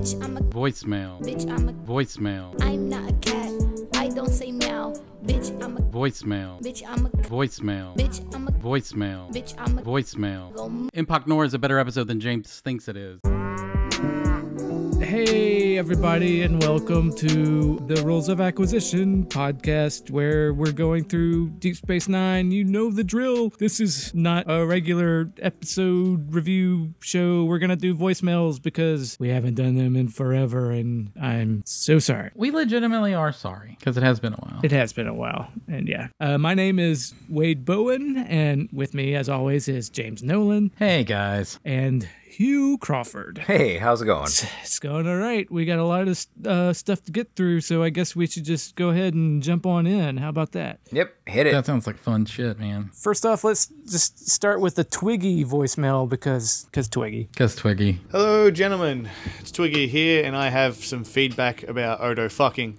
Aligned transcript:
Bitch, 0.00 0.24
I'm 0.24 0.38
a 0.38 0.40
Voicemail. 0.40 1.20
bitch, 1.20 1.46
I'm 1.50 1.68
a 1.68 1.74
Voicemail. 1.74 2.56
I'm 2.62 2.88
not 2.88 3.10
a 3.10 3.12
cat. 3.16 3.52
I 3.96 4.08
don't 4.08 4.30
say 4.32 4.50
meow. 4.50 4.94
Bitch, 5.26 5.50
I'm 5.62 5.76
a 5.76 5.80
Voicemail. 5.82 6.58
bitch, 6.62 6.82
I'm 6.88 7.04
a 7.04 7.10
Voicemail. 7.10 7.94
bitch, 7.98 8.34
I'm 8.34 8.48
a 8.48 8.50
Voicemail. 8.52 9.30
bitch, 9.30 9.54
I'm 9.58 9.78
a 9.78 9.82
Voicemail. 9.82 10.88
Empok 10.96 11.26
Nor 11.26 11.44
is 11.44 11.52
a 11.52 11.58
better 11.58 11.78
episode 11.78 12.06
than 12.08 12.18
James 12.18 12.60
thinks 12.60 12.88
it 12.88 12.96
is. 12.96 13.20
Hey, 15.06 15.39
everybody, 15.80 16.42
and 16.42 16.62
welcome 16.62 17.10
to 17.16 17.78
the 17.86 18.02
Rules 18.04 18.28
of 18.28 18.38
Acquisition 18.38 19.24
podcast, 19.24 20.10
where 20.10 20.52
we're 20.52 20.72
going 20.72 21.04
through 21.04 21.48
Deep 21.52 21.74
Space 21.74 22.06
Nine. 22.06 22.50
You 22.50 22.64
know 22.64 22.90
the 22.90 23.02
drill. 23.02 23.48
This 23.58 23.80
is 23.80 24.14
not 24.14 24.44
a 24.46 24.66
regular 24.66 25.32
episode 25.40 26.34
review 26.34 26.92
show. 27.00 27.44
We're 27.44 27.58
going 27.58 27.70
to 27.70 27.76
do 27.76 27.94
voicemails 27.94 28.60
because 28.62 29.16
we 29.18 29.30
haven't 29.30 29.54
done 29.54 29.74
them 29.74 29.96
in 29.96 30.08
forever, 30.08 30.70
and 30.70 31.12
I'm 31.18 31.62
so 31.64 31.98
sorry. 31.98 32.30
We 32.34 32.50
legitimately 32.50 33.14
are 33.14 33.32
sorry 33.32 33.76
because 33.78 33.96
it 33.96 34.02
has 34.02 34.20
been 34.20 34.34
a 34.34 34.36
while. 34.36 34.60
It 34.62 34.72
has 34.72 34.92
been 34.92 35.08
a 35.08 35.14
while, 35.14 35.48
and 35.66 35.88
yeah. 35.88 36.08
Uh, 36.20 36.36
my 36.36 36.52
name 36.52 36.78
is 36.78 37.14
Wade 37.30 37.64
Bowen, 37.64 38.18
and 38.18 38.68
with 38.70 38.92
me, 38.92 39.14
as 39.14 39.30
always, 39.30 39.66
is 39.66 39.88
James 39.88 40.22
Nolan 40.22 40.72
Hey 40.78 41.04
guys. 41.04 41.58
and 41.64 42.06
Hugh 42.30 42.78
Crawford. 42.78 43.38
Hey, 43.38 43.76
how's 43.78 44.00
it 44.02 44.06
going? 44.06 44.26
It's 44.62 44.78
going 44.78 45.08
all 45.08 45.16
right. 45.16 45.50
We 45.50 45.64
got 45.64 45.78
a 45.80 45.84
lot 45.84 46.06
of 46.06 46.26
uh, 46.46 46.72
stuff 46.72 47.02
to 47.04 47.12
get 47.12 47.34
through, 47.34 47.60
so 47.62 47.82
I 47.82 47.90
guess 47.90 48.14
we 48.14 48.26
should 48.28 48.44
just 48.44 48.76
go 48.76 48.90
ahead 48.90 49.14
and 49.14 49.42
jump 49.42 49.66
on 49.66 49.86
in. 49.86 50.16
How 50.18 50.28
about 50.28 50.52
that? 50.52 50.78
Yep, 50.92 51.12
hit 51.26 51.46
it. 51.48 51.52
That 51.52 51.66
sounds 51.66 51.86
like 51.88 51.98
fun 51.98 52.26
shit, 52.26 52.58
man. 52.58 52.90
First 52.94 53.26
off, 53.26 53.42
let's 53.42 53.66
just 53.90 54.28
start 54.30 54.60
with 54.60 54.76
the 54.76 54.84
Twiggy 54.84 55.44
voicemail 55.44 56.08
because 56.08 56.66
because 56.66 56.88
Twiggy. 56.88 57.28
Cause 57.36 57.56
Twiggy. 57.56 57.98
Hello, 58.12 58.50
gentlemen. 58.50 59.10
It's 59.40 59.50
Twiggy 59.50 59.88
here, 59.88 60.24
and 60.24 60.36
I 60.36 60.50
have 60.50 60.76
some 60.76 61.02
feedback 61.02 61.64
about 61.64 62.00
Odo 62.00 62.28
fucking. 62.28 62.78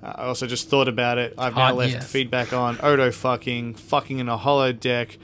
Uh, 0.00 0.12
I 0.16 0.22
also 0.26 0.46
just 0.46 0.68
thought 0.68 0.86
about 0.88 1.18
it. 1.18 1.34
I've 1.36 1.56
now 1.56 1.70
Ah, 1.70 1.72
left 1.72 1.92
yes. 1.94 2.10
feedback 2.10 2.52
on 2.52 2.78
Odo 2.80 3.10
fucking, 3.10 3.74
fucking 3.74 4.18
in 4.20 4.28
a 4.28 4.38
holodeck, 4.38 5.16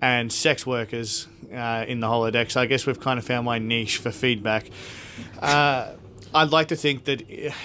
and 0.00 0.32
sex 0.32 0.64
workers 0.64 1.26
uh, 1.52 1.84
in 1.86 2.00
the 2.00 2.06
holodeck. 2.06 2.50
So 2.50 2.60
I 2.60 2.66
guess 2.66 2.86
we've 2.86 3.00
kind 3.00 3.18
of 3.18 3.24
found 3.24 3.44
my 3.44 3.58
niche 3.58 3.98
for 3.98 4.10
feedback. 4.10 4.70
Uh, 5.40 5.92
I'd 6.34 6.50
like 6.50 6.68
to 6.68 6.76
think 6.76 7.04
that 7.04 7.22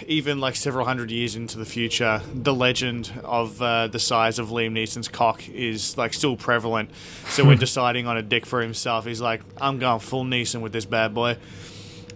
even 0.07 0.39
like 0.39 0.55
several 0.55 0.85
hundred 0.85 1.11
years 1.11 1.35
into 1.35 1.57
the 1.57 1.65
future, 1.65 2.21
the 2.33 2.53
legend 2.53 3.11
of 3.23 3.61
uh, 3.61 3.87
the 3.87 3.99
size 3.99 4.39
of 4.39 4.49
Liam 4.49 4.71
Neeson's 4.71 5.09
cock 5.09 5.47
is 5.49 5.97
like 5.97 6.13
still 6.13 6.37
prevalent. 6.37 6.89
So 7.27 7.43
when 7.45 7.57
deciding 7.59 8.07
on 8.07 8.15
a 8.15 8.21
dick 8.21 8.45
for 8.45 8.61
himself, 8.61 9.05
he's 9.05 9.19
like, 9.19 9.41
I'm 9.59 9.79
going 9.79 9.99
full 9.99 10.23
Neeson 10.23 10.61
with 10.61 10.71
this 10.71 10.85
bad 10.85 11.13
boy. 11.13 11.37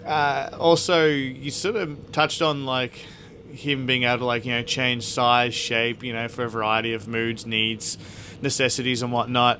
Uh, 0.05 0.49
also, 0.57 1.05
you 1.05 1.51
sort 1.51 1.75
of 1.75 2.13
touched 2.13 2.41
on 2.41 2.65
like 2.65 3.05
him 3.51 3.85
being 3.85 4.03
able 4.03 4.19
to 4.19 4.25
like 4.25 4.45
you 4.45 4.51
know 4.51 4.63
change 4.63 5.03
size, 5.05 5.53
shape, 5.53 6.03
you 6.03 6.13
know, 6.13 6.27
for 6.27 6.45
a 6.45 6.49
variety 6.49 6.93
of 6.93 7.07
moods, 7.07 7.45
needs, 7.45 7.97
necessities, 8.41 9.01
and 9.01 9.11
whatnot. 9.11 9.59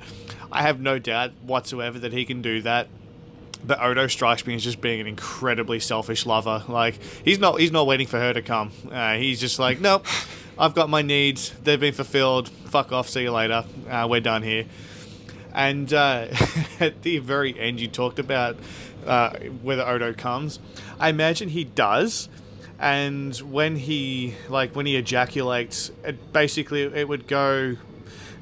I 0.50 0.62
have 0.62 0.80
no 0.80 0.98
doubt 0.98 1.32
whatsoever 1.42 1.98
that 1.98 2.12
he 2.12 2.24
can 2.24 2.42
do 2.42 2.62
that. 2.62 2.88
But 3.64 3.82
Odo 3.82 4.06
strikes 4.06 4.46
me 4.46 4.54
as 4.54 4.62
just 4.62 4.80
being 4.80 5.00
an 5.00 5.06
incredibly 5.06 5.80
selfish 5.80 6.24
lover. 6.26 6.62
Like 6.68 6.98
he's 7.24 7.38
not 7.38 7.60
he's 7.60 7.72
not 7.72 7.86
waiting 7.86 8.06
for 8.06 8.18
her 8.18 8.32
to 8.32 8.42
come. 8.42 8.70
Uh, 8.90 9.14
he's 9.14 9.40
just 9.40 9.58
like, 9.58 9.80
nope, 9.80 10.06
I've 10.58 10.74
got 10.74 10.88
my 10.88 11.02
needs. 11.02 11.52
They've 11.62 11.80
been 11.80 11.94
fulfilled. 11.94 12.48
Fuck 12.48 12.92
off. 12.92 13.08
See 13.08 13.22
you 13.22 13.32
later. 13.32 13.64
Uh, 13.88 14.06
we're 14.08 14.20
done 14.20 14.42
here. 14.42 14.66
And 15.52 15.92
uh, 15.92 16.28
at 16.80 17.02
the 17.02 17.18
very 17.18 17.58
end, 17.58 17.80
you 17.80 17.88
talked 17.88 18.18
about 18.18 18.56
uh, 19.06 19.30
whether 19.62 19.86
Odo 19.86 20.12
comes. 20.12 20.60
I 21.00 21.08
imagine 21.08 21.48
he 21.48 21.64
does. 21.64 22.28
And 22.78 23.36
when 23.38 23.76
he 23.76 24.34
like 24.48 24.74
when 24.74 24.86
he 24.86 24.96
ejaculates, 24.96 25.90
it 26.04 26.32
basically 26.32 26.82
it 26.82 27.08
would 27.08 27.26
go 27.26 27.76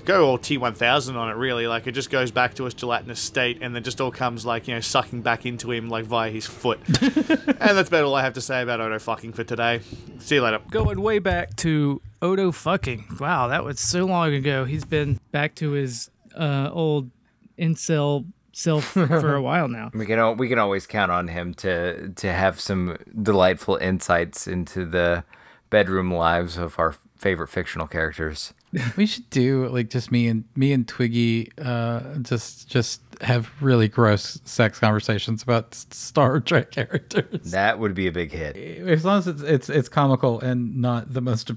go 0.04 0.24
all 0.24 0.38
T1000 0.38 1.16
on 1.16 1.28
it 1.30 1.34
really 1.34 1.66
like 1.66 1.88
it 1.88 1.92
just 1.92 2.10
goes 2.10 2.30
back 2.30 2.54
to 2.54 2.64
its 2.66 2.76
gelatinous 2.76 3.18
state 3.18 3.58
and 3.60 3.74
then 3.74 3.82
just 3.82 4.00
all 4.00 4.12
comes 4.12 4.46
like 4.46 4.68
you 4.68 4.74
know 4.74 4.78
sucking 4.78 5.20
back 5.20 5.44
into 5.44 5.72
him 5.72 5.88
like 5.88 6.04
via 6.04 6.30
his 6.30 6.46
foot 6.46 6.78
and 7.02 7.76
that's 7.76 7.88
about 7.88 8.04
all 8.04 8.14
I 8.14 8.22
have 8.22 8.34
to 8.34 8.40
say 8.40 8.62
about 8.62 8.80
Odo 8.80 9.00
fucking 9.00 9.32
for 9.32 9.42
today 9.42 9.80
see 10.20 10.36
you 10.36 10.42
later 10.42 10.60
Going 10.70 11.00
way 11.00 11.18
back 11.18 11.56
to 11.56 12.00
Odo 12.22 12.50
fucking. 12.50 13.04
Wow, 13.20 13.48
that 13.48 13.64
was 13.64 13.78
so 13.78 14.04
long 14.04 14.32
ago. 14.32 14.64
He's 14.64 14.84
been 14.84 15.20
back 15.32 15.54
to 15.56 15.72
his 15.72 16.10
uh, 16.34 16.70
old 16.72 17.10
incel 17.58 18.26
self 18.56 18.84
for 18.84 19.34
a 19.34 19.42
while 19.42 19.68
now. 19.68 19.90
We 19.94 20.06
can 20.06 20.18
al- 20.18 20.34
we 20.34 20.48
can 20.48 20.58
always 20.58 20.86
count 20.86 21.12
on 21.12 21.28
him 21.28 21.54
to 21.54 22.08
to 22.08 22.32
have 22.32 22.58
some 22.60 22.96
delightful 23.22 23.76
insights 23.76 24.46
into 24.46 24.86
the 24.86 25.24
bedroom 25.70 26.10
lives 26.12 26.56
of 26.56 26.78
our 26.78 26.94
favorite 27.16 27.48
fictional 27.48 27.86
characters. 27.86 28.54
We 28.96 29.06
should 29.06 29.28
do 29.30 29.68
like 29.68 29.90
just 29.90 30.10
me 30.10 30.26
and 30.28 30.44
me 30.54 30.72
and 30.72 30.86
Twiggy 30.88 31.50
uh 31.58 32.16
just 32.22 32.68
just 32.68 33.00
have 33.20 33.50
really 33.60 33.88
gross 33.88 34.38
sex 34.44 34.78
conversations 34.78 35.42
about 35.42 35.74
Star 35.74 36.40
Trek 36.40 36.70
characters. 36.70 37.52
That 37.52 37.78
would 37.78 37.94
be 37.94 38.06
a 38.06 38.12
big 38.12 38.32
hit. 38.32 38.56
As 38.56 39.04
long 39.04 39.18
as 39.18 39.26
it's 39.26 39.42
it's 39.42 39.68
it's 39.68 39.88
comical 39.88 40.40
and 40.40 40.76
not 40.80 41.12
the 41.12 41.20
most 41.20 41.50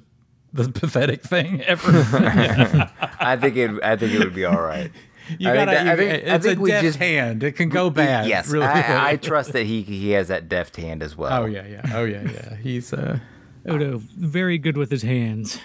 the 0.54 0.70
pathetic 0.70 1.22
thing 1.24 1.62
ever. 1.62 1.92
I 3.20 3.38
think 3.38 3.56
it 3.56 3.72
I 3.84 3.96
think 3.96 4.14
it 4.14 4.20
would 4.20 4.34
be 4.36 4.46
all 4.46 4.62
right. 4.62 4.92
You 5.40 5.50
I 5.50 5.54
gotta. 5.54 5.72
that- 5.72 5.88
I 5.88 5.92
you- 5.92 5.98
think- 5.98 6.28
I 6.28 6.38
think 6.40 6.58
a 6.58 6.62
we 6.62 6.70
deft 6.72 6.84
just- 6.84 6.98
hand. 7.00 7.44
It 7.44 7.52
can 7.54 7.70
go 7.70 7.90
bad. 7.90 8.28
yes, 8.28 8.50
really. 8.50 8.66
I, 8.66 9.12
I 9.12 9.16
trust 9.30 9.54
that 9.54 9.66
he 9.66 9.82
he 9.84 10.12
has 10.12 10.28
that 10.30 10.50
deft 10.50 10.76
hand 10.78 11.04
as 11.04 11.16
well. 11.16 11.44
oh 11.44 11.46
yeah, 11.46 11.66
yeah. 11.68 11.82
Oh 11.94 12.04
yeah, 12.06 12.24
yeah. 12.24 12.56
He's 12.56 12.92
uh, 12.94 13.20
Odo, 13.68 13.98
very 14.18 14.58
good 14.58 14.78
with 14.78 14.90
his 14.90 15.02
hands. 15.04 15.60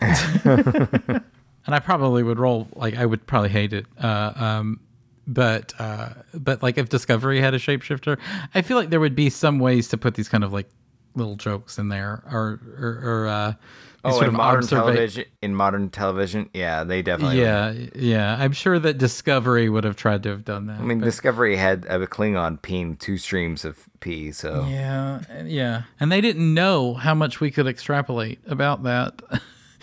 and 0.44 1.22
I 1.68 1.78
probably 1.78 2.22
would 2.22 2.38
roll 2.38 2.68
like 2.74 2.96
I 2.96 3.06
would 3.06 3.26
probably 3.26 3.48
hate 3.50 3.72
it. 3.72 3.86
Uh, 4.02 4.32
um, 4.36 4.80
but 5.26 5.72
uh, 5.78 6.10
but 6.34 6.62
like 6.62 6.78
if 6.78 6.88
Discovery 6.88 7.40
had 7.40 7.54
a 7.54 7.58
shapeshifter, 7.58 8.18
I 8.54 8.62
feel 8.62 8.76
like 8.76 8.90
there 8.90 9.00
would 9.00 9.14
be 9.14 9.30
some 9.30 9.58
ways 9.58 9.88
to 9.88 9.96
put 9.98 10.14
these 10.14 10.28
kind 10.28 10.42
of 10.44 10.52
like 10.52 10.68
little 11.14 11.36
jokes 11.36 11.78
in 11.78 11.88
there, 11.88 12.22
or 12.30 12.60
or, 12.78 13.00
or 13.04 13.26
uh, 13.28 13.52
these 13.52 13.56
Oh, 14.04 14.10
sort 14.10 14.24
in 14.24 14.28
of 14.30 14.34
modern 14.34 14.62
observa- 14.62 14.68
television, 14.68 15.24
in 15.42 15.54
modern 15.54 15.88
television, 15.88 16.50
yeah, 16.52 16.82
they 16.82 17.02
definitely. 17.02 17.36
would. 17.38 17.44
Yeah, 17.46 17.72
yeah. 17.94 18.36
I'm 18.38 18.50
sure 18.52 18.78
that 18.80 18.98
Discovery 18.98 19.68
would 19.68 19.84
have 19.84 19.94
tried 19.94 20.24
to 20.24 20.30
have 20.30 20.44
done 20.44 20.66
that. 20.66 20.80
I 20.80 20.82
mean, 20.82 20.98
but- 20.98 21.04
Discovery 21.04 21.56
had 21.56 21.84
a 21.88 22.04
Klingon 22.08 22.60
peeing 22.60 22.98
two 22.98 23.16
streams 23.16 23.64
of 23.64 23.78
pee, 24.00 24.32
so 24.32 24.66
Yeah, 24.68 25.20
yeah. 25.44 25.82
And 26.00 26.10
they 26.10 26.20
didn't 26.20 26.52
know 26.52 26.94
how 26.94 27.14
much 27.14 27.40
we 27.40 27.50
could 27.52 27.66
extrapolate 27.68 28.40
about 28.48 28.82
that 28.82 29.22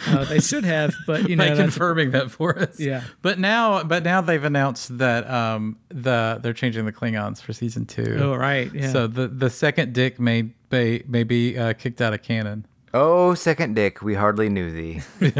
Uh, 0.07 0.23
they 0.25 0.39
should 0.39 0.63
have, 0.63 0.93
but 1.07 1.27
you 1.29 1.35
know, 1.37 1.43
by 1.43 1.49
that's- 1.49 1.59
confirming 1.61 2.11
that 2.11 2.31
for 2.31 2.57
us. 2.57 2.79
Yeah. 2.79 3.03
But 3.21 3.37
now 3.39 3.83
but 3.83 4.03
now 4.03 4.21
they've 4.21 4.43
announced 4.43 4.97
that 4.97 5.29
um 5.29 5.77
the 5.89 6.39
they're 6.41 6.53
changing 6.53 6.85
the 6.85 6.93
Klingons 6.93 7.41
for 7.41 7.51
season 7.53 7.85
2. 7.85 8.17
oh 8.21 8.35
right, 8.35 8.73
yeah. 8.73 8.91
So 8.93 9.07
the 9.07 9.27
the 9.27 9.49
second 9.49 9.91
dick 9.93 10.17
may 10.19 10.51
may, 10.71 11.03
may 11.07 11.23
be 11.23 11.57
uh, 11.57 11.73
kicked 11.73 11.99
out 12.01 12.13
of 12.13 12.21
canon. 12.21 12.65
Oh, 12.93 13.35
second 13.35 13.75
dick, 13.75 14.01
we 14.01 14.15
hardly 14.15 14.49
knew 14.49 14.71
thee. 14.71 15.01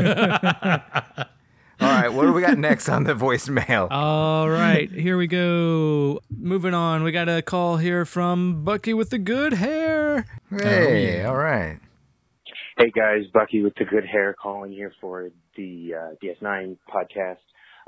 All 1.82 1.88
right, 1.88 2.10
what 2.10 2.26
do 2.26 2.34
we 2.34 2.42
got 2.42 2.58
next 2.58 2.90
on 2.90 3.06
the 3.06 3.14
voicemail? 3.14 3.88
All 3.90 4.50
right, 4.50 4.92
here 4.92 5.18
we 5.18 5.28
go. 5.28 6.20
Moving 6.30 6.74
on, 6.74 7.04
we 7.04 7.12
got 7.12 7.30
a 7.30 7.42
call 7.42 7.78
here 7.78 8.06
from 8.06 8.64
Bucky 8.64 8.94
with 8.94 9.10
the 9.10 9.18
good 9.18 9.54
hair. 9.54 10.26
hey, 10.52 11.24
all 11.24 11.38
right. 11.38 11.80
Hey 12.78 12.92
guys, 12.92 13.24
Bucky 13.34 13.62
with 13.62 13.76
the 13.76 13.86
good 13.86 14.06
hair 14.06 14.36
calling 14.40 14.72
here 14.72 14.94
for 15.02 15.30
the 15.56 15.94
uh, 15.96 16.16
DS9 16.24 16.78
podcast. 16.94 17.38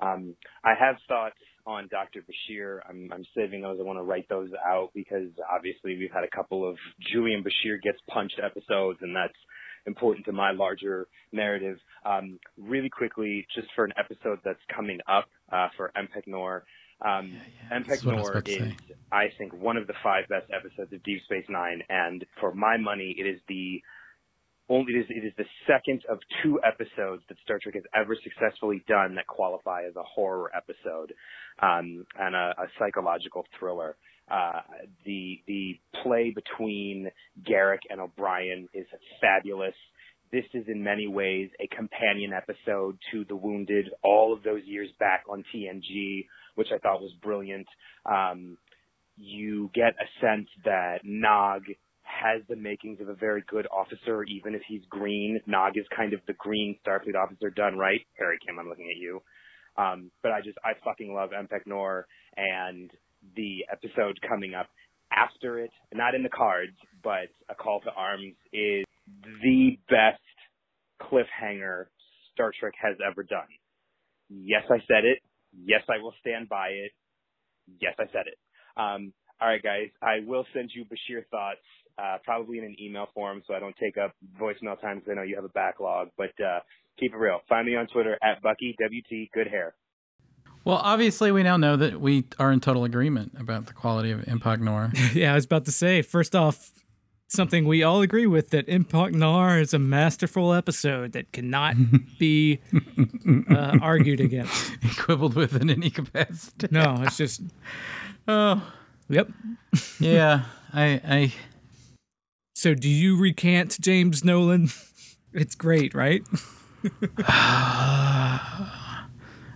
Um, 0.01 0.35
I 0.63 0.73
have 0.73 0.95
thoughts 1.07 1.35
on 1.65 1.87
Dr. 1.89 2.21
Bashir. 2.21 2.79
I'm, 2.87 3.09
I'm 3.13 3.25
saving 3.35 3.61
those. 3.61 3.77
I 3.79 3.83
want 3.83 3.99
to 3.99 4.03
write 4.03 4.27
those 4.29 4.49
out 4.65 4.89
because 4.93 5.29
obviously 5.53 5.97
we've 5.97 6.11
had 6.11 6.23
a 6.23 6.35
couple 6.35 6.67
of 6.67 6.77
Julian 7.11 7.43
Bashir 7.43 7.81
gets 7.81 7.97
punched 8.09 8.39
episodes, 8.43 8.99
and 9.01 9.15
that's 9.15 9.37
important 9.85 10.25
to 10.25 10.31
my 10.31 10.51
larger 10.51 11.07
narrative. 11.31 11.77
Um, 12.05 12.39
really 12.57 12.89
quickly, 12.89 13.47
just 13.55 13.67
for 13.75 13.85
an 13.85 13.93
episode 13.97 14.39
that's 14.43 14.59
coming 14.75 14.99
up 15.07 15.25
uh, 15.51 15.67
for 15.77 15.91
Empok 15.97 16.27
Nor. 16.27 16.63
Um, 17.03 17.35
that's 17.87 18.03
what 18.03 18.15
I 18.15 18.19
was 18.19 18.29
Empok 18.29 18.31
Nor 18.31 18.31
about 18.31 18.49
is. 18.49 18.73
I 19.11 19.25
think, 19.37 19.53
one 19.53 19.77
of 19.77 19.87
the 19.87 19.93
five 20.03 20.27
best 20.29 20.51
episodes 20.55 20.93
of 20.93 21.03
Deep 21.03 21.21
Space 21.23 21.45
Nine, 21.49 21.81
and 21.89 22.25
for 22.39 22.53
my 22.53 22.77
money, 22.77 23.15
it 23.17 23.25
is 23.25 23.39
the 23.47 23.81
only 24.71 24.93
it 24.93 24.99
is 24.99 25.05
it 25.09 25.25
is 25.25 25.33
the 25.37 25.45
second 25.67 26.03
of 26.09 26.19
two 26.41 26.59
episodes 26.63 27.23
that 27.27 27.37
Star 27.43 27.59
Trek 27.61 27.75
has 27.75 27.83
ever 27.93 28.15
successfully 28.23 28.83
done 28.87 29.15
that 29.15 29.27
qualify 29.27 29.83
as 29.87 29.95
a 29.95 30.03
horror 30.03 30.49
episode 30.55 31.13
um, 31.61 32.05
and 32.17 32.35
a, 32.35 32.55
a 32.57 32.67
psychological 32.79 33.45
thriller. 33.59 33.97
Uh, 34.31 34.61
the 35.05 35.41
the 35.45 35.77
play 36.01 36.33
between 36.33 37.11
Garak 37.43 37.79
and 37.89 37.99
O'Brien 37.99 38.69
is 38.73 38.85
fabulous. 39.19 39.75
This 40.31 40.45
is 40.53 40.63
in 40.69 40.81
many 40.81 41.07
ways 41.07 41.49
a 41.59 41.67
companion 41.75 42.31
episode 42.31 42.97
to 43.11 43.25
The 43.25 43.35
Wounded 43.35 43.89
all 44.01 44.31
of 44.31 44.43
those 44.43 44.61
years 44.63 44.87
back 44.97 45.25
on 45.29 45.43
TNG, 45.53 46.27
which 46.55 46.69
I 46.73 46.77
thought 46.77 47.01
was 47.01 47.11
brilliant. 47.21 47.67
Um, 48.05 48.57
you 49.17 49.69
get 49.75 49.93
a 49.99 50.25
sense 50.25 50.47
that 50.63 50.99
Nog 51.03 51.63
has 52.21 52.41
the 52.49 52.55
makings 52.55 52.99
of 53.01 53.09
a 53.09 53.15
very 53.15 53.43
good 53.47 53.67
officer, 53.71 54.23
even 54.23 54.53
if 54.55 54.61
he's 54.67 54.81
green. 54.89 55.39
Nog 55.47 55.77
is 55.77 55.85
kind 55.95 56.13
of 56.13 56.19
the 56.27 56.33
green 56.33 56.77
Starfleet 56.85 57.15
officer 57.15 57.49
done 57.49 57.77
right. 57.77 58.01
Harry 58.17 58.37
Kim, 58.45 58.59
I'm 58.59 58.69
looking 58.69 58.89
at 58.89 58.97
you. 58.97 59.21
Um, 59.77 60.11
but 60.21 60.31
I 60.31 60.41
just, 60.41 60.57
I 60.63 60.73
fucking 60.83 61.13
love 61.13 61.29
Empok 61.31 61.61
Nor 61.65 62.07
and 62.35 62.91
the 63.35 63.65
episode 63.71 64.19
coming 64.27 64.53
up 64.53 64.67
after 65.11 65.59
it, 65.59 65.71
not 65.93 66.15
in 66.15 66.23
the 66.23 66.29
cards, 66.29 66.75
but 67.03 67.29
A 67.49 67.55
Call 67.55 67.81
to 67.81 67.91
Arms 67.91 68.35
is 68.53 68.85
the 69.43 69.77
best 69.89 70.21
cliffhanger 71.01 71.85
Star 72.33 72.51
Trek 72.59 72.73
has 72.81 72.95
ever 73.05 73.23
done. 73.23 73.47
Yes, 74.29 74.63
I 74.69 74.77
said 74.87 75.03
it. 75.05 75.19
Yes, 75.53 75.81
I 75.89 76.01
will 76.01 76.13
stand 76.21 76.47
by 76.47 76.67
it. 76.69 76.91
Yes, 77.81 77.93
I 77.99 78.05
said 78.11 78.27
it. 78.27 78.37
Um, 78.77 79.13
all 79.41 79.47
right, 79.47 79.61
guys. 79.61 79.89
I 80.01 80.25
will 80.25 80.45
send 80.53 80.71
you 80.73 80.85
Bashir 80.85 81.25
thoughts, 81.29 81.65
uh, 81.97 82.17
probably 82.23 82.57
in 82.57 82.63
an 82.65 82.75
email 82.79 83.07
form, 83.13 83.41
so 83.47 83.53
I 83.53 83.59
don't 83.59 83.75
take 83.77 83.97
up 83.97 84.13
voicemail 84.39 84.79
time 84.79 84.99
because 84.99 85.11
I 85.11 85.15
know 85.15 85.23
you 85.23 85.35
have 85.35 85.45
a 85.45 85.49
backlog. 85.49 86.09
But 86.17 86.31
uh, 86.43 86.59
keep 86.99 87.13
it 87.13 87.17
real. 87.17 87.39
Find 87.49 87.65
me 87.65 87.75
on 87.75 87.87
Twitter 87.87 88.17
at 88.23 88.41
Bucky 88.41 88.75
WT 88.79 89.31
Good 89.33 89.47
Hair. 89.47 89.73
Well, 90.63 90.77
obviously, 90.77 91.31
we 91.31 91.41
now 91.41 91.57
know 91.57 91.75
that 91.75 91.99
we 91.99 92.25
are 92.37 92.51
in 92.51 92.59
total 92.59 92.83
agreement 92.83 93.33
about 93.39 93.65
the 93.65 93.73
quality 93.73 94.11
of 94.11 94.21
Empok 94.21 94.59
Nor. 94.59 94.91
yeah, 95.13 95.31
I 95.31 95.35
was 95.35 95.45
about 95.45 95.65
to 95.65 95.71
say, 95.71 96.03
first 96.03 96.35
off, 96.35 96.71
something 97.27 97.65
we 97.65 97.81
all 97.81 98.01
agree 98.01 98.27
with 98.27 98.51
that 98.51 98.67
Empok 98.67 99.13
Nor 99.13 99.57
is 99.57 99.73
a 99.73 99.79
masterful 99.79 100.53
episode 100.53 101.13
that 101.13 101.31
cannot 101.31 101.75
be 102.19 102.59
uh, 103.49 103.79
argued 103.81 104.19
against. 104.19 104.73
Quibbled 104.99 105.33
with 105.33 105.59
in 105.59 105.69
any 105.71 105.89
capacity. 105.89 106.67
No, 106.69 107.01
it's 107.01 107.17
just, 107.17 107.41
Oh, 108.27 108.61
yep. 109.09 109.29
yeah. 109.99 110.43
I, 110.73 111.01
I, 111.03 111.33
So 112.61 112.75
do 112.75 112.87
you 112.87 113.17
recant 113.17 113.79
James 113.81 114.23
Nolan? 114.23 114.69
It's 115.33 115.55
great, 115.55 115.95
right? 115.95 116.21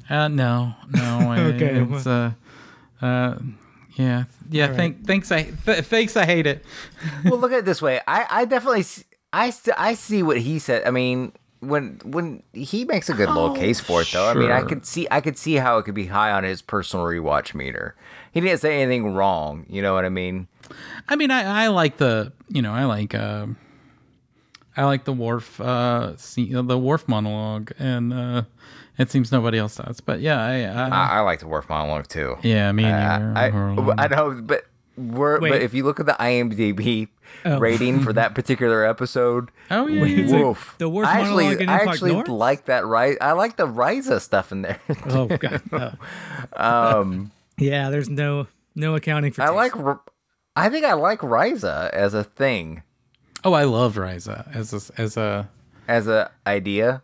uh, 0.10 0.28
no, 0.30 0.74
no. 0.90 1.20
I, 1.32 1.40
Okay, 1.54 1.82
It's, 1.82 2.08
uh, 2.08 2.32
uh, 3.02 3.36
yeah, 3.96 4.24
yeah. 4.50 4.68
right. 4.68 4.76
Thank, 4.76 5.06
thanks. 5.06 5.32
I, 5.32 5.44
th- 5.44 5.84
thanks. 5.86 6.16
I 6.18 6.26
hate 6.26 6.48
it. 6.48 6.66
well, 7.26 7.38
look 7.38 7.52
at 7.52 7.60
it 7.60 7.66
this 7.66 7.82
way. 7.82 8.00
I, 8.08 8.26
I 8.30 8.46
definitely, 8.46 8.80
s- 8.80 9.04
I, 9.34 9.50
st- 9.52 9.76
I 9.78 9.94
see 9.94 10.24
what 10.24 10.38
he 10.38 10.58
said. 10.58 10.88
I 10.88 10.92
mean, 10.92 11.34
when 11.60 12.00
when 12.06 12.42
he 12.54 12.86
makes 12.86 13.10
a 13.10 13.14
good 13.14 13.30
little 13.30 13.54
case 13.54 13.80
for 13.82 14.02
it, 14.02 14.10
though. 14.14 14.30
I 14.30 14.34
mean, 14.34 14.52
I 14.52 14.62
could 14.62 14.86
see, 14.86 15.08
I 15.12 15.20
could 15.22 15.38
see 15.38 15.56
how 15.56 15.78
it 15.78 15.84
could 15.84 15.96
be 15.96 16.06
high 16.08 16.32
on 16.32 16.44
his 16.44 16.62
personal 16.62 17.06
rewatch 17.06 17.54
meter. 17.54 17.96
He 18.36 18.42
didn't 18.42 18.60
say 18.60 18.82
anything 18.84 19.14
wrong. 19.16 19.66
You 19.70 19.82
know 19.82 19.94
what 19.96 20.04
I 20.06 20.10
mean? 20.10 20.48
I 21.08 21.16
mean, 21.16 21.32
I, 21.32 21.64
I 21.64 21.68
like 21.70 21.96
the, 21.98 22.34
you 22.50 22.62
know, 22.62 22.74
I 22.74 22.84
like, 22.84 23.16
uh, 23.16 23.48
I 24.76 24.84
like 24.84 25.06
the 25.06 25.14
Worf, 25.14 25.62
uh, 25.62 26.18
scene, 26.18 26.68
the 26.68 26.78
Worf 26.78 27.08
monologue, 27.08 27.72
and 27.80 28.14
uh, 28.14 28.42
it 28.98 29.10
seems 29.10 29.32
nobody 29.32 29.58
else 29.58 29.78
does. 29.78 30.02
But 30.02 30.20
yeah, 30.20 30.44
I, 30.44 30.54
I, 30.64 30.88
I, 30.90 31.08
I 31.18 31.20
like 31.22 31.40
the 31.40 31.48
Worf 31.48 31.70
monologue 31.70 32.08
too. 32.10 32.36
yeah, 32.44 32.72
me 32.74 32.84
and. 32.84 33.38
I, 33.38 33.50
are- 33.50 33.92
I, 33.98 34.04
I 34.04 34.08
know, 34.10 34.42
but 34.44 34.66
we're, 34.98 35.40
but 35.40 35.62
if 35.62 35.74
you 35.74 35.84
look 35.86 36.00
at 36.02 36.06
the 36.06 36.16
IMDb 36.20 37.08
Oh. 37.44 37.58
rating 37.60 38.02
for 38.02 38.14
that 38.14 38.34
particular 38.36 38.86
episode, 38.86 39.50
oh 39.70 39.88
yeah, 39.88 40.06
yeah, 40.06 40.26
yeah. 40.26 40.38
like 40.46 40.78
the 40.78 40.90
I 40.90 41.04
actually, 41.20 41.44
monologue 41.46 41.62
in 41.62 41.70
I 41.70 41.74
actually 41.78 42.12
like 42.14 42.66
that. 42.66 42.86
Right, 42.86 43.18
I 43.20 43.32
like 43.34 43.58
the 43.58 43.68
Risa 43.68 44.22
stuff 44.22 44.52
in 44.52 44.62
there. 44.62 44.80
Oh, 45.08 45.28
God. 45.28 45.62
Oh. 45.74 45.92
um, 47.02 47.32
Yeah, 47.58 47.90
there's 47.90 48.10
no 48.10 48.48
no 48.76 48.96
accounting 48.96 49.32
for 49.32 49.42
I 49.42 49.46
taste. 49.68 49.76
like. 49.76 49.98
I 50.58 50.70
think 50.70 50.86
I 50.86 50.94
like 50.94 51.20
Risa 51.20 51.90
as 51.90 52.14
a 52.14 52.24
thing, 52.24 52.84
Oh, 53.44 53.54
I 53.54 53.66
love 53.66 53.96
Risa 53.96 54.54
as 54.56 54.74
a, 54.74 55.02
as 55.02 55.18
a 55.18 55.50
as 55.88 56.08
a 56.08 56.32
idea. 56.48 57.02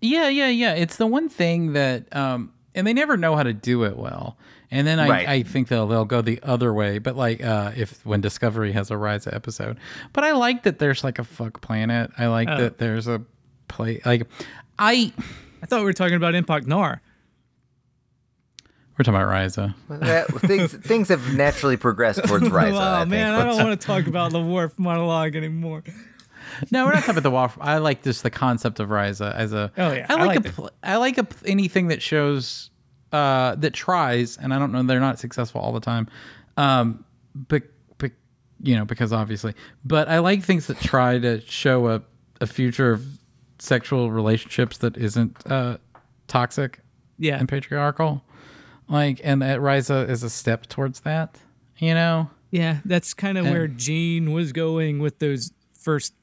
Yeah, 0.00 0.28
yeah, 0.28 0.48
yeah. 0.48 0.72
It's 0.74 0.96
the 0.96 1.06
one 1.06 1.28
thing 1.28 1.74
that, 1.74 2.14
um, 2.14 2.52
and 2.74 2.86
they 2.86 2.92
never 2.92 3.16
know 3.16 3.36
how 3.36 3.42
to 3.42 3.52
do 3.52 3.84
it 3.84 3.96
well. 3.96 4.36
And 4.70 4.86
then 4.86 4.98
I, 4.98 5.08
Right. 5.08 5.28
I 5.28 5.42
think 5.42 5.68
they'll 5.68 5.86
they'll 5.86 6.04
go 6.04 6.22
the 6.22 6.40
other 6.42 6.72
way. 6.74 6.98
But 6.98 7.16
like, 7.16 7.42
uh, 7.44 7.72
if 7.76 8.04
when 8.04 8.20
Discovery 8.20 8.72
has 8.72 8.90
a 8.90 8.94
Risa 8.94 9.32
episode, 9.34 9.78
but 10.12 10.24
I 10.24 10.32
like 10.32 10.64
that 10.64 10.78
there's 10.78 11.04
like 11.04 11.18
a 11.18 11.24
fuck 11.24 11.60
planet. 11.60 12.10
I 12.18 12.26
like 12.26 12.48
Oh. 12.50 12.56
that 12.58 12.78
there's 12.78 13.06
a 13.06 13.22
play. 13.68 14.00
Like, 14.04 14.26
I 14.78 15.12
I 15.62 15.66
thought 15.66 15.80
we 15.80 15.84
were 15.84 15.92
talking 15.92 16.16
about 16.16 16.34
Empok 16.34 16.66
Nor. 16.66 17.00
We're 18.98 19.04
talking 19.04 19.20
about 19.20 19.28
Risa. 19.28 19.74
That- 19.88 20.28
things 20.40 20.72
things 20.86 21.08
have 21.08 21.34
naturally 21.34 21.76
progressed 21.76 22.24
towards 22.24 22.46
Risa. 22.48 22.72
oh 22.74 22.78
I 22.78 22.98
think. 23.00 23.10
man, 23.10 23.34
I 23.34 23.44
don't 23.44 23.56
want 23.64 23.78
to 23.80 23.86
talk 23.86 24.06
about 24.06 24.32
the 24.32 24.40
Worf 24.40 24.78
monologue 24.78 25.36
anymore. 25.36 25.82
No, 26.70 26.86
we're 26.86 26.92
not 26.94 27.00
talking 27.00 27.10
about 27.18 27.22
the 27.24 27.30
Waff. 27.30 27.58
I 27.60 27.78
like 27.78 28.02
just 28.02 28.22
the 28.22 28.30
concept 28.30 28.80
of 28.80 28.88
Risa 28.88 29.34
as 29.34 29.52
a. 29.52 29.70
Oh, 29.76 29.92
yeah, 29.92 30.06
I 30.08 30.14
I 30.14 30.16
like 30.16 30.26
liked 30.28 30.46
a. 30.46 30.52
pl- 30.52 30.70
I 30.82 30.96
like 30.96 31.18
a 31.18 31.26
anything 31.44 31.88
that 31.88 32.00
shows, 32.00 32.70
uh, 33.12 33.56
that 33.56 33.74
tries, 33.74 34.38
and 34.38 34.54
I 34.54 34.58
don't 34.58 34.72
know 34.72 34.82
they're 34.82 35.00
not 35.00 35.18
successful 35.18 35.60
all 35.60 35.72
the 35.72 35.80
time, 35.80 36.08
um, 36.56 37.04
but 37.34 37.64
but 37.98 38.12
you 38.62 38.76
know 38.76 38.86
because 38.86 39.12
obviously, 39.12 39.52
but 39.84 40.08
I 40.08 40.20
like 40.20 40.42
things 40.44 40.68
that 40.68 40.78
try 40.80 41.18
to 41.18 41.40
show 41.42 41.88
a 41.88 42.02
a 42.40 42.46
future 42.46 42.92
of 42.92 43.04
sexual 43.58 44.10
relationships 44.10 44.78
that 44.78 44.96
isn't 44.96 45.36
uh 45.50 45.76
toxic 46.28 46.80
Yeah, 47.18 47.38
and 47.38 47.48
patriarchal, 47.48 48.22
like 48.88 49.20
and 49.24 49.42
that 49.42 49.60
Risa 49.60 50.08
is 50.08 50.22
a 50.22 50.30
step 50.30 50.66
towards 50.66 51.00
that. 51.00 51.38
You 51.78 51.94
know. 51.94 52.30
yeah, 52.50 52.78
that's 52.84 53.12
kind 53.14 53.36
of 53.36 53.44
where 53.46 53.66
Gene 53.68 54.32
was 54.32 54.52
going 54.52 54.98
with 55.00 55.18
those 55.18 55.52
first 55.78 56.14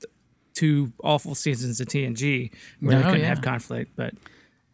two 0.54 0.92
awful 1.04 1.36
seasons 1.36 1.80
of 1.82 1.88
TNG, 1.88 2.52
where 2.80 2.96
they 2.98 3.02
Oh, 3.02 3.06
couldn't 3.06 3.22
yeah. 3.22 3.28
have 3.28 3.42
conflict. 3.42 3.92
But 3.96 4.14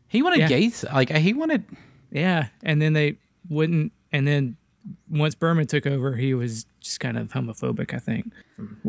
He 0.08 0.22
wanted 0.24 0.40
Yeah. 0.40 0.48
gays 0.48 0.84
like 0.94 1.10
he 1.10 1.34
wanted 1.34 1.64
yeah, 2.12 2.48
and 2.64 2.82
then 2.82 2.94
they 2.94 3.18
wouldn't, 3.50 3.92
and 4.12 4.26
then 4.28 4.56
once 5.10 5.36
Berman 5.36 5.68
took 5.68 5.86
over, 5.86 6.16
he 6.16 6.34
was 6.34 6.66
just 6.80 7.00
kind 7.00 7.18
of 7.18 7.32
homophobic, 7.32 7.94
I 7.94 8.00
think. 8.00 8.32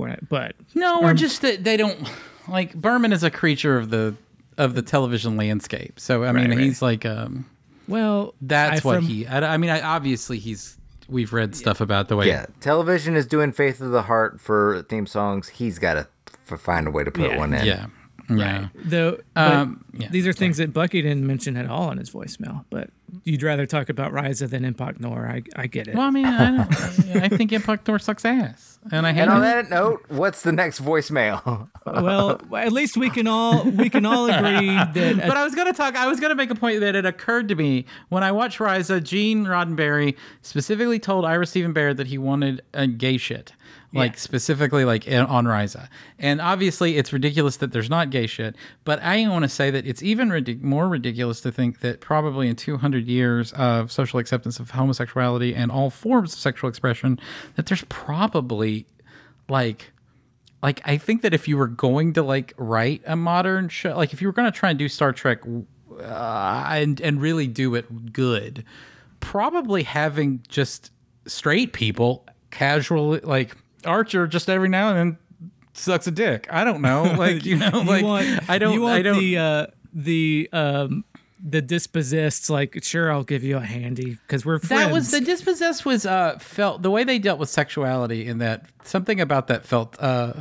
I, 0.01 0.17
but 0.29 0.55
No, 0.75 1.03
or 1.03 1.13
just 1.13 1.43
that 1.43 1.63
they 1.65 1.77
don't 1.77 1.99
like 2.49 2.75
Berman 2.75 3.13
is 3.13 3.23
a 3.23 3.31
creature 3.31 3.77
of 3.77 3.91
the 3.91 4.15
of 4.57 4.75
the 4.75 4.83
television 4.83 5.37
landscape. 5.37 5.99
So 6.01 6.25
I 6.25 6.33
mean, 6.33 6.45
Right, 6.49 6.57
right. 6.57 6.59
he's 6.61 6.81
like 6.83 7.05
um 7.05 7.45
well, 7.91 8.35
that's 8.41 8.85
I- 8.85 8.89
what 8.89 8.97
from- 8.97 9.07
he. 9.07 9.27
I, 9.27 9.55
I 9.55 9.57
mean, 9.57 9.71
I, 9.71 9.81
obviously 9.81 10.39
he's 10.39 10.79
we've 11.09 11.33
read 11.33 11.55
stuff 11.57 11.81
about 11.81 12.09
the 12.09 12.17
way. 12.17 12.29
Yeah, 12.29 12.47
television 12.61 13.17
is 13.17 13.27
doing 13.27 13.53
"Faith 13.53 13.81
of 13.81 13.91
the 13.91 14.03
Heart" 14.03 14.41
for 14.41 14.83
theme 14.89 15.07
songs. 15.07 15.49
He's 15.49 15.79
got 15.79 15.95
to 15.95 16.09
f- 16.51 16.61
find 16.61 16.87
a 16.87 16.91
way 16.91 17.05
to 17.05 17.11
put 17.11 17.31
Yeah. 17.33 17.39
one 17.39 17.53
in. 17.55 17.67
yeah, 17.67 17.87
yeah. 18.29 18.69
Though 18.75 19.19
Um, 19.37 19.85
yeah, 19.93 20.09
these 20.11 20.27
are 20.27 20.33
things 20.33 20.57
that 20.59 20.73
Bucky 20.73 21.03
didn't 21.03 21.27
mention 21.27 21.57
at 21.57 21.67
all 21.69 21.91
in 21.91 21.99
his 21.99 22.11
voicemail. 22.11 22.65
But 22.71 22.91
you'd 23.25 23.43
rather 23.43 23.67
talk 23.67 23.89
about 23.89 24.13
Risa 24.13 24.49
than 24.49 24.63
Empok 24.63 25.01
Nor. 25.01 25.27
I, 25.29 25.43
I 25.57 25.67
get 25.67 25.89
it. 25.89 25.95
Well, 25.95 26.07
I 26.07 26.11
mean, 26.11 26.27
I, 26.27 26.57
don't, 26.57 27.23
I 27.23 27.29
think 27.29 27.51
Empok 27.51 27.81
Nor 27.89 27.99
sucks 27.99 28.25
ass, 28.25 28.79
and 28.93 29.07
I 29.07 29.13
hate 29.13 29.23
And 29.23 29.31
on 29.31 29.39
it. 29.43 29.47
that 29.47 29.71
note, 29.71 30.05
what's 30.09 30.43
the 30.43 30.53
next 30.53 30.81
voicemail? 30.83 31.69
well, 31.87 32.41
at 32.57 32.73
least 32.73 32.97
we 32.97 33.11
can 33.11 33.27
all 33.27 33.65
we 33.65 33.91
can 33.91 34.05
all 34.07 34.27
agree 34.31 34.75
that 34.75 35.17
But 35.27 35.37
I 35.37 35.45
was 35.45 35.55
gonna 35.55 35.73
talk. 35.73 35.97
I 35.97 36.07
was 36.07 36.21
gonna 36.21 36.35
make 36.35 36.51
a 36.51 36.55
point 36.55 36.81
that 36.81 36.95
it 36.97 37.07
occurred 37.07 37.49
to 37.49 37.55
me 37.55 37.85
when 38.09 38.23
I 38.23 38.33
watched 38.33 38.59
Risa. 38.59 39.03
Gene 39.03 39.45
Roddenberry 39.47 40.17
specifically 40.43 40.99
told 40.99 41.25
Ira 41.25 41.47
Steven 41.47 41.75
Behr 41.75 41.97
that 41.97 42.07
he 42.09 42.19
wanted 42.19 42.63
a 42.75 42.87
gay 42.87 43.17
shit, 43.17 43.53
like 43.93 44.13
Yeah. 44.13 44.19
specifically 44.19 44.85
like 44.85 45.07
in- 45.07 45.27
on 45.27 45.45
Risa. 45.47 45.89
And 46.19 46.41
obviously, 46.41 46.97
it's 46.97 47.13
ridiculous 47.13 47.57
that 47.59 47.73
there's 47.73 47.91
not 47.91 48.11
gay 48.11 48.27
shit. 48.27 48.55
But 48.85 49.03
I 49.03 49.27
want 49.29 49.43
to 49.45 49.49
say 49.49 49.71
that 49.71 49.87
it's 49.87 50.03
even 50.03 50.29
ridic- 50.29 50.63
more 50.63 50.89
ridiculous 50.89 51.41
to 51.41 51.51
think 51.53 51.81
that 51.81 52.01
probably 52.01 52.49
in 52.49 52.57
200 52.57 53.07
years 53.09 53.53
of 53.53 53.91
social 53.91 54.19
acceptance 54.21 54.61
of 54.61 54.71
homosexuality 54.71 55.55
and 55.55 55.71
all 55.73 55.91
forms 55.91 56.33
of 56.35 56.39
sexual 56.39 56.69
expression, 56.71 57.19
that 57.57 57.67
there's 57.67 57.85
probably 57.89 58.87
like 59.49 59.93
like 60.63 60.83
I 60.85 60.99
think 60.99 61.23
that 61.23 61.33
if 61.33 61.49
you 61.49 61.57
were 61.57 61.67
going 61.67 62.13
to 62.13 62.23
like 62.23 62.53
write 62.59 63.03
a 63.07 63.17
modern 63.17 63.69
show, 63.71 63.97
like 63.97 64.13
if 64.13 64.21
you 64.21 64.29
were 64.29 64.33
going 64.33 64.51
to 64.53 64.57
try 64.57 64.69
and 64.71 64.79
do 64.79 64.89
Star 64.89 65.13
Trek 65.13 65.41
uh, 66.01 66.65
and 66.71 67.01
and 67.01 67.21
really 67.21 67.47
do 67.47 67.75
it 67.75 68.13
good, 68.13 68.63
probably 69.21 69.83
having 69.83 70.43
just 70.49 70.93
straight 71.27 71.73
people 71.73 72.27
casually 72.51 73.21
like 73.23 73.57
Archer 73.85 74.27
just 74.27 74.49
every 74.49 74.69
now 74.69 74.89
and 74.91 74.99
then 74.99 75.19
sucks 75.73 76.07
a 76.07 76.11
dick. 76.11 76.47
I 76.51 76.65
don't 76.65 76.83
know, 76.83 77.03
like 77.19 77.45
you 77.45 77.57
know, 77.57 77.71
you 77.73 77.85
like 77.85 78.05
want, 78.05 78.51
I 78.51 78.59
don't, 78.59 78.75
you 78.75 78.83
want 78.83 78.95
I 78.95 79.03
don't. 79.03 79.19
the 79.19 79.39
uh, 79.39 79.67
the 79.93 80.49
um 80.53 81.05
the 81.43 81.63
dispossessed. 81.63 82.51
Like, 82.51 82.83
sure, 82.85 83.11
I'll 83.11 83.25
give 83.25 83.43
you 83.43 83.57
a 83.57 83.61
handy 83.61 84.19
because 84.27 84.45
we're 84.45 84.59
friends. 84.59 84.85
that 84.85 84.93
was 84.93 85.11
the 85.11 85.21
dispossessed 85.21 85.87
was 85.87 86.05
uh 86.07 86.39
felt 86.39 86.83
the 86.83 86.91
way 86.91 87.05
they 87.05 87.19
dealt 87.19 87.39
with 87.39 87.49
sexuality 87.49 88.27
in 88.27 88.39
that 88.39 88.67
something 88.85 89.21
about 89.21 89.47
that 89.49 89.65
felt 89.65 90.01
uh 90.01 90.35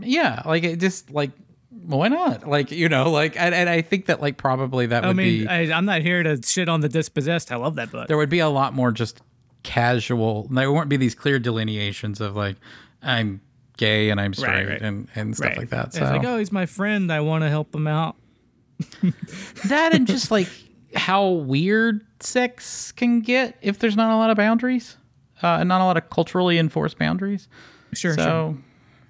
yeah 0.00 0.42
like 0.46 0.64
it 0.64 0.80
just 0.80 1.10
like 1.10 1.32
why 1.70 2.08
not 2.08 2.48
like 2.48 2.70
you 2.70 2.88
know 2.88 3.10
like 3.10 3.38
and, 3.38 3.54
and 3.54 3.68
i 3.68 3.82
think 3.82 4.06
that 4.06 4.20
like 4.20 4.36
probably 4.36 4.86
that 4.86 5.04
would 5.04 5.16
mean, 5.16 5.42
be 5.42 5.48
I, 5.48 5.72
I'm 5.72 5.84
not 5.84 6.02
here 6.02 6.22
to 6.22 6.40
shit 6.42 6.68
on 6.68 6.80
the 6.80 6.88
dispossessed. 6.88 7.52
I 7.52 7.56
love 7.56 7.76
that 7.76 7.90
book. 7.90 8.08
there 8.08 8.16
would 8.16 8.30
be 8.30 8.38
a 8.38 8.48
lot 8.48 8.74
more 8.74 8.90
just 8.92 9.20
casual. 9.66 10.46
There 10.48 10.70
won't 10.70 10.88
be 10.88 10.96
these 10.96 11.14
clear 11.14 11.40
delineations 11.40 12.20
of 12.20 12.36
like 12.36 12.56
I'm 13.02 13.40
gay 13.76 14.10
and 14.10 14.20
I'm 14.20 14.32
straight 14.32 14.66
right. 14.66 14.80
and 14.80 15.08
and 15.16 15.36
stuff 15.36 15.56
like 15.56 15.70
that. 15.70 15.88
It's 15.88 15.98
So 15.98 16.04
like, 16.04 16.24
oh, 16.24 16.38
he's 16.38 16.52
my 16.52 16.66
friend. 16.66 17.12
I 17.12 17.20
want 17.20 17.42
to 17.42 17.50
help 17.50 17.74
him 17.74 17.88
out. 17.88 18.16
that 19.66 19.94
and 19.94 20.06
just 20.06 20.30
like 20.30 20.48
how 20.94 21.28
weird 21.28 22.06
sex 22.20 22.92
can 22.92 23.20
get 23.20 23.58
if 23.60 23.80
there's 23.80 23.96
not 23.96 24.14
a 24.14 24.16
lot 24.16 24.30
of 24.30 24.36
boundaries 24.36 24.96
uh, 25.42 25.58
and 25.60 25.68
not 25.68 25.80
a 25.80 25.84
lot 25.84 25.96
of 25.96 26.08
culturally 26.10 26.58
enforced 26.58 26.96
boundaries. 26.96 27.48
Sure, 27.92 28.14
so. 28.14 28.22
sure. 28.22 28.62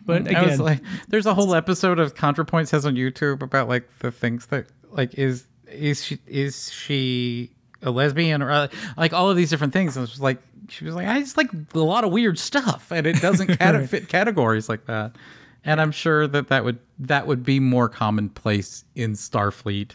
But 0.07 0.33
I 0.33 0.43
was 0.43 0.55
again, 0.55 0.65
like, 0.65 0.81
there's 1.09 1.27
a 1.27 1.35
whole 1.35 1.53
episode 1.53 1.99
of 1.99 2.15
ContraPoints 2.15 2.71
has 2.71 2.87
on 2.87 2.95
YouTube 2.95 3.43
about 3.43 3.69
like 3.69 3.89
the 3.99 4.13
things 4.13 4.47
that 4.47 4.67
like 4.91 5.15
is 5.15 5.47
is 5.69 6.03
she 6.05 6.19
is 6.29 6.73
she 6.73 7.51
a 7.87 7.91
lesbian 7.91 8.43
or 8.43 8.51
uh, 8.51 8.69
like 8.97 9.13
all 9.13 9.31
of 9.31 9.37
these 9.37 9.51
different 9.51 9.73
things. 9.73 9.97
And 9.97 10.07
it 10.07 10.11
was 10.11 10.21
like 10.21 10.39
she 10.69 10.85
was 10.85 10.95
like 10.95 11.07
I 11.07 11.21
just 11.21 11.37
like 11.37 11.51
a 11.75 11.79
lot 11.79 12.05
of 12.05 12.13
weird 12.13 12.39
stuff, 12.39 12.91
and 12.91 13.07
it 13.07 13.21
doesn't 13.21 13.47
cat- 13.59 13.89
fit 13.89 14.09
categories 14.09 14.69
like 14.69 14.87
that. 14.87 15.17
And 15.65 15.81
I'm 15.81 15.93
sure 15.93 16.27
that 16.29 16.49
that 16.49 16.65
would 16.65 16.79
that 16.99 17.27
would 17.27 17.45
be 17.45 17.61
more 17.61 17.89
commonplace 17.89 18.85
in 18.95 19.13
Starfleet 19.13 19.93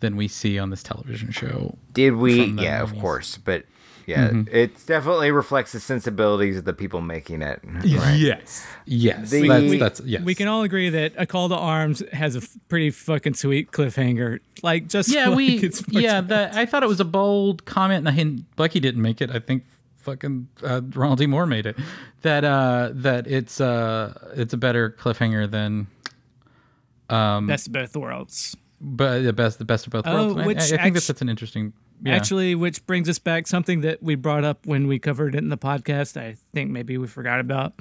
than 0.00 0.16
we 0.16 0.28
see 0.28 0.58
on 0.58 0.70
this 0.70 0.82
television 0.82 1.30
show. 1.30 1.76
Did 1.92 2.16
we? 2.16 2.42
from 2.42 2.56
the 2.56 2.62
Yeah, 2.64 2.82
of 2.82 2.98
course. 2.98 3.38
But 3.38 3.64
yeah, 4.06 4.30
it 4.50 4.86
definitely 4.86 5.30
reflects 5.30 5.72
the 5.72 5.80
sensibilities 5.80 6.56
of 6.58 6.64
the 6.64 6.72
people 6.72 7.00
making 7.00 7.42
it. 7.42 7.60
Right. 7.64 7.84
Yes, 8.18 8.66
yes, 8.84 9.30
The- 9.30 9.48
that's, 9.48 9.64
We- 9.70 9.78
that's 9.78 10.00
yes. 10.00 10.22
we 10.22 10.34
can 10.34 10.48
all 10.48 10.62
agree 10.62 10.90
that 10.90 11.12
a 11.16 11.26
call 11.26 11.48
to 11.48 11.56
arms 11.56 12.02
has 12.12 12.34
a 12.36 12.38
f- 12.40 12.56
pretty 12.68 12.90
fucking 12.90 13.34
sweet 13.34 13.70
cliffhanger. 13.72 14.40
Like 14.62 14.88
just 14.88 15.08
yeah, 15.08 15.28
like 15.28 15.36
we 15.36 15.46
it's 15.62 15.86
much- 15.92 16.02
yeah. 16.02 16.20
The, 16.20 16.50
I 16.56 16.66
thought 16.66 16.82
it 16.82 16.88
was 16.88 17.00
a 17.00 17.04
bold 17.04 17.64
comment, 17.64 17.98
and 17.98 18.08
I 18.08 18.12
hint, 18.12 18.44
Bucky 18.56 18.80
didn't 18.80 19.02
make 19.02 19.20
it. 19.20 19.30
I 19.30 19.38
think 19.38 19.64
fucking 19.98 20.48
uh, 20.62 20.80
Ronald 20.94 21.18
D. 21.18 21.26
Moore 21.26 21.46
made 21.46 21.66
it. 21.66 21.76
That 22.22 22.44
uh, 22.44 22.90
that 22.94 23.26
it's 23.26 23.60
uh, 23.60 24.32
it's 24.36 24.52
a 24.52 24.56
better 24.58 24.90
cliffhanger 24.90 25.50
than 25.50 25.86
best 27.08 27.66
of 27.66 27.72
both 27.72 27.96
worlds. 27.96 28.56
but 28.80 29.20
the 29.22 29.32
best 29.32 29.58
the 29.58 29.64
best 29.64 29.86
of 29.86 29.92
both 29.92 30.04
Oh, 30.06 30.14
worlds. 30.34 30.40
I- 30.40 30.46
which 30.46 30.58
I, 30.58 30.62
I 30.62 30.66
think 30.68 30.94
that 30.94 30.98
act- 30.98 31.06
that's 31.08 31.22
an 31.22 31.28
interesting. 31.28 31.72
Yeah. 32.04 32.14
Actually, 32.16 32.54
which 32.54 32.84
brings 32.86 33.08
us 33.08 33.18
back 33.18 33.46
something 33.46 33.80
that 33.80 34.02
we 34.02 34.14
brought 34.14 34.44
up 34.44 34.66
when 34.66 34.86
we 34.86 34.98
covered 34.98 35.34
it 35.34 35.38
in 35.38 35.48
the 35.48 35.56
podcast. 35.58 36.20
I 36.20 36.36
think 36.52 36.70
maybe 36.70 36.98
we 36.98 37.06
forgot 37.06 37.40
about. 37.40 37.72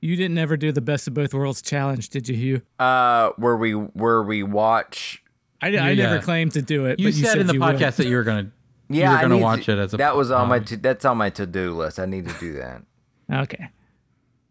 You 0.00 0.16
didn't 0.16 0.36
ever 0.38 0.56
do 0.56 0.72
the 0.72 0.80
best 0.80 1.06
of 1.06 1.14
both 1.14 1.32
worlds 1.32 1.62
challenge, 1.62 2.08
did 2.10 2.28
you, 2.28 2.34
Hugh? 2.36 2.62
Uh, 2.78 3.30
where 3.36 3.56
we 3.56 3.72
where 3.72 4.22
we 4.22 4.42
watch. 4.42 5.22
I, 5.62 5.68
I 5.68 5.90
Yeah. 5.90 5.94
never 6.10 6.20
claimed 6.20 6.52
to 6.52 6.62
do 6.62 6.86
it. 6.86 6.98
you 6.98 7.06
but 7.06 7.14
said, 7.14 7.20
you 7.20 7.26
said 7.26 7.38
in 7.38 7.46
the 7.46 7.54
you 7.54 7.60
podcast 7.60 7.80
would. 7.98 8.06
that 8.06 8.06
you 8.08 8.16
were 8.16 8.24
gonna 8.24 8.50
Yeah, 8.88 9.10
you 9.10 9.16
were 9.16 9.22
gonna 9.22 9.34
need 9.36 9.42
watch 9.42 9.64
to- 9.66 9.72
it 9.72 9.78
as 9.78 9.94
a 9.94 9.96
that 9.98 10.16
was 10.16 10.30
on 10.30 10.48
my 10.48 10.56
um, 10.58 10.64
to, 10.64 10.76
that's 10.76 11.04
on 11.04 11.16
my 11.16 11.30
to 11.30 11.46
do 11.46 11.72
list. 11.74 11.98
I 12.00 12.04
need 12.06 12.28
to 12.28 12.34
do 12.40 12.54
that. 12.54 12.82
Okay. 13.32 13.68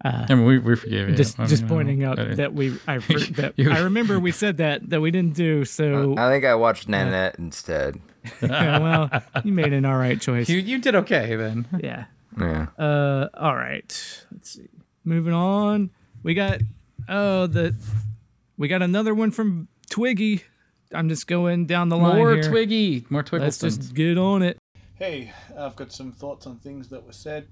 I 0.03 0.35
mean, 0.35 0.45
we, 0.45 0.59
we 0.59 0.75
forgave 0.75 1.09
you. 1.09 1.15
Just 1.15 1.39
I 1.39 1.45
just 1.45 1.67
pointing 1.67 2.03
uh, 2.03 2.11
out 2.11 2.19
uh, 2.19 2.35
that 2.35 2.53
we 2.53 2.77
I 2.87 2.97
that 2.99 3.53
You- 3.55 3.71
I 3.71 3.79
remember 3.79 4.19
we 4.19 4.31
said 4.31 4.57
that 4.57 4.89
that 4.89 5.01
we 5.01 5.11
didn't 5.11 5.35
do. 5.35 5.65
So 5.65 6.15
I 6.17 6.29
think 6.29 6.45
I 6.45 6.55
watched 6.55 6.87
Nanette 6.89 7.37
instead. 7.39 7.99
yeah, 8.41 8.79
well, 8.79 9.23
you 9.43 9.51
made 9.53 9.73
an 9.73 9.85
all 9.85 9.97
right 9.97 10.19
choice. 10.19 10.49
you 10.49 10.57
you 10.59 10.79
did 10.79 10.95
okay 10.95 11.35
then. 11.35 11.67
Yeah. 11.79 12.05
Yeah. 12.39 12.67
Uh, 12.77 13.29
all 13.35 13.55
right. 13.55 14.25
Let's 14.31 14.51
see. 14.51 14.67
Moving 15.03 15.33
on. 15.33 15.91
We 16.23 16.33
got 16.33 16.61
oh 17.07 17.47
the 17.47 17.75
we 18.57 18.67
got 18.67 18.81
another 18.81 19.13
one 19.13 19.31
from 19.31 19.67
Twiggy. 19.89 20.43
I'm 20.93 21.09
just 21.09 21.27
going 21.27 21.65
down 21.65 21.89
the 21.89 21.97
line 21.97 22.17
More 22.17 22.33
here. 22.35 22.43
Twiggy, 22.43 23.05
more 23.09 23.23
Twiggy. 23.23 23.43
Let's 23.43 23.57
just 23.57 23.93
get 23.93 24.17
on 24.17 24.41
it. 24.43 24.57
Hey, 24.95 25.33
I've 25.57 25.75
got 25.75 25.91
some 25.91 26.11
thoughts 26.11 26.47
on 26.47 26.57
things 26.59 26.89
that 26.89 27.05
were 27.05 27.11
said. 27.11 27.47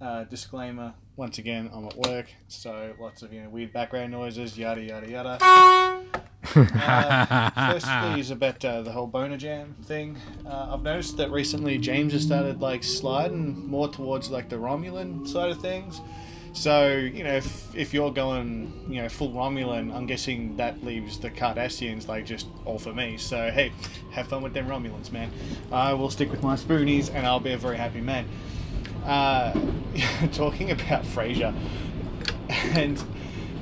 Uh, 0.00 0.24
disclaimer: 0.24 0.92
Once 1.16 1.38
again, 1.38 1.70
I'm 1.72 1.86
at 1.86 1.96
work, 1.96 2.26
so 2.48 2.94
lots 3.00 3.22
of 3.22 3.32
you 3.32 3.42
know 3.42 3.48
weird 3.48 3.72
background 3.72 4.12
noises, 4.12 4.58
yada 4.58 4.82
yada 4.82 5.10
yada. 5.10 6.02
Uh, 6.54 7.72
firstly, 7.72 8.20
is 8.20 8.30
about 8.30 8.64
uh, 8.64 8.80
the 8.80 8.90
whole 8.92 9.06
boner 9.06 9.36
jam 9.36 9.74
thing. 9.82 10.16
Uh, 10.46 10.70
I've 10.72 10.82
noticed 10.82 11.16
that 11.18 11.30
recently 11.30 11.76
James 11.76 12.12
has 12.12 12.22
started 12.22 12.60
like 12.60 12.82
sliding 12.84 13.66
more 13.66 13.88
towards 13.88 14.30
like 14.30 14.48
the 14.48 14.56
Romulan 14.56 15.26
side 15.26 15.50
of 15.50 15.60
things. 15.60 16.00
So 16.52 16.96
you 16.96 17.24
know, 17.24 17.34
if, 17.34 17.74
if 17.76 17.92
you're 17.92 18.12
going, 18.12 18.86
you 18.88 19.02
know, 19.02 19.08
full 19.10 19.32
Romulan, 19.32 19.94
I'm 19.94 20.06
guessing 20.06 20.56
that 20.56 20.82
leaves 20.82 21.18
the 21.18 21.30
Cardassians 21.30 22.08
like 22.08 22.24
just 22.24 22.46
all 22.64 22.78
for 22.78 22.94
me. 22.94 23.18
So 23.18 23.50
hey, 23.50 23.72
have 24.12 24.28
fun 24.28 24.42
with 24.42 24.54
them 24.54 24.66
Romulans, 24.66 25.12
man. 25.12 25.30
I 25.70 25.92
will 25.92 26.10
stick 26.10 26.30
with 26.30 26.42
my 26.42 26.54
spoonies, 26.54 27.12
and 27.12 27.26
I'll 27.26 27.40
be 27.40 27.52
a 27.52 27.58
very 27.58 27.76
happy 27.76 28.00
man. 28.00 28.26
Uh, 29.06 29.52
talking 30.32 30.70
about 30.70 31.04
Frasier, 31.04 31.54
and 32.50 33.02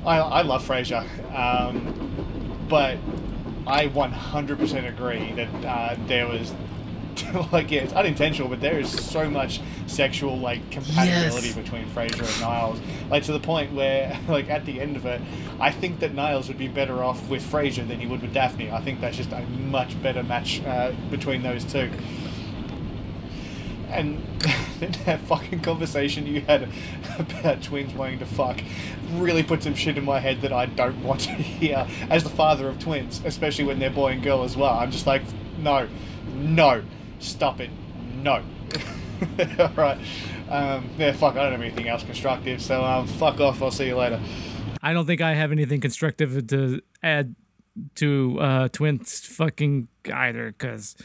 I, 0.05 0.17
I 0.17 0.41
love 0.41 0.67
Frasier, 0.67 1.03
um, 1.33 2.65
but 2.67 2.97
I 3.67 3.87
100% 3.87 4.87
agree 4.87 5.31
that 5.33 5.65
uh, 5.65 5.95
there 6.07 6.27
was 6.27 6.53
like 7.51 7.71
yeah, 7.71 7.81
it's 7.81 7.93
unintentional, 7.93 8.49
but 8.49 8.59
there 8.59 8.79
is 8.79 8.89
so 8.91 9.29
much 9.29 9.61
sexual 9.87 10.37
like 10.37 10.69
compatibility 10.71 11.47
Yes. 11.47 11.55
between 11.55 11.85
Frasier 11.89 12.21
and 12.29 12.41
Niles, 12.41 12.79
like 13.09 13.23
to 13.23 13.31
the 13.31 13.39
point 13.39 13.71
where 13.73 14.17
like 14.27 14.49
at 14.49 14.65
the 14.65 14.81
end 14.81 14.97
of 14.97 15.05
it, 15.05 15.21
I 15.59 15.71
think 15.71 15.99
that 15.99 16.13
Niles 16.13 16.47
would 16.47 16.57
be 16.57 16.67
better 16.67 17.03
off 17.03 17.29
with 17.29 17.43
Frasier 17.43 17.87
than 17.87 17.99
he 17.99 18.07
would 18.07 18.21
with 18.21 18.33
Daphne. 18.33 18.71
I 18.71 18.81
think 18.81 18.99
that's 18.99 19.15
just 19.17 19.31
a 19.31 19.41
much 19.41 20.01
better 20.03 20.23
match 20.23 20.61
uh, 20.65 20.91
between 21.09 21.43
those 21.43 21.63
two. 21.63 21.89
And 23.89 24.21
that 25.05 25.21
fucking 25.21 25.61
conversation 25.61 26.25
you 26.25 26.41
had 26.41 26.69
about 27.19 27.61
twins 27.63 27.93
wanting 27.93 28.19
to 28.19 28.25
fuck 28.25 28.61
really 29.13 29.43
put 29.43 29.63
some 29.63 29.75
shit 29.75 29.97
in 29.97 30.03
my 30.03 30.19
head 30.19 30.41
that 30.41 30.51
I 30.51 30.65
don't 30.65 31.03
want 31.03 31.21
to 31.21 31.31
hear 31.31 31.87
as 32.09 32.23
the 32.23 32.29
father 32.29 32.67
of 32.67 32.79
twins, 32.79 33.21
especially 33.25 33.65
when 33.65 33.79
they're 33.79 33.89
boy 33.89 34.13
and 34.13 34.23
girl 34.23 34.43
as 34.43 34.57
well. 34.57 34.73
I'm 34.77 34.91
just 34.91 35.07
like, 35.07 35.21
no, 35.59 35.87
no, 36.33 36.83
stop 37.19 37.59
it, 37.59 37.69
no. 38.15 38.43
Alright. 39.59 39.99
Um, 40.49 40.89
yeah, 40.97 41.11
fuck, 41.13 41.35
I 41.35 41.43
don't 41.43 41.53
have 41.53 41.61
anything 41.61 41.87
else 41.87 42.03
constructive, 42.03 42.61
so 42.61 42.83
um, 42.83 43.07
fuck 43.07 43.39
off, 43.39 43.61
I'll 43.61 43.71
see 43.71 43.87
you 43.87 43.95
later. 43.95 44.19
I 44.81 44.93
don't 44.93 45.07
think 45.07 45.21
I 45.21 45.33
have 45.33 45.51
anything 45.51 45.81
constructive 45.81 46.45
to 46.47 46.81
add 47.01 47.35
to 47.95 48.37
uh, 48.39 48.67
Twins 48.69 49.21
fucking 49.21 49.87
either, 50.13 50.51
because 50.51 50.95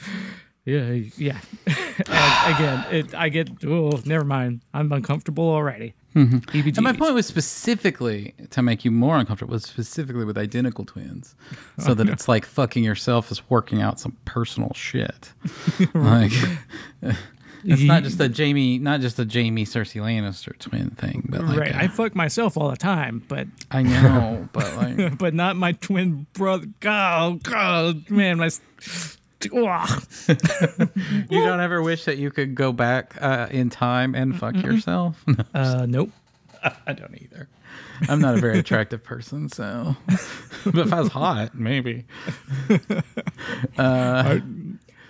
yeah, 0.71 1.11
yeah. 1.17 1.41
again, 2.47 2.87
it 2.91 3.15
I 3.15 3.29
get 3.29 3.51
oh, 3.65 4.01
never 4.05 4.25
mind. 4.25 4.61
I'm 4.73 4.93
uncomfortable 4.93 5.49
already. 5.49 5.95
Mm-hmm. 6.15 6.39
EBGBs. 6.39 6.77
And 6.77 6.85
my 6.85 6.93
point 6.93 7.15
was 7.15 7.27
specifically 7.27 8.35
to 8.51 8.63
make 8.63 8.85
you 8.85 8.91
more 8.91 9.17
uncomfortable, 9.17 9.53
was 9.53 9.65
specifically 9.65 10.25
with 10.25 10.39
identical 10.39 10.85
twins. 10.85 11.35
So 11.79 11.95
that 11.95 12.11
it's 12.11 12.29
like 12.29 12.45
fucking 12.45 12.85
yourself 12.85 13.31
is 13.31 13.49
working 13.49 13.81
out 13.81 13.99
some 13.99 14.15
personal 14.27 14.75
shit. 14.75 15.33
like 15.95 16.33
it's 17.65 17.83
not 17.83 18.03
just 18.03 18.21
a 18.21 18.29
Jamie 18.29 18.79
not 18.79 19.01
just 19.01 19.19
a 19.19 19.25
Jamie 19.25 19.65
Cersei 19.65 20.03
Lannister 20.03 20.59
twin 20.59 20.91
thing, 20.91 21.27
but 21.31 21.43
like 21.43 21.59
right. 21.59 21.75
I 21.75 21.89
fuck 21.89 22.15
myself 22.15 22.59
all 22.59 22.69
the 22.69 22.77
time, 22.77 23.25
but 23.29 23.47
I 23.71 23.83
know, 23.83 24.47
but 24.53 24.77
like 24.77 25.17
but 25.17 25.33
not 25.33 25.57
my 25.57 25.73
twin 25.73 26.27
brother. 26.35 26.67
God, 26.81 27.33
oh, 27.33 27.51
God, 27.51 28.11
man, 28.11 28.37
my. 28.37 28.51
you 30.29 31.41
don't 31.45 31.61
ever 31.61 31.83
wish 31.83 32.05
that 32.05 32.19
you 32.19 32.31
could 32.31 32.55
go 32.55 32.73
back 32.73 33.15
uh, 33.21 33.47
in 33.51 33.71
time 33.71 34.15
and 34.15 34.39
fuck 34.39 34.55
yourself? 34.57 35.23
No, 35.27 35.45
Uh, 35.55 35.87
nope. 35.89 36.11
I 36.87 36.93
don't 36.93 37.15
either. 37.21 37.49
I'm 38.09 38.21
not 38.21 38.35
a 38.37 38.41
very 38.41 38.59
attractive 38.59 39.03
person, 39.05 39.49
so 39.49 39.97
but 40.65 40.79
if 40.87 40.93
I 40.93 41.01
was 41.01 41.09
hot, 41.11 41.55
maybe. 41.55 42.05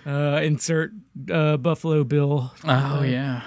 Uh, 0.05 0.39
insert 0.43 0.91
uh, 1.31 1.57
Buffalo 1.57 2.03
Bill. 2.03 2.51
Oh 2.63 3.03
yeah. 3.03 3.43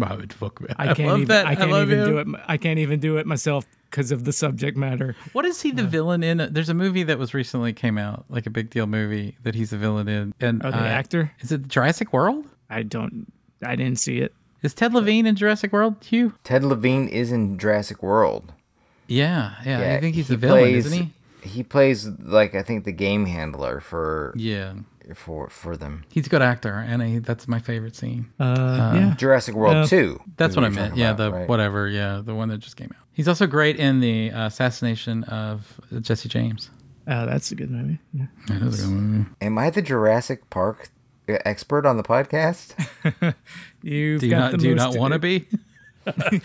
I 0.00 0.14
would 0.14 0.32
fuck 0.32 0.60
me. 0.60 0.68
I 0.78 0.94
can't 0.94 1.08
love 1.08 1.18
even. 1.18 1.28
that. 1.28 1.46
I 1.46 1.54
can't 1.54 1.70
love 1.70 1.90
even 1.90 1.98
him. 2.00 2.06
do 2.06 2.18
it. 2.18 2.26
I 2.48 2.56
can't 2.56 2.78
even 2.78 3.00
do 3.00 3.18
it 3.18 3.26
myself 3.26 3.66
because 3.90 4.10
of 4.10 4.24
the 4.24 4.32
subject 4.32 4.76
matter. 4.76 5.14
What 5.32 5.44
is 5.44 5.60
he 5.60 5.70
the 5.70 5.82
villain 5.84 6.22
in? 6.22 6.48
There's 6.50 6.70
a 6.70 6.74
movie 6.74 7.02
that 7.02 7.18
was 7.18 7.34
recently 7.34 7.72
came 7.74 7.98
out, 7.98 8.24
like 8.30 8.46
a 8.46 8.50
big 8.50 8.70
deal 8.70 8.86
movie 8.86 9.36
that 9.42 9.54
he's 9.54 9.72
a 9.72 9.76
villain 9.76 10.08
in. 10.08 10.32
And 10.40 10.64
Oh, 10.64 10.70
the 10.70 10.78
uh, 10.78 10.80
actor? 10.80 11.32
Is 11.40 11.52
it 11.52 11.68
Jurassic 11.68 12.12
World? 12.12 12.46
I 12.70 12.82
don't. 12.84 13.30
I 13.62 13.76
didn't 13.76 13.98
see 13.98 14.18
it. 14.20 14.32
Is 14.62 14.72
Ted 14.74 14.94
Levine 14.94 15.26
in 15.26 15.36
Jurassic 15.36 15.72
World? 15.72 15.96
Hugh? 16.04 16.34
Ted 16.44 16.64
Levine 16.64 17.08
is 17.08 17.32
in 17.32 17.58
Jurassic 17.58 18.02
World. 18.02 18.52
Yeah, 19.08 19.54
yeah. 19.66 19.94
I 19.96 20.00
think 20.00 20.14
he's 20.14 20.28
he 20.28 20.34
the 20.34 20.38
villain, 20.38 20.60
plays- 20.62 20.86
isn't 20.86 20.98
he? 21.06 21.12
He 21.42 21.62
plays 21.62 22.06
like 22.06 22.54
I 22.54 22.62
think 22.62 22.84
the 22.84 22.92
game 22.92 23.26
handler 23.26 23.80
for 23.80 24.32
Yeah. 24.36 24.74
for 25.14 25.48
for 25.48 25.76
them. 25.76 26.04
He's 26.10 26.26
a 26.26 26.30
good 26.30 26.42
actor, 26.42 26.74
and 26.74 27.02
I, 27.02 27.18
that's 27.18 27.46
my 27.48 27.58
favorite 27.58 27.96
scene. 27.96 28.30
Uh, 28.40 28.92
yeah. 28.94 29.14
Jurassic 29.16 29.54
World 29.54 29.74
Uh, 29.76 29.86
Two. 29.86 30.20
That's 30.36 30.54
what 30.56 30.64
I 30.64 30.68
meant. 30.68 30.96
Yeah, 30.96 31.10
about, 31.10 31.16
the 31.32 31.38
right? 31.38 31.48
whatever. 31.48 31.88
Yeah, 31.88 32.20
the 32.24 32.34
one 32.34 32.48
that 32.50 32.58
just 32.58 32.76
came 32.76 32.90
out. 32.94 33.02
He's 33.12 33.28
also 33.28 33.46
great 33.46 33.76
in 33.76 34.00
the 34.00 34.30
uh, 34.30 34.46
assassination 34.46 35.24
of 35.24 35.80
Jesse 36.00 36.28
James. 36.28 36.70
Oh, 37.08 37.26
that's 37.26 37.50
a 37.50 37.54
good 37.56 37.70
movie. 37.70 37.98
Yeah. 38.14 38.26
That 38.46 38.62
is 38.62 38.84
a 38.84 38.86
good 38.86 38.92
movie. 38.94 39.30
Am 39.40 39.58
I 39.58 39.70
the 39.70 39.82
Jurassic 39.82 40.48
Park 40.50 40.90
expert 41.26 41.84
on 41.84 41.96
the 41.96 42.02
podcast? 42.04 42.74
You've 43.82 44.20
Do 44.20 44.26
you 44.26 44.30
got 44.30 44.38
not 44.38 44.50
the 44.52 44.58
do 44.58 44.68
you 44.68 44.74
not 44.76 44.96
want 44.96 45.12
to 45.12 45.18
be? 45.18 45.48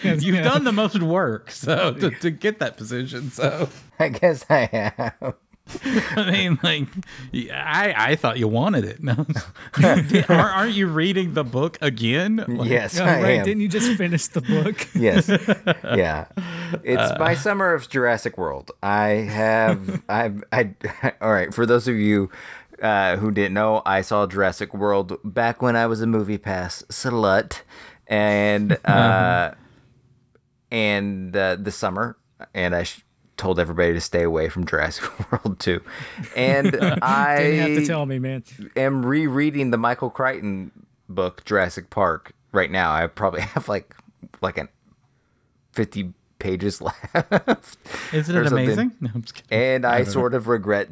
Yes, 0.03 0.23
You've 0.23 0.43
done 0.43 0.63
the 0.63 0.71
most 0.71 1.01
work, 1.01 1.51
so 1.51 1.93
to, 1.99 2.11
to 2.11 2.31
get 2.31 2.59
that 2.59 2.77
position. 2.77 3.31
So 3.31 3.69
I 3.99 4.09
guess 4.09 4.45
I 4.49 4.69
am. 5.19 5.33
I 6.15 6.31
mean, 6.31 6.59
like, 6.63 6.87
I 7.51 7.93
I 7.97 8.15
thought 8.15 8.37
you 8.37 8.47
wanted 8.47 8.85
it. 8.85 9.03
No, 9.03 9.25
aren't, 9.83 10.29
aren't 10.29 10.73
you 10.75 10.87
reading 10.87 11.33
the 11.33 11.43
book 11.43 11.77
again? 11.81 12.37
Like, 12.47 12.69
Yes, 12.69 12.97
Oh, 12.97 13.03
I 13.03 13.21
right. 13.21 13.39
am. 13.39 13.45
Didn't 13.45 13.61
you 13.61 13.67
just 13.67 13.97
finish 13.97 14.27
the 14.27 14.39
book? 14.41 14.87
yes 14.95 15.27
yeah 15.27 16.27
it's 16.83 17.19
my 17.19 17.33
summer 17.35 17.73
of 17.73 17.89
jurassic 17.89 18.37
world 18.37 18.71
i 18.83 19.07
have 19.09 20.01
i've 20.09 20.43
i 20.51 20.73
all 21.21 21.31
right 21.31 21.53
for 21.53 21.65
those 21.65 21.87
of 21.87 21.95
you 21.95 22.29
uh, 22.81 23.15
who 23.17 23.31
didn't 23.31 23.53
know 23.53 23.81
i 23.85 24.01
saw 24.01 24.25
jurassic 24.27 24.73
world 24.73 25.17
back 25.23 25.61
when 25.61 25.75
i 25.75 25.85
was 25.85 26.01
a 26.01 26.07
movie 26.07 26.37
pass 26.37 26.83
slut 26.89 27.61
and 28.07 28.77
uh 28.85 29.51
and 30.71 31.35
uh, 31.35 31.55
this 31.59 31.75
summer 31.75 32.17
and 32.53 32.75
i 32.75 32.83
sh- 32.83 33.01
told 33.37 33.59
everybody 33.59 33.93
to 33.93 34.01
stay 34.01 34.23
away 34.23 34.49
from 34.49 34.65
jurassic 34.65 35.31
world 35.31 35.59
too 35.59 35.81
and 36.35 36.67
i 37.01 37.37
Didn't 37.37 37.59
have 37.59 37.83
to 37.83 37.85
tell 37.85 38.05
me, 38.05 38.19
man. 38.19 38.43
am 38.75 39.05
rereading 39.05 39.69
the 39.71 39.77
Michael 39.77 40.09
Crichton 40.09 40.71
book 41.07 41.45
Jurassic 41.45 41.89
Park 41.89 42.33
right 42.51 42.69
now. 42.71 42.91
I 42.91 43.07
probably 43.07 43.41
have 43.41 43.69
like 43.69 43.95
like 44.41 44.57
an 44.57 44.67
50 45.73 46.13
pages 46.39 46.81
left. 46.81 47.77
Isn't 48.13 48.35
it 48.35 48.47
amazing? 48.47 48.91
No, 48.99 49.09
I'm 49.13 49.21
just. 49.21 49.43
And 49.51 49.85
I 49.85 50.03
sort 50.03 50.33
of 50.33 50.47
regret 50.47 50.89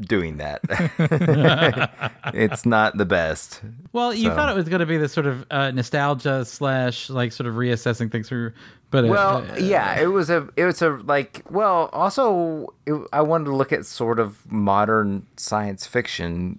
doing 0.00 0.36
that. 0.38 0.60
it's 2.34 2.66
not 2.66 2.96
the 2.96 3.04
best. 3.06 3.62
Well, 3.92 4.12
you 4.14 4.28
So- 4.30 4.36
thought 4.36 4.48
it 4.50 4.56
was 4.56 4.68
going 4.68 4.80
to 4.80 4.86
be 4.86 4.96
this 4.96 5.12
sort 5.12 5.26
of 5.26 5.46
uh, 5.50 5.70
nostalgia 5.70 6.44
slash 6.44 7.08
like 7.10 7.32
sort 7.32 7.46
of 7.46 7.54
reassessing 7.54 8.10
things 8.10 8.28
through, 8.28 8.52
but 8.90 9.06
Well, 9.06 9.38
uh, 9.50 9.56
yeah, 9.56 9.98
it 10.00 10.06
was 10.06 10.30
a 10.30 10.48
it 10.56 10.64
was 10.64 10.82
a 10.82 10.90
like 10.90 11.42
well, 11.50 11.88
also 11.92 12.74
it, 12.86 12.94
I 13.12 13.22
wanted 13.22 13.46
to 13.46 13.56
look 13.56 13.72
at 13.72 13.86
sort 13.86 14.18
of 14.18 14.50
modern 14.50 15.26
science 15.36 15.86
fiction 15.86 16.58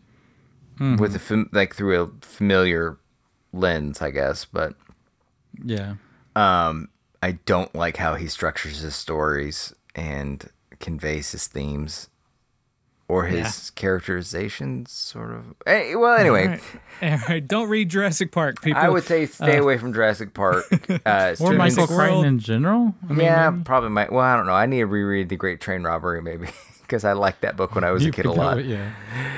with 0.80 1.16
a 1.16 1.20
fam- 1.20 1.50
like 1.54 1.76
through 1.76 2.00
a 2.04 2.08
familiar 2.22 2.98
lens, 3.52 4.00
I 4.02 4.12
guess, 4.12 4.46
but 4.46 4.76
yeah. 5.64 5.96
Um, 6.36 6.90
I 7.24 7.32
don't 7.32 7.74
like 7.74 7.98
how 7.98 8.14
he 8.14 8.28
structures 8.28 8.82
his 8.82 8.96
stories 8.96 9.74
and 9.96 10.48
conveys 10.80 11.32
his 11.32 11.48
themes 11.48 12.10
or 13.10 13.26
his 13.26 13.70
characterizations, 13.72 14.92
sort 14.92 15.32
of. 15.32 15.46
Eh, 15.66 15.96
well, 15.96 16.18
anyway, 16.18 16.44
All 16.44 16.50
right. 16.50 16.62
All 17.14 17.20
right. 17.30 17.48
Don't 17.48 17.70
read 17.70 17.90
Jurassic 17.90 18.32
Park, 18.32 18.62
people. 18.62 18.82
I 18.82 18.90
would 18.90 19.04
say 19.04 19.26
stay 19.26 19.58
away 19.58 19.78
from 19.78 19.94
Jurassic 19.94 20.34
Park. 20.34 20.66
Uh, 21.06 21.36
Or 21.40 21.54
Michael 21.54 21.88
Crichton 21.88 22.26
in 22.26 22.40
general. 22.40 22.94
I 23.10 23.14
mean, 23.14 23.26
yeah, 23.26 23.50
maybe? 23.50 23.64
probably 23.64 23.90
might. 23.90 24.12
Well, 24.12 24.22
I 24.24 24.36
don't 24.36 24.46
know. 24.46 24.54
I 24.54 24.66
need 24.66 24.80
to 24.80 24.86
reread 24.88 25.30
The 25.30 25.36
Great 25.38 25.62
Train 25.62 25.84
Robbery, 25.84 26.22
maybe, 26.22 26.48
because 26.88 27.04
I 27.04 27.12
liked 27.14 27.42
that 27.42 27.58
book 27.58 27.76
when 27.76 27.84
I 27.84 27.92
was 27.92 28.04
You 28.04 28.10
a 28.10 28.14
kid 28.14 28.26
a 28.26 28.32
lot. 28.32 28.56
with- 28.58 28.66
yeah, 28.66 28.92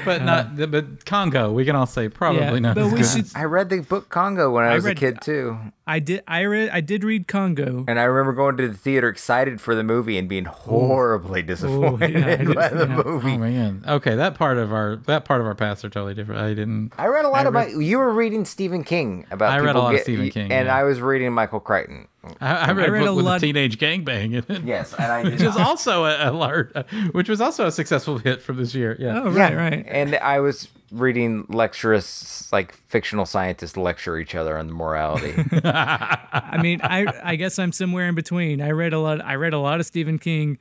but 0.05 0.21
uh, 0.21 0.25
not. 0.25 0.71
But 0.71 1.05
Congo, 1.05 1.51
we 1.51 1.65
can 1.65 1.75
all 1.75 1.87
say 1.87 2.07
probably 2.07 2.41
yeah, 2.41 2.59
not. 2.59 2.75
but 2.75 2.85
as 2.85 2.91
we 2.93 2.99
good. 2.99 3.07
should. 3.27 3.35
I 3.35 3.43
read 3.45 3.69
the 3.69 3.79
book 3.81 4.09
Congo 4.09 4.51
when 4.51 4.63
I 4.65 4.71
I 4.71 4.75
was 4.75 4.85
read- 4.85 4.97
a 4.97 4.99
kid 4.99 5.21
too, 5.21 5.57
I 5.87 5.99
did. 5.99 6.23
I 6.27 6.41
read. 6.43 6.69
I 6.69 6.81
did 6.81 7.03
read 7.03 7.27
Congo. 7.27 7.83
and 7.87 7.99
I 7.99 8.03
remember 8.03 8.33
going 8.33 8.55
to 8.57 8.67
the 8.67 8.73
theater 8.75 9.09
excited 9.09 9.59
for 9.59 9.73
the 9.73 9.83
movie 9.83 10.17
and 10.19 10.29
being 10.29 10.45
horribly 10.45 11.41
disappointed 11.41 12.11
yeah, 12.13 12.35
did- 12.37 12.55
by 12.55 12.69
the 12.69 12.87
yeah. 12.87 13.01
movie. 13.03 13.33
Oh 13.33 13.37
man. 13.39 13.83
Okay, 13.87 14.15
that 14.15 14.35
part 14.35 14.57
of 14.57 14.71
our 14.71 14.97
that 15.07 15.25
part 15.25 15.41
of 15.41 15.47
our 15.47 15.55
past 15.55 15.83
are 15.83 15.89
totally 15.89 16.13
different. 16.13 16.41
I 16.41 16.49
didn't. 16.53 16.93
I 16.97 17.07
read 17.07 17.25
a 17.25 17.29
lot 17.29 17.45
I 17.45 17.49
about 17.49 17.71
you 17.71 17.97
were 17.97 18.11
reading 18.13 18.45
Stephen 18.45 18.83
King 18.83 19.25
about 19.31 19.51
I 19.51 19.57
read 19.57 19.69
a 19.71 19.73
people 19.73 19.81
lot 19.81 19.95
of 19.95 20.01
Stephen 20.01 20.29
King, 20.29 20.51
and 20.51 20.67
yeah. 20.67 20.75
I 20.75 20.83
was 20.83 21.01
reading 21.01 21.33
Michael 21.33 21.59
Crichton. 21.59 22.07
I, 22.41 22.55
I 22.55 22.71
read, 22.71 22.89
read 22.89 23.01
a 23.01 23.05
a 23.05 23.07
book 23.07 23.15
with 23.17 23.25
lot- 23.25 23.37
a 23.37 23.39
teenage 23.39 23.77
gangbang 23.77 24.33
in 24.33 24.55
it. 24.55 24.63
Yes, 24.63 24.93
and 24.93 25.05
I 25.11 25.23
did 25.23 25.33
Which 25.33 25.43
was 25.43 25.55
not. 25.55 25.67
also 25.67 26.03
a, 26.05 26.29
a 26.29 26.31
large, 26.31 26.69
uh, 26.75 26.83
which 27.13 27.29
was 27.29 27.39
also 27.39 27.65
a 27.67 27.71
successful 27.71 28.17
hit 28.17 28.41
from 28.41 28.57
this 28.57 28.75
year. 28.75 28.97
Yeah. 28.99 29.21
Oh, 29.23 29.31
Yeah, 29.31 29.53
right, 29.53 29.71
right. 29.71 29.85
And 29.87 30.15
I 30.15 30.39
was 30.41 30.67
reading 30.91 31.45
lecturers 31.49 32.49
like 32.51 32.73
fictional 32.87 33.25
scientists 33.25 33.77
lecture 33.77 34.17
each 34.17 34.33
other 34.35 34.57
on 34.57 34.67
the 34.67 34.73
morality. 34.73 35.33
I 35.63 36.59
mean, 36.61 36.81
I 36.83 37.05
I 37.23 37.35
guess 37.35 37.57
I'm 37.59 37.71
somewhere 37.71 38.07
in 38.09 38.15
between. 38.15 38.61
I 38.61 38.71
read 38.71 38.91
a 38.93 38.99
lot. 38.99 39.23
I 39.23 39.35
read 39.35 39.53
a 39.53 39.59
lot 39.59 39.79
of 39.79 39.85
Stephen 39.85 40.19
King, 40.19 40.57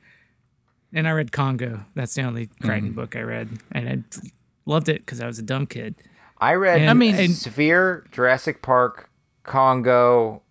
and 0.93 1.07
I 1.07 1.11
read 1.11 1.31
Congo. 1.31 1.83
That's 1.95 2.13
the 2.15 2.23
only 2.23 2.47
mm-hmm. 2.47 2.67
Crichton 2.67 2.91
book 2.93 3.15
I 3.15 3.21
read, 3.21 3.49
and 3.73 3.89
I 3.89 4.19
loved 4.65 4.87
it 4.87 4.99
because 5.05 5.19
I 5.19 5.27
was 5.27 5.39
a 5.39 5.43
dumb 5.43 5.65
kid. 5.67 5.95
I 6.37 6.53
read 6.53 6.77
And- 6.79 6.87
I 6.87 6.91
I 6.91 6.93
mean 6.93 7.17
mean- 7.17 7.33
Sphere, 7.33 8.05
Jurassic 8.13 8.61
Park, 8.61 9.09
Congo, 9.43 10.41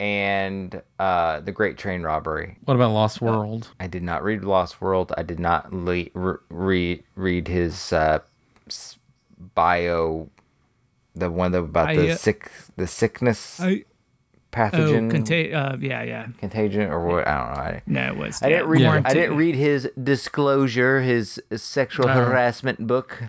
and 0.00 0.80
uh, 0.98 1.40
The 1.40 1.52
Great 1.52 1.76
Train 1.76 2.02
Robbery. 2.02 2.56
What 2.64 2.74
about 2.74 2.92
Lost 2.92 3.20
World? 3.20 3.70
I 3.80 3.86
did 3.86 4.02
not 4.02 4.22
read 4.22 4.44
Lost 4.44 4.80
World. 4.80 5.12
I 5.16 5.22
did 5.22 5.40
not 5.40 5.72
le- 5.72 6.06
re- 6.14 6.36
re- 6.50 7.02
read 7.16 7.48
his 7.48 7.92
uh, 7.92 8.20
bio, 9.54 10.28
the 11.14 11.30
one 11.30 11.54
about 11.54 11.88
I, 11.88 11.96
the 11.96 12.10
uh, 12.12 12.16
sick, 12.16 12.50
the 12.76 12.86
sickness 12.86 13.60
I 13.60 13.70
oh, 13.70 13.78
pathogen, 14.52 15.10
conta- 15.10 15.54
uh, 15.54 15.76
yeah, 15.80 16.02
yeah. 16.02 16.26
contagion, 16.38 16.82
or 16.90 17.04
what? 17.06 17.26
I 17.26 17.36
don't 17.36 17.54
know. 17.56 17.62
I, 17.62 17.82
No, 17.86 18.12
it 18.12 18.16
was. 18.16 18.42
I 18.42 18.48
yeah, 18.48 18.56
didn't 18.58 18.70
read. 18.70 18.80
Yeah. 18.82 19.02
I 19.04 19.14
didn't 19.14 19.36
read 19.36 19.54
his 19.56 19.90
disclosure, 20.02 21.00
his 21.00 21.40
sexual 21.56 22.08
harassment 22.08 22.86
book. 22.86 23.24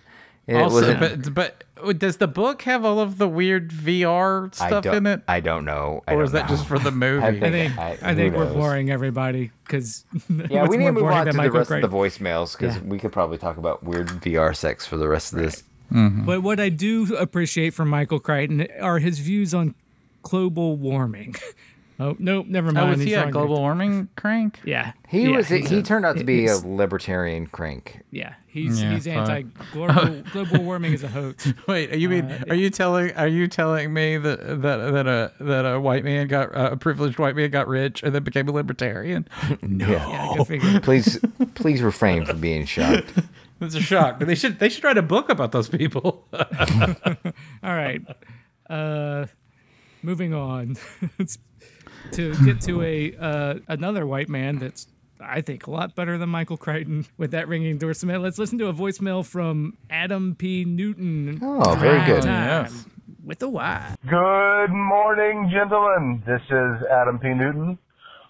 It 0.50 0.56
also, 0.56 0.76
wasn't. 0.96 1.34
but 1.34 1.64
but 1.84 1.98
does 2.00 2.18
the 2.18 2.28
book 2.28 2.64
have 2.64 2.84
all 2.84 3.00
of 3.00 3.18
the 3.18 3.28
weird 3.28 3.70
VR 3.72 4.54
stuff 4.54 4.86
in 4.86 5.06
it, 5.06 5.22
I 5.28 5.40
don't 5.40 5.64
know. 5.64 6.04
I 6.08 6.12
or 6.14 6.16
don't 6.18 6.26
is 6.26 6.32
that 6.34 6.50
know. 6.50 6.56
just 6.56 6.68
for 6.68 6.78
the 6.78 6.92
movie? 7.06 7.24
I 7.26 7.30
I 7.30 7.40
think- 7.40 7.54
think 7.54 7.78
I- 7.78 7.98
I, 8.02 8.16
think 8.16 8.36
we're 8.36 8.54
boring 8.54 8.90
everybody 8.92 9.52
because 9.66 10.04
Yeah, 10.50 10.68
we 10.68 10.78
need 10.78 10.86
to 10.88 10.92
move 10.92 11.04
on 11.06 11.26
to 11.28 11.32
the 11.32 11.52
rest 11.52 11.72
of 11.72 11.82
the 11.82 11.88
voicemails 11.90 12.58
because 12.58 12.80
we 12.82 13.00
could 13.00 13.12
probably 13.14 13.38
talk 13.38 13.58
about 13.58 13.84
weird 13.84 14.08
VR 14.10 14.56
sex 14.56 14.86
for 14.86 14.98
the 14.98 15.08
rest 15.08 15.32
of 15.34 15.40
this. 15.40 15.64
Mm-hmm. 15.92 16.26
But 16.26 16.44
what 16.44 16.60
I 16.60 16.70
do 16.70 17.16
appreciate 17.16 17.72
from 17.74 17.88
Michael 17.90 18.20
Crichton 18.20 18.68
are 18.82 19.00
his 19.00 19.20
views 19.20 19.54
on 19.54 19.74
global 20.22 20.76
warming. 20.76 21.36
Oh 22.02 22.16
nope, 22.18 22.46
never 22.48 22.72
mind. 22.72 22.90
oh, 22.90 22.94
is 22.94 23.00
he's 23.00 23.08
he 23.10 23.14
a 23.16 23.24
wrong. 23.24 23.32
global 23.32 23.58
warming 23.60 24.08
crank? 24.16 24.60
Yeah, 24.64 24.94
He 25.10 25.24
yeah, 25.24 25.36
was. 25.38 25.50
He 25.50 25.58
a- 25.80 25.82
turned 25.82 26.06
out 26.06 26.16
to 26.18 26.24
be 26.24 26.48
a 26.48 26.56
libertarian 26.58 27.46
crank. 27.48 28.02
Yeah, 28.12 28.36
he's 28.48 28.82
Yeah, 28.82 28.94
he's 28.94 29.06
anti 29.06 29.42
global 29.74 30.22
global 30.32 30.64
warming 30.64 30.94
is 30.94 31.04
a 31.04 31.10
hoax. 31.10 31.52
Wait, 31.68 31.94
you 31.96 32.08
mean 32.08 32.32
Uh, 32.32 32.44
are 32.50 32.56
you 32.56 32.70
telling 32.70 33.12
are 33.18 33.28
you 33.28 33.48
telling 33.50 33.92
me 33.94 34.18
that 34.18 34.40
that 34.62 34.78
that 34.94 35.08
a 35.08 35.34
that 35.42 35.66
a 35.66 35.78
white 35.80 36.06
man 36.06 36.28
got 36.28 36.56
uh, 36.56 36.70
a 36.72 36.78
privileged 36.78 37.20
white 37.20 37.36
man 37.36 37.50
got 37.50 37.68
rich 37.68 38.02
and 38.02 38.16
then 38.16 38.24
became 38.24 38.48
a 38.48 38.52
libertarian? 38.54 39.28
no, 39.62 39.86
Yeah. 39.88 40.80
Please, 40.82 41.20
please 41.56 41.82
refrain 41.82 42.24
from 42.26 42.40
being 42.40 42.66
shocked. 42.66 43.12
that's 43.60 43.76
a 43.76 43.82
shock. 43.82 44.20
They 44.22 44.36
should 44.36 44.58
they 44.60 44.70
should 44.70 44.86
write 44.86 44.98
a 44.98 45.02
book 45.02 45.28
about 45.30 45.52
those 45.52 45.68
people. 45.68 46.26
All 46.34 47.76
right. 47.76 48.02
Uh, 48.70 49.26
moving 50.02 50.34
on 50.34 50.78
It's 51.18 51.38
to 52.12 52.36
get 52.46 52.62
to 52.62 52.82
a 52.82 53.16
uh, 53.18 53.56
another 53.68 54.06
white 54.06 54.30
man 54.30 54.60
that's 54.60 54.88
I 55.20 55.42
think 55.42 55.68
a 55.68 55.72
lot 55.72 55.96
better 55.96 56.18
than 56.18 56.30
Michael 56.30 56.58
Crichton 56.58 57.06
with 57.18 57.32
that 57.32 57.48
ringing 57.48 57.72
endorsement. 57.72 58.24
Let's 58.24 58.38
listen 58.38 58.58
to 58.60 58.68
a 58.68 58.74
voicemail 58.74 59.26
from 59.26 59.78
Adam 59.90 60.36
P. 60.36 60.64
Newton. 60.66 61.40
Oh, 61.42 61.76
very 61.76 62.06
good. 62.06 62.24
Time 62.24 62.66
yes. 62.66 62.86
With 63.24 63.44
a 63.44 63.50
Y. 63.50 63.96
Good 64.10 64.72
morning, 64.72 65.52
gentlemen. 65.54 66.24
This 66.26 66.42
is 66.50 66.88
Adam 66.90 67.20
P. 67.20 67.30
Newton, 67.34 67.78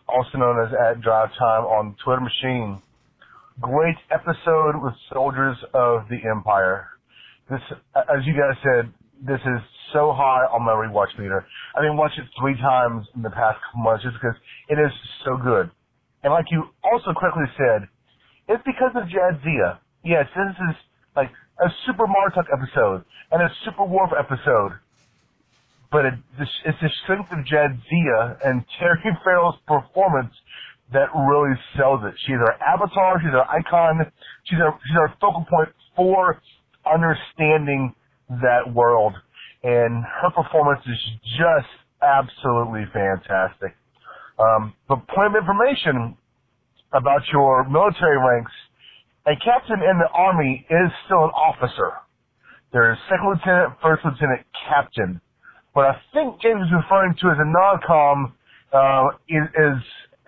also 0.07 0.37
known 0.37 0.65
as 0.65 0.73
at 0.73 1.01
Drive 1.01 1.29
Time 1.37 1.63
on 1.65 1.95
Twitter 2.03 2.21
Machine. 2.21 2.81
Great 3.61 3.97
episode 4.09 4.81
with 4.81 4.93
Soldiers 5.13 5.57
of 5.73 6.07
the 6.09 6.17
Empire. 6.29 6.87
This, 7.49 7.61
as 7.95 8.25
you 8.25 8.33
guys 8.33 8.57
said, 8.63 8.91
this 9.21 9.41
is 9.41 9.61
so 9.93 10.13
high 10.13 10.45
on 10.51 10.63
my 10.63 10.73
rewatch 10.73 11.17
meter. 11.17 11.45
I 11.75 11.81
mean, 11.81 11.97
watched 11.97 12.17
it 12.17 12.25
three 12.39 12.55
times 12.55 13.05
in 13.15 13.21
the 13.21 13.29
past 13.29 13.59
couple 13.65 13.83
months 13.83 14.03
just 14.03 14.15
because 14.15 14.35
it 14.69 14.79
is 14.79 14.91
so 15.25 15.37
good. 15.37 15.71
And 16.23 16.33
like 16.33 16.45
you 16.51 16.65
also 16.83 17.13
correctly 17.17 17.47
said, 17.57 17.87
it's 18.47 18.63
because 18.65 18.91
of 18.95 19.07
Jadzia. 19.07 19.79
Yes, 20.03 20.25
this 20.35 20.55
is 20.69 20.75
like 21.15 21.29
a 21.59 21.69
Super 21.85 22.05
Martok 22.05 22.47
episode 22.51 23.05
and 23.31 23.41
a 23.41 23.49
Super 23.65 23.85
Worf 23.85 24.11
episode 24.17 24.79
but 25.91 26.05
it, 26.05 26.13
it's 26.39 26.77
the 26.81 26.89
strength 27.03 27.31
of 27.31 27.39
Jadzia 27.45 28.37
and 28.45 28.63
Terry 28.77 28.99
Farrell's 29.23 29.55
performance 29.67 30.33
that 30.93 31.09
really 31.13 31.55
sells 31.77 32.01
it. 32.03 32.13
She's 32.25 32.37
our 32.37 32.57
avatar. 32.61 33.19
She's 33.21 33.33
our 33.33 33.47
icon. 33.49 34.11
She's 34.45 34.59
our 34.59 34.79
she's 34.85 34.97
our 34.97 35.13
focal 35.21 35.45
point 35.49 35.69
for 35.95 36.41
understanding 36.85 37.93
that 38.29 38.73
world, 38.73 39.13
and 39.63 40.03
her 40.03 40.31
performance 40.31 40.81
is 40.87 40.99
just 41.37 41.71
absolutely 42.01 42.85
fantastic. 42.93 43.75
Um, 44.39 44.73
but 44.87 45.05
point 45.07 45.35
of 45.35 45.41
information 45.41 46.17
about 46.93 47.21
your 47.31 47.67
military 47.67 48.17
ranks: 48.17 48.51
a 49.27 49.35
captain 49.43 49.83
in 49.83 49.99
the 49.99 50.09
army 50.13 50.65
is 50.69 50.91
still 51.05 51.25
an 51.25 51.31
officer. 51.35 51.91
There's 52.71 52.97
second 53.09 53.27
lieutenant, 53.29 53.73
first 53.81 54.05
lieutenant, 54.05 54.45
captain. 54.69 55.21
What 55.73 55.85
I 55.85 55.95
think 56.13 56.41
James 56.41 56.61
is 56.65 56.73
referring 56.73 57.15
to 57.21 57.27
as 57.29 57.37
a 57.37 57.45
non-com 57.45 58.33
uh, 58.73 59.05
is, 59.27 59.45
is 59.57 59.79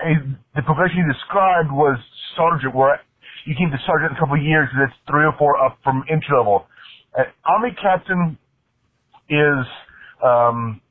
a, 0.01 0.11
the 0.55 0.63
progression 0.63 1.05
he 1.05 1.13
described 1.13 1.71
was 1.71 1.97
sergeant, 2.35 2.73
where 2.73 2.99
you 3.45 3.55
came 3.55 3.69
to 3.69 3.77
sergeant 3.85 4.11
in 4.11 4.17
a 4.17 4.19
couple 4.19 4.35
of 4.37 4.43
years, 4.43 4.69
and 4.73 4.89
it's 4.89 4.97
three 5.09 5.25
or 5.25 5.33
four 5.37 5.57
up 5.61 5.77
from 5.83 6.03
entry 6.09 6.33
level. 6.35 6.65
Uh, 7.17 7.29
Army 7.45 7.75
captain 7.81 8.37
is 9.31 9.65
um, 10.23 10.81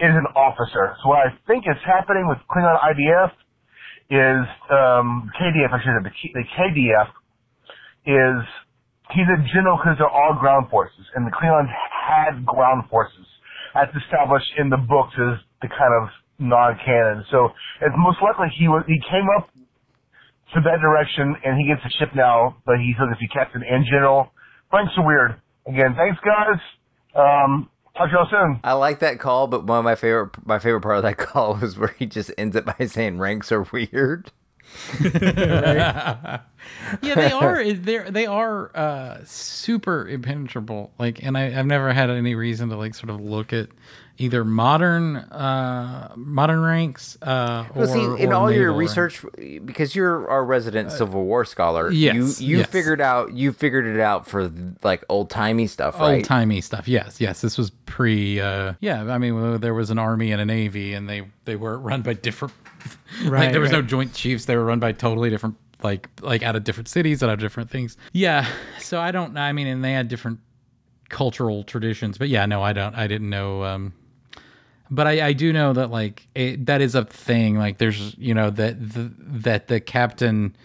is 0.00 0.12
an 0.12 0.26
officer. 0.36 0.96
So 1.02 1.10
what 1.10 1.20
I 1.20 1.30
think 1.48 1.64
is 1.68 1.78
happening 1.86 2.28
with 2.28 2.38
Klingon 2.50 2.78
IDF 2.80 3.32
is 4.10 4.46
um, 4.70 5.30
KDF, 5.40 5.72
I 5.72 5.78
should 5.82 5.92
say, 5.92 6.10
the, 6.34 6.44
KDF 6.56 7.10
is 8.06 8.42
he's 9.14 9.28
a 9.28 9.38
general 9.54 9.78
because 9.78 9.98
they're 9.98 10.10
all 10.10 10.36
ground 10.40 10.68
forces, 10.70 11.06
and 11.14 11.26
the 11.26 11.32
Klingons 11.32 11.70
had 11.70 12.46
ground 12.46 12.84
forces. 12.90 13.26
That's 13.74 13.92
established 13.96 14.50
in 14.58 14.70
the 14.70 14.78
books 14.78 15.14
as 15.18 15.38
the 15.62 15.68
kind 15.68 15.94
of 16.02 16.10
non-canon. 16.40 17.24
So 17.30 17.50
it's 17.82 17.94
most 17.98 18.18
likely 18.22 18.48
he 18.58 18.68
was 18.68 18.84
he 18.88 19.00
came 19.10 19.26
up 19.38 19.50
to 20.54 20.60
that 20.62 20.80
direction, 20.80 21.36
and 21.44 21.58
he 21.60 21.68
gets 21.68 21.82
a 21.86 21.92
ship 21.98 22.10
now, 22.14 22.56
but 22.66 22.76
he's 22.80 22.96
going 22.96 23.10
to 23.10 23.18
be 23.20 23.28
captain 23.28 23.62
and 23.68 23.84
general. 23.86 24.30
Franks 24.70 24.92
are 24.98 25.06
weird. 25.06 25.40
Again, 25.66 25.94
thanks 25.96 26.18
guys. 26.24 26.60
Um, 27.14 27.68
talk 27.96 28.08
to 28.10 28.16
y'all 28.16 28.28
soon. 28.30 28.60
I 28.64 28.72
like 28.72 29.00
that 29.00 29.18
call, 29.20 29.46
but 29.46 29.64
one 29.64 29.78
of 29.78 29.84
my 29.84 29.94
favorite 29.94 30.30
my 30.46 30.58
favorite 30.58 30.82
part 30.82 30.96
of 30.96 31.02
that 31.02 31.18
call 31.18 31.56
was 31.56 31.78
where 31.78 31.94
he 31.98 32.06
just 32.06 32.32
ends 32.38 32.56
it 32.56 32.64
by 32.64 32.86
saying 32.86 33.18
ranks 33.18 33.52
are 33.52 33.62
weird. 33.62 34.32
yeah, 35.02 36.40
they 37.02 37.32
are. 37.32 37.64
They 37.64 37.98
they 37.98 38.26
are 38.26 38.76
uh, 38.76 39.18
super 39.24 40.06
impenetrable. 40.08 40.92
Like, 40.98 41.22
and 41.22 41.36
I, 41.36 41.58
I've 41.58 41.66
never 41.66 41.92
had 41.92 42.10
any 42.10 42.34
reason 42.34 42.68
to 42.68 42.76
like 42.76 42.94
sort 42.94 43.10
of 43.10 43.20
look 43.20 43.52
at 43.52 43.68
either 44.20 44.44
modern 44.44 45.16
uh, 45.16 46.12
modern 46.14 46.60
ranks 46.60 47.16
uh, 47.22 47.64
or, 47.74 47.78
Well, 47.80 47.86
see, 47.86 48.22
in 48.22 48.32
or 48.32 48.34
all 48.34 48.52
your 48.52 48.72
research, 48.72 49.24
because 49.64 49.96
you're 49.96 50.28
our 50.28 50.44
resident 50.44 50.92
Civil 50.92 51.24
War 51.24 51.44
scholar, 51.44 51.90
yes, 51.90 52.40
you 52.40 52.46
you 52.46 52.58
yes. 52.58 52.68
figured 52.68 53.00
out 53.00 53.32
you 53.32 53.52
figured 53.52 53.86
it 53.86 53.98
out 53.98 54.28
for 54.28 54.52
like 54.82 55.02
old 55.08 55.30
timey 55.30 55.66
stuff, 55.66 55.98
right? 55.98 56.16
old 56.16 56.24
timey 56.24 56.60
stuff. 56.60 56.86
Yes, 56.86 57.20
yes. 57.20 57.40
This 57.40 57.56
was 57.56 57.70
pre. 57.86 58.38
Uh, 58.40 58.74
yeah, 58.80 59.04
I 59.04 59.18
mean, 59.18 59.40
well, 59.40 59.58
there 59.58 59.74
was 59.74 59.90
an 59.90 59.98
army 59.98 60.32
and 60.32 60.40
a 60.40 60.44
navy, 60.44 60.92
and 60.92 61.08
they 61.08 61.26
they 61.46 61.56
were 61.56 61.78
run 61.78 62.02
by 62.02 62.12
different. 62.12 62.54
like 63.24 63.32
Right, 63.32 63.52
there 63.52 63.60
was 63.60 63.72
no 63.72 63.82
joint 63.82 64.12
chiefs. 64.12 64.44
They 64.44 64.56
were 64.56 64.64
run 64.64 64.80
by 64.80 64.92
totally 64.92 65.30
different, 65.30 65.56
like 65.82 66.08
like 66.20 66.42
out 66.42 66.56
of 66.56 66.64
different 66.64 66.88
cities, 66.88 67.22
out 67.22 67.30
of 67.30 67.38
different 67.40 67.70
things. 67.70 67.96
Yeah. 68.12 68.46
So 68.80 69.00
I 69.00 69.12
don't. 69.12 69.38
I 69.38 69.52
mean, 69.52 69.68
and 69.68 69.84
they 69.84 69.92
had 69.92 70.08
different 70.08 70.40
cultural 71.10 71.62
traditions. 71.62 72.18
But 72.18 72.28
yeah, 72.28 72.44
no, 72.46 72.60
I 72.60 72.72
don't. 72.72 72.92
I 72.96 73.06
didn't 73.06 73.30
know. 73.30 73.62
Um, 73.62 73.92
but 74.90 75.06
I, 75.06 75.28
I 75.28 75.32
do 75.32 75.52
know 75.52 75.72
that 75.72 75.90
like 75.90 76.26
it, 76.34 76.66
that 76.66 76.80
is 76.80 76.94
a 76.94 77.04
thing. 77.04 77.56
Like 77.56 77.78
there's 77.78 78.14
you 78.18 78.34
know 78.34 78.50
that 78.50 78.78
the, 78.92 79.12
that 79.18 79.68
the 79.68 79.80
captain 79.80 80.56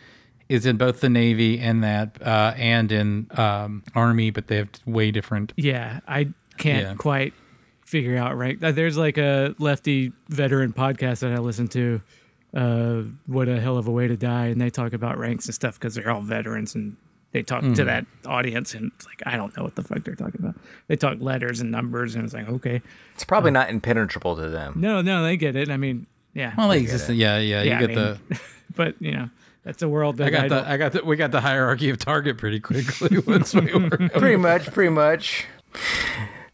is 0.49 0.65
in 0.65 0.77
both 0.77 1.01
the 1.01 1.09
navy 1.09 1.59
and 1.59 1.83
that 1.83 2.21
uh, 2.21 2.53
and 2.57 2.91
in 2.91 3.27
um, 3.37 3.83
army, 3.95 4.29
but 4.29 4.47
they 4.47 4.57
have 4.57 4.69
way 4.85 5.11
different. 5.11 5.53
Yeah, 5.57 5.99
I 6.07 6.29
can't 6.57 6.83
Yeah. 6.87 6.93
quite 6.95 7.33
figure 7.85 8.17
out 8.17 8.37
rank. 8.37 8.63
uh, 8.63 8.71
There's 8.71 8.97
like 8.97 9.17
a 9.17 9.55
lefty 9.59 10.11
veteran 10.29 10.73
podcast 10.73 11.19
that 11.19 11.31
I 11.31 11.37
listen 11.37 11.67
to. 11.69 12.01
Uh, 12.53 13.03
what 13.25 13.49
a 13.49 13.59
hell 13.59 13.77
of 13.77 13.87
a 13.87 13.91
way 13.91 14.07
to 14.07 14.15
die, 14.15 14.45
and 14.47 14.61
they 14.61 14.69
talk 14.69 14.93
about 14.93 15.17
ranks 15.17 15.45
and 15.45 15.53
stuff 15.55 15.77
because 15.79 15.95
they're 15.95 16.09
all 16.09 16.21
veterans 16.21 16.73
and 16.75 16.95
they 17.35 17.43
talk 17.43 17.61
to 17.61 17.67
Mm-hmm. 17.67 17.85
that 17.85 18.05
audience 18.25 18.73
and 18.73 18.91
it's 18.95 19.05
like 19.05 19.21
I 19.25 19.35
don't 19.35 19.55
know 19.57 19.63
what 19.63 19.75
the 19.75 19.83
fuck 19.83 20.03
they're 20.05 20.15
talking 20.15 20.39
about. 20.39 20.55
They 20.87 20.95
talk 20.95 21.17
letters 21.19 21.59
and 21.59 21.69
numbers 21.69 22.15
and 22.15 22.23
it's 22.23 22.33
like 22.33 22.47
okay, 22.47 22.81
It's 23.13 23.25
probably 23.25 23.51
not 23.51 23.69
impenetrable 23.69 24.37
to 24.37 24.49
them. 24.49 24.75
no, 24.77 25.01
no, 25.01 25.21
they 25.23 25.35
get 25.35 25.55
it. 25.57 25.69
I 25.69 25.75
mean, 25.75 26.07
yeah, 26.33 26.53
Well, 26.57 26.69
they 26.69 26.79
exist. 26.79 27.09
Yeah, 27.09 27.37
yeah. 27.39 27.61
You 27.61 27.69
yeah, 27.71 27.77
I 27.77 27.79
get 27.85 27.93
the. 27.95 28.19
but 28.75 28.95
you 29.01 29.11
know, 29.11 29.29
that's 29.63 29.81
a 29.81 29.89
world 29.89 30.15
that 30.17 30.27
I 30.27 30.29
got 30.29 30.49
don't- 30.49 30.63
the. 30.63 30.69
I 30.69 30.77
got 30.77 30.91
the. 30.93 31.03
We 31.03 31.17
got 31.17 31.31
the 31.31 31.41
hierarchy 31.41 31.89
of 31.89 31.97
target 31.99 32.37
pretty 32.37 32.59
quickly 32.61 33.19
once 33.27 33.53
we 33.53 33.71
were. 33.73 33.89
pretty 34.15 34.37
much, 34.37 34.71
pretty 34.71 34.91
much. 34.91 35.45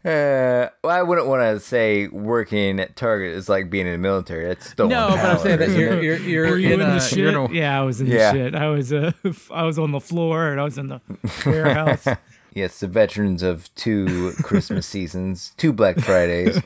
Uh, 0.04 0.68
well, 0.82 0.96
I 0.98 1.02
wouldn't 1.02 1.28
want 1.28 1.42
to 1.42 1.60
say 1.60 2.08
working 2.08 2.80
at 2.80 2.96
Target 2.96 3.36
is 3.36 3.48
like 3.48 3.70
being 3.70 3.86
in 3.86 3.92
the 3.92 3.98
military. 3.98 4.50
It's 4.50 4.68
still 4.70 4.88
No, 4.88 5.08
but 5.10 5.18
I'm 5.20 5.38
saying 5.38 5.58
that 5.60 5.70
you're 5.70 6.02
you're 6.02 6.16
you're 6.16 6.50
Were 6.50 6.58
you 6.58 6.74
in, 6.74 6.80
in, 6.80 6.90
the 6.90 6.96
a, 6.96 7.00
shit? 7.00 7.18
you're 7.18 7.28
in 7.28 7.36
a- 7.36 7.52
yeah, 7.52 7.78
I 7.80 7.82
was 7.84 8.00
in 8.00 8.08
Yeah. 8.08 8.32
the 8.32 8.38
shit. 8.38 8.54
I 8.56 8.68
was 8.68 8.92
uh, 8.92 9.12
I 9.52 9.62
was 9.64 9.78
on 9.78 9.92
the 9.92 10.00
floor 10.00 10.48
and 10.50 10.60
I 10.60 10.64
was 10.64 10.76
in 10.78 10.88
the 10.88 11.00
warehouse. 11.46 12.06
Yes, 12.54 12.80
the 12.80 12.86
veterans 12.86 13.42
of 13.42 13.74
two 13.76 14.32
Christmas 14.42 14.86
seasons, 14.96 15.54
two 15.56 15.72
Black 15.72 15.98
Fridays. 15.98 16.60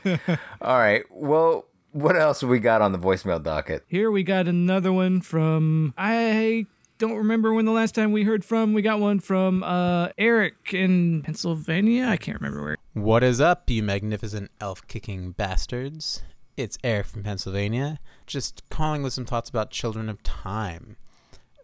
All 0.61 0.77
right. 0.77 1.03
Well, 1.09 1.63
what 1.93 2.17
else 2.17 2.41
have 2.41 2.49
we 2.49 2.59
got 2.59 2.81
on 2.81 2.91
the 2.91 2.99
voicemail 2.99 3.41
docket? 3.41 3.85
Here 3.87 4.11
we 4.11 4.21
got 4.23 4.49
another 4.49 4.91
one 4.91 5.21
from 5.21 5.93
I 5.97 6.65
don't 6.97 7.15
remember 7.15 7.53
when 7.53 7.65
the 7.65 7.71
last 7.71 7.95
time 7.95 8.11
we 8.11 8.23
heard 8.23 8.43
from. 8.43 8.73
We 8.73 8.81
got 8.81 8.99
one 8.99 9.19
from 9.19 9.63
uh 9.63 10.09
Eric 10.17 10.73
in 10.73 11.21
Pennsylvania. 11.23 12.05
I 12.05 12.17
can't 12.17 12.39
remember 12.39 12.63
where. 12.63 12.77
What 12.93 13.23
is 13.23 13.39
up, 13.39 13.69
you 13.69 13.83
magnificent 13.83 14.51
elf 14.59 14.85
kicking 14.87 15.31
bastards? 15.31 16.23
It's 16.55 16.77
Eric 16.83 17.05
from 17.07 17.23
Pennsylvania, 17.23 17.99
just 18.25 18.63
calling 18.69 19.03
with 19.03 19.13
some 19.13 19.25
thoughts 19.25 19.49
about 19.49 19.69
Children 19.69 20.09
of 20.09 20.23
Time. 20.23 20.97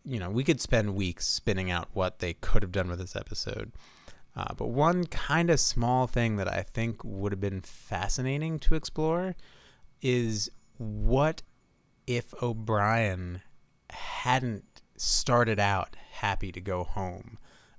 You 0.06 0.20
know, 0.20 0.30
we 0.30 0.44
could 0.44 0.62
spend 0.62 0.96
weeks 0.96 1.26
spinning 1.26 1.72
out 1.72 1.88
what 1.94 2.20
they 2.20 2.34
could 2.34 2.62
have 2.62 2.72
done 2.72 2.90
with 2.90 3.00
this 3.00 3.16
episode. 3.16 3.72
Uh, 4.36 4.54
but 4.56 4.68
one 4.68 5.06
kind 5.06 5.50
of 5.50 5.60
small 5.60 6.06
thing 6.06 6.36
that 6.36 6.48
I 6.48 6.64
think 6.64 7.04
would 7.04 7.32
have 7.32 7.40
been 7.40 7.62
fascinating 7.62 8.60
to 8.60 8.76
explore 8.76 9.36
is 10.02 10.50
what 10.78 11.42
if 12.06 12.34
O'Brien 12.42 13.42
hadn't 13.90 14.73
started 15.04 15.60
out 15.60 15.96
happy 16.12 16.52
to 16.52 16.62
go 16.62 16.84
home? 16.84 17.38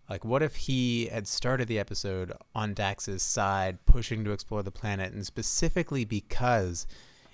Like, 0.09 0.25
what 0.25 0.43
if 0.43 0.55
he 0.57 1.07
had 1.07 1.27
started 1.27 1.67
the 1.67 1.79
episode 1.79 2.33
on 2.55 2.75
Dax's 2.75 3.23
side, 3.23 3.85
pushing 3.87 4.23
to 4.25 4.33
explore 4.33 4.63
the 4.63 4.71
planet, 4.71 5.15
and 5.15 5.25
specifically 5.25 6.05
because, 6.05 6.87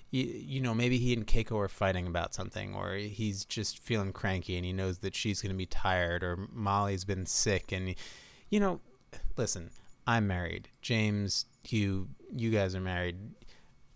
you, 0.09 0.23
you 0.23 0.61
know, 0.61 0.73
maybe 0.73 0.97
he 0.97 1.11
and 1.13 1.27
Keiko 1.27 1.57
are 1.57 1.67
fighting 1.67 2.07
about 2.07 2.33
something, 2.33 2.73
or 2.73 2.93
he's 2.93 3.43
just 3.43 3.79
feeling 3.79 4.13
cranky 4.13 4.55
and 4.55 4.65
he 4.65 4.71
knows 4.71 4.99
that 4.99 5.15
she's 5.15 5.41
going 5.41 5.51
to 5.51 5.57
be 5.57 5.65
tired, 5.65 6.23
or 6.23 6.47
Molly's 6.53 7.03
been 7.03 7.25
sick, 7.25 7.73
and, 7.73 7.93
you 8.49 8.59
know, 8.61 8.79
listen, 9.35 9.69
I'm 10.07 10.25
married. 10.27 10.69
James, 10.81 11.45
you, 11.67 12.07
you 12.33 12.51
guys 12.51 12.73
are 12.73 12.81
married. 12.81 13.17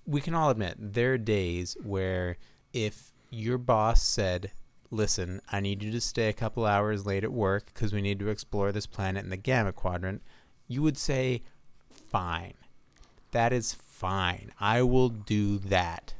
We 0.05 0.19
can 0.19 0.36
all 0.36 0.49
admit 0.49 0.75
there 0.77 1.13
are 1.13 1.17
days 1.17 1.77
where 1.81 2.38
if 2.73 3.13
your 3.29 3.58
boss 3.58 4.03
said, 4.03 4.51
listen, 4.95 5.41
I 5.51 5.60
need 5.60 5.84
you 5.84 5.91
to 5.91 6.01
stay 6.01 6.29
a 6.29 6.34
couple 6.34 6.65
hours 6.65 7.05
late 7.05 7.23
at 7.23 7.31
work 7.31 7.67
because 7.67 7.93
we 7.93 8.01
need 8.01 8.19
to 8.19 8.29
explore 8.29 8.71
this 8.71 8.88
planet 8.88 9.23
in 9.23 9.29
the 9.29 9.38
Gamma 9.38 9.73
Quadrant, 9.73 10.21
you 10.67 10.81
would 10.81 10.97
say, 10.97 11.41
fine. 12.08 12.53
That 13.31 13.53
is 13.53 13.73
fine. 13.73 14.51
I 14.60 14.81
will 14.81 15.10
do 15.10 15.58
that. 15.60 16.13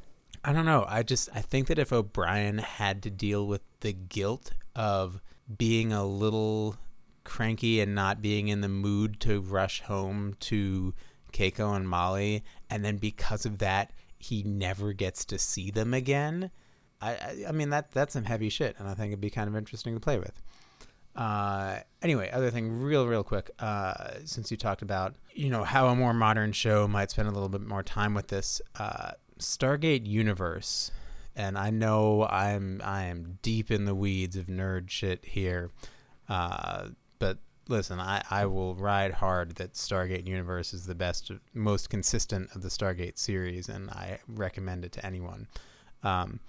I 0.44 0.52
don't 0.52 0.66
know. 0.66 0.84
I 0.88 1.02
just, 1.02 1.28
I 1.34 1.40
think 1.40 1.66
that 1.68 1.78
if 1.78 1.92
O'Brien 1.92 2.58
had 2.58 3.02
to 3.02 3.10
deal 3.10 3.46
with 3.46 3.62
the 3.80 3.92
guilt 3.92 4.52
of 4.76 5.20
being 5.56 5.92
a 5.92 6.04
little 6.04 6.76
cranky 7.24 7.80
and 7.80 7.94
not 7.94 8.22
being 8.22 8.48
in 8.48 8.60
the 8.60 8.68
mood 8.68 9.18
to 9.20 9.40
rush 9.40 9.80
home 9.82 10.36
to 10.40 10.94
Keiko 11.32 11.74
and 11.74 11.88
Molly, 11.88 12.44
and 12.70 12.84
then 12.84 12.98
because 12.98 13.44
of 13.44 13.58
that, 13.58 13.90
he 14.18 14.42
never 14.42 14.92
gets 14.92 15.24
to 15.26 15.38
see 15.38 15.70
them 15.70 15.92
again. 15.92 16.50
I, 17.00 17.44
I, 17.48 17.52
mean 17.52 17.70
that 17.70 17.92
that's 17.92 18.14
some 18.14 18.24
heavy 18.24 18.48
shit, 18.48 18.76
and 18.78 18.88
I 18.88 18.94
think 18.94 19.08
it'd 19.08 19.20
be 19.20 19.30
kind 19.30 19.48
of 19.48 19.56
interesting 19.56 19.94
to 19.94 20.00
play 20.00 20.18
with. 20.18 20.42
Uh, 21.14 21.80
anyway, 22.02 22.30
other 22.30 22.50
thing, 22.50 22.80
real 22.80 23.06
real 23.06 23.24
quick, 23.24 23.50
uh, 23.58 24.14
since 24.24 24.50
you 24.50 24.56
talked 24.56 24.82
about 24.82 25.14
you 25.32 25.50
know 25.50 25.64
how 25.64 25.88
a 25.88 25.96
more 25.96 26.14
modern 26.14 26.52
show 26.52 26.86
might 26.86 27.10
spend 27.10 27.28
a 27.28 27.30
little 27.30 27.48
bit 27.48 27.62
more 27.62 27.82
time 27.82 28.14
with 28.14 28.28
this, 28.28 28.60
uh, 28.78 29.12
Stargate 29.38 30.06
Universe, 30.06 30.90
and 31.34 31.58
I 31.58 31.70
know 31.70 32.26
I'm 32.26 32.80
I 32.84 33.04
am 33.04 33.38
deep 33.42 33.70
in 33.70 33.84
the 33.84 33.94
weeds 33.94 34.36
of 34.36 34.46
nerd 34.46 34.90
shit 34.90 35.24
here, 35.24 35.70
uh, 36.28 36.88
but 37.18 37.38
listen, 37.68 38.00
I, 38.00 38.22
I 38.30 38.46
will 38.46 38.74
ride 38.74 39.12
hard 39.12 39.56
that 39.56 39.74
Stargate 39.74 40.26
Universe 40.26 40.72
is 40.72 40.86
the 40.86 40.94
best, 40.94 41.30
most 41.54 41.90
consistent 41.90 42.50
of 42.54 42.62
the 42.62 42.68
Stargate 42.68 43.18
series, 43.18 43.68
and 43.68 43.90
I 43.90 44.20
recommend 44.28 44.84
it 44.84 44.92
to 44.92 45.06
anyone. 45.06 45.48
Um, 46.02 46.40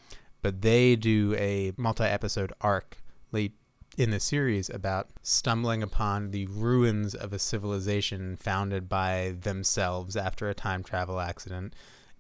but 0.41 0.62
they 0.62 0.95
do 0.95 1.36
a 1.38 1.73
multi-episode 1.78 2.54
arc 2.62 2.97
late 3.32 3.54
in 3.97 4.12
the 4.12 4.19
series 4.19 4.69
about 4.69 5.10
stumbling 5.23 5.82
upon 5.82 6.30
the 6.30 6.45
ruins 6.47 7.15
of 7.15 7.34
a 7.34 7.39
civilization 7.39 8.38
founded 8.38 8.88
by 8.88 9.36
themselves 9.41 10.15
after 10.15 10.47
a 10.47 10.54
time 10.54 10.84
travel 10.84 11.19
accident. 11.19 11.73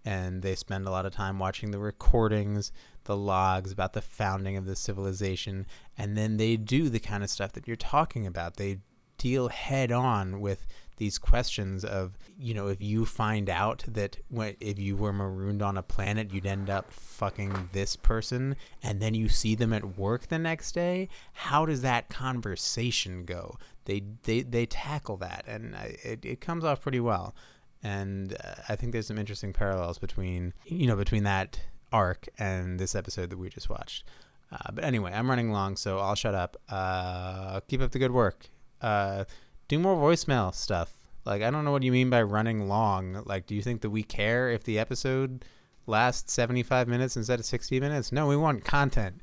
And 0.03 0.41
they 0.41 0.55
spend 0.55 0.87
a 0.87 0.91
lot 0.91 1.05
of 1.05 1.13
time 1.13 1.37
watching 1.37 1.71
the 1.71 1.79
recordings 1.79 2.71
the 3.03 3.17
logs 3.17 3.71
about 3.71 3.93
the 3.93 4.01
founding 4.01 4.57
of 4.57 4.65
the 4.65 4.75
civilization. 4.75 5.65
And 5.97 6.17
then 6.17 6.37
they 6.37 6.57
do 6.57 6.89
the 6.89 6.99
kind 6.99 7.23
of 7.23 7.29
stuff 7.29 7.53
that 7.53 7.67
you're 7.67 7.75
talking 7.75 8.25
about. 8.25 8.57
They 8.57 8.79
deal 9.17 9.49
head 9.49 9.91
on 9.91 10.39
with 10.39 10.67
these 10.97 11.17
questions 11.17 11.85
of 11.85 12.17
you 12.37 12.53
know 12.53 12.67
if 12.67 12.81
you 12.81 13.05
find 13.05 13.49
out 13.49 13.83
that 13.87 14.17
when, 14.29 14.55
if 14.59 14.77
you 14.77 14.95
were 14.95 15.13
marooned 15.13 15.61
on 15.61 15.77
a 15.77 15.83
planet 15.83 16.33
you'd 16.33 16.45
end 16.45 16.69
up 16.69 16.91
fucking 16.91 17.69
this 17.71 17.95
person 17.95 18.55
and 18.83 18.99
then 19.01 19.13
you 19.13 19.29
see 19.29 19.55
them 19.55 19.73
at 19.73 19.97
work 19.97 20.27
the 20.27 20.39
next 20.39 20.73
day 20.73 21.07
how 21.33 21.65
does 21.65 21.81
that 21.81 22.09
conversation 22.09 23.25
go? 23.25 23.57
They 23.85 24.03
they, 24.23 24.41
they 24.41 24.65
tackle 24.65 25.17
that 25.17 25.45
and 25.47 25.75
it, 26.03 26.25
it 26.25 26.41
comes 26.41 26.63
off 26.63 26.81
pretty 26.81 26.99
well. 26.99 27.35
And 27.83 28.33
uh, 28.43 28.55
i 28.69 28.75
think 28.75 28.91
there's 28.91 29.07
some 29.07 29.19
interesting 29.19 29.53
parallels 29.53 29.99
between 29.99 30.53
you 30.65 30.87
know 30.87 30.95
between 30.95 31.23
that 31.23 31.59
arc 31.93 32.27
and 32.37 32.79
this 32.79 32.95
episode 32.95 33.29
that 33.29 33.37
we 33.37 33.49
just 33.49 33.69
watched. 33.69 34.03
Uh, 34.51 34.71
but 34.73 34.83
anyway 34.83 35.11
i'm 35.13 35.29
running 35.29 35.51
long 35.51 35.75
so 35.75 35.99
i'll 35.99 36.15
shut 36.15 36.35
up. 36.35 36.57
Uh, 36.69 37.59
keep 37.67 37.81
up 37.81 37.91
the 37.91 37.99
good 37.99 38.11
work. 38.11 38.49
Uh, 38.81 39.25
do 39.67 39.79
more 39.79 39.95
voicemail 39.95 40.53
stuff. 40.53 40.93
Like 41.25 41.41
I 41.41 41.51
don't 41.51 41.65
know 41.65 41.71
what 41.71 41.83
you 41.83 41.91
mean 41.91 42.09
by 42.09 42.21
running 42.21 42.67
long. 42.67 43.23
Like 43.25 43.45
do 43.45 43.55
you 43.55 43.61
think 43.61 43.81
that 43.81 43.89
we 43.89 44.03
care 44.03 44.49
if 44.49 44.63
the 44.63 44.79
episode 44.79 45.45
lasts 45.85 46.33
75 46.33 46.87
minutes 46.87 47.17
instead 47.17 47.39
of 47.39 47.45
60 47.45 47.79
minutes? 47.79 48.11
No, 48.11 48.27
we 48.27 48.37
want 48.37 48.63
content. 48.63 49.21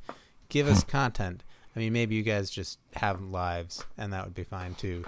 Give 0.48 0.68
us 0.68 0.84
content. 0.84 1.42
I 1.74 1.78
mean, 1.78 1.92
maybe 1.92 2.14
you 2.14 2.22
guys 2.22 2.50
just 2.50 2.78
have 2.94 3.20
lives 3.20 3.84
and 3.98 4.12
that 4.12 4.24
would 4.24 4.34
be 4.34 4.44
fine 4.44 4.74
too. 4.74 5.04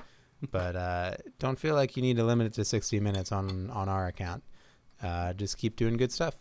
But 0.51 0.77
uh, 0.77 1.15
don't 1.39 1.59
feel 1.59 1.75
like 1.75 1.97
you 1.97 2.03
need 2.03 2.17
to 2.17 2.25
limit 2.25 2.47
it 2.47 2.53
to 2.55 2.65
60 2.65 3.01
minutes 3.01 3.33
on 3.33 3.71
on 3.71 3.89
our 3.89 4.07
account. 4.07 4.43
Uh, 5.03 5.33
just 5.33 5.59
keep 5.59 5.77
doing 5.77 5.97
good 5.97 6.13
stuff. 6.13 6.37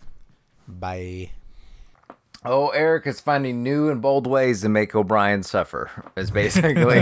Bye. 0.68 1.32
Oh, 2.46 2.70
Eric 2.70 3.08
is 3.08 3.20
finding 3.20 3.64
new 3.64 3.90
and 3.90 4.02
bold 4.02 4.28
ways 4.28 4.62
to 4.62 4.70
make 4.70 4.94
O'Brien 4.96 5.44
suffer. 5.44 5.90
Is 6.16 6.32
basically 6.32 7.00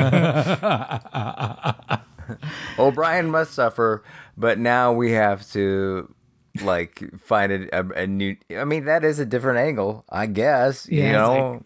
O'Brien 2.80 3.30
must 3.30 3.54
suffer, 3.54 4.04
but 4.38 4.58
now 4.60 4.94
we 4.94 5.12
have 5.12 5.48
to 5.52 6.14
like 6.62 7.04
find 7.20 7.52
a, 7.52 7.80
a, 7.80 7.90
a 8.04 8.08
new. 8.08 8.36
I 8.56 8.64
mean, 8.64 8.86
that 8.86 9.04
is 9.04 9.20
a 9.20 9.26
different 9.26 9.60
angle, 9.60 10.06
I 10.10 10.28
guess. 10.28 10.88
Yeah, 10.90 11.06
you 11.06 11.12
know, 11.14 11.52
like- 11.52 11.62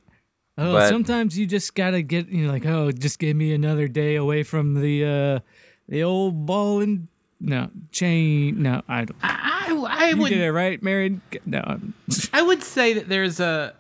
Oh, 0.60 0.74
But- 0.74 0.90
sometimes 0.90 1.38
you 1.38 1.46
just 1.46 1.76
gotta 1.76 2.02
get 2.02 2.30
you 2.30 2.48
know 2.48 2.52
like 2.52 2.66
oh 2.66 2.92
just 2.92 3.20
give 3.20 3.38
me 3.38 3.54
another 3.54 3.88
day 3.88 4.16
away 4.16 4.42
from 4.42 4.74
the 4.82 5.06
uh 5.06 5.40
the 5.88 6.02
old 6.02 6.48
ball 6.48 6.82
and 6.82 7.10
no 7.40 7.70
chain 7.92 8.62
no 8.62 8.82
I 8.88 9.06
don't 9.06 9.16
I, 9.22 9.68
I 9.88 10.10
you 10.10 10.18
would 10.18 10.30
did 10.30 10.40
it 10.42 10.52
right 10.52 10.82
married 10.82 11.20
no 11.46 11.60
I'm- 11.60 11.94
I 12.34 12.42
would 12.42 12.64
say 12.64 12.94
that 12.94 13.08
there's 13.10 13.40
a 13.40 13.74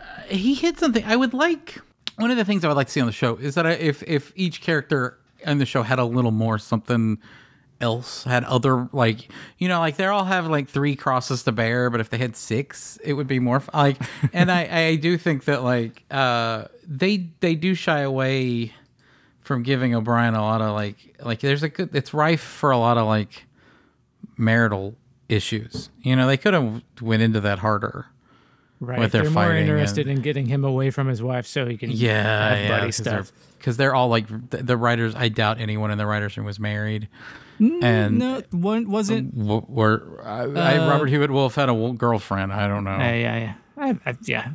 uh, 0.00 0.04
he 0.28 0.54
hit 0.54 0.78
something. 0.78 1.04
I 1.04 1.16
would 1.16 1.32
like 1.34 1.78
one 2.16 2.30
of 2.30 2.36
the 2.36 2.44
things 2.44 2.64
I 2.64 2.68
would 2.68 2.76
like 2.76 2.86
to 2.88 2.92
see 2.92 3.00
on 3.00 3.06
the 3.06 3.12
show 3.12 3.36
is 3.36 3.54
that 3.54 3.66
I, 3.66 3.72
if 3.72 4.02
if 4.04 4.32
each 4.36 4.60
character 4.60 5.18
in 5.46 5.58
the 5.58 5.66
show 5.66 5.82
had 5.82 5.98
a 5.98 6.04
little 6.04 6.30
more 6.30 6.58
something 6.58 7.18
else, 7.80 8.24
had 8.24 8.44
other 8.44 8.88
like 8.92 9.30
you 9.58 9.68
know 9.68 9.78
like 9.80 9.96
they 9.96 10.06
all 10.06 10.24
have 10.24 10.46
like 10.46 10.68
three 10.68 10.94
crosses 10.96 11.42
to 11.44 11.52
bear, 11.52 11.90
but 11.90 12.00
if 12.00 12.10
they 12.10 12.18
had 12.18 12.36
six, 12.36 12.98
it 13.02 13.14
would 13.14 13.26
be 13.26 13.38
more 13.38 13.62
like. 13.72 14.00
and 14.32 14.50
I 14.50 14.86
I 14.88 14.96
do 14.96 15.16
think 15.18 15.44
that 15.44 15.62
like 15.62 16.02
uh 16.10 16.66
they 16.86 17.28
they 17.40 17.54
do 17.54 17.74
shy 17.74 18.00
away 18.00 18.72
from 19.44 19.62
giving 19.62 19.94
O'Brien 19.94 20.34
a 20.34 20.42
lot 20.42 20.60
of 20.60 20.74
like 20.74 21.16
like 21.22 21.38
there's 21.40 21.62
a 21.62 21.68
good 21.68 21.94
it's 21.94 22.12
rife 22.12 22.40
for 22.42 22.70
a 22.72 22.78
lot 22.78 22.98
of 22.98 23.06
like 23.06 23.46
marital 24.36 24.94
issues. 25.28 25.90
You 26.02 26.16
know, 26.16 26.26
they 26.26 26.36
could 26.36 26.54
have 26.54 26.82
went 27.00 27.22
into 27.22 27.40
that 27.40 27.58
harder. 27.60 28.06
right 28.80 28.98
With 28.98 29.12
their 29.12 29.22
they're 29.22 29.30
more 29.30 29.52
interested 29.54 30.08
and- 30.08 30.18
in 30.18 30.22
getting 30.22 30.46
him 30.46 30.64
away 30.64 30.90
from 30.90 31.06
his 31.08 31.22
wife 31.22 31.46
so 31.46 31.66
he 31.66 31.76
can 31.76 31.90
Yeah, 31.90 32.48
have 32.50 32.58
yeah, 32.58 32.68
buddy 32.68 32.86
cause 32.88 32.96
stuff 32.96 33.32
They're, 33.32 33.54
because 33.58 33.76
they're 33.76 33.94
all 33.94 34.08
like 34.08 34.26
the, 34.50 34.58
the 34.62 34.76
writers. 34.76 35.14
I 35.14 35.28
doubt 35.28 35.60
anyone 35.60 35.90
in 35.90 35.98
the 35.98 36.06
writers 36.06 36.36
room 36.36 36.46
was 36.46 36.58
married. 36.60 37.08
and 37.60 38.18
no 38.18 38.42
one 38.50 38.90
wasn't 38.90 39.36
w- 39.38 39.64
were 39.68 40.20
I, 40.24 40.42
I, 40.42 40.76
Uh, 40.78 40.90
Robert 40.90 41.06
Hewitt 41.06 41.30
Wolfe 41.30 41.54
had 41.54 41.68
a 41.68 41.92
girlfriend. 41.96 42.52
I 42.52 42.66
don't 42.66 42.82
know. 42.84 42.90
Uh, 42.92 42.98
yeah, 42.98 43.36
yeah. 43.38 43.54
I, 43.76 43.98
I, 44.06 44.14
yeah. 44.24 44.48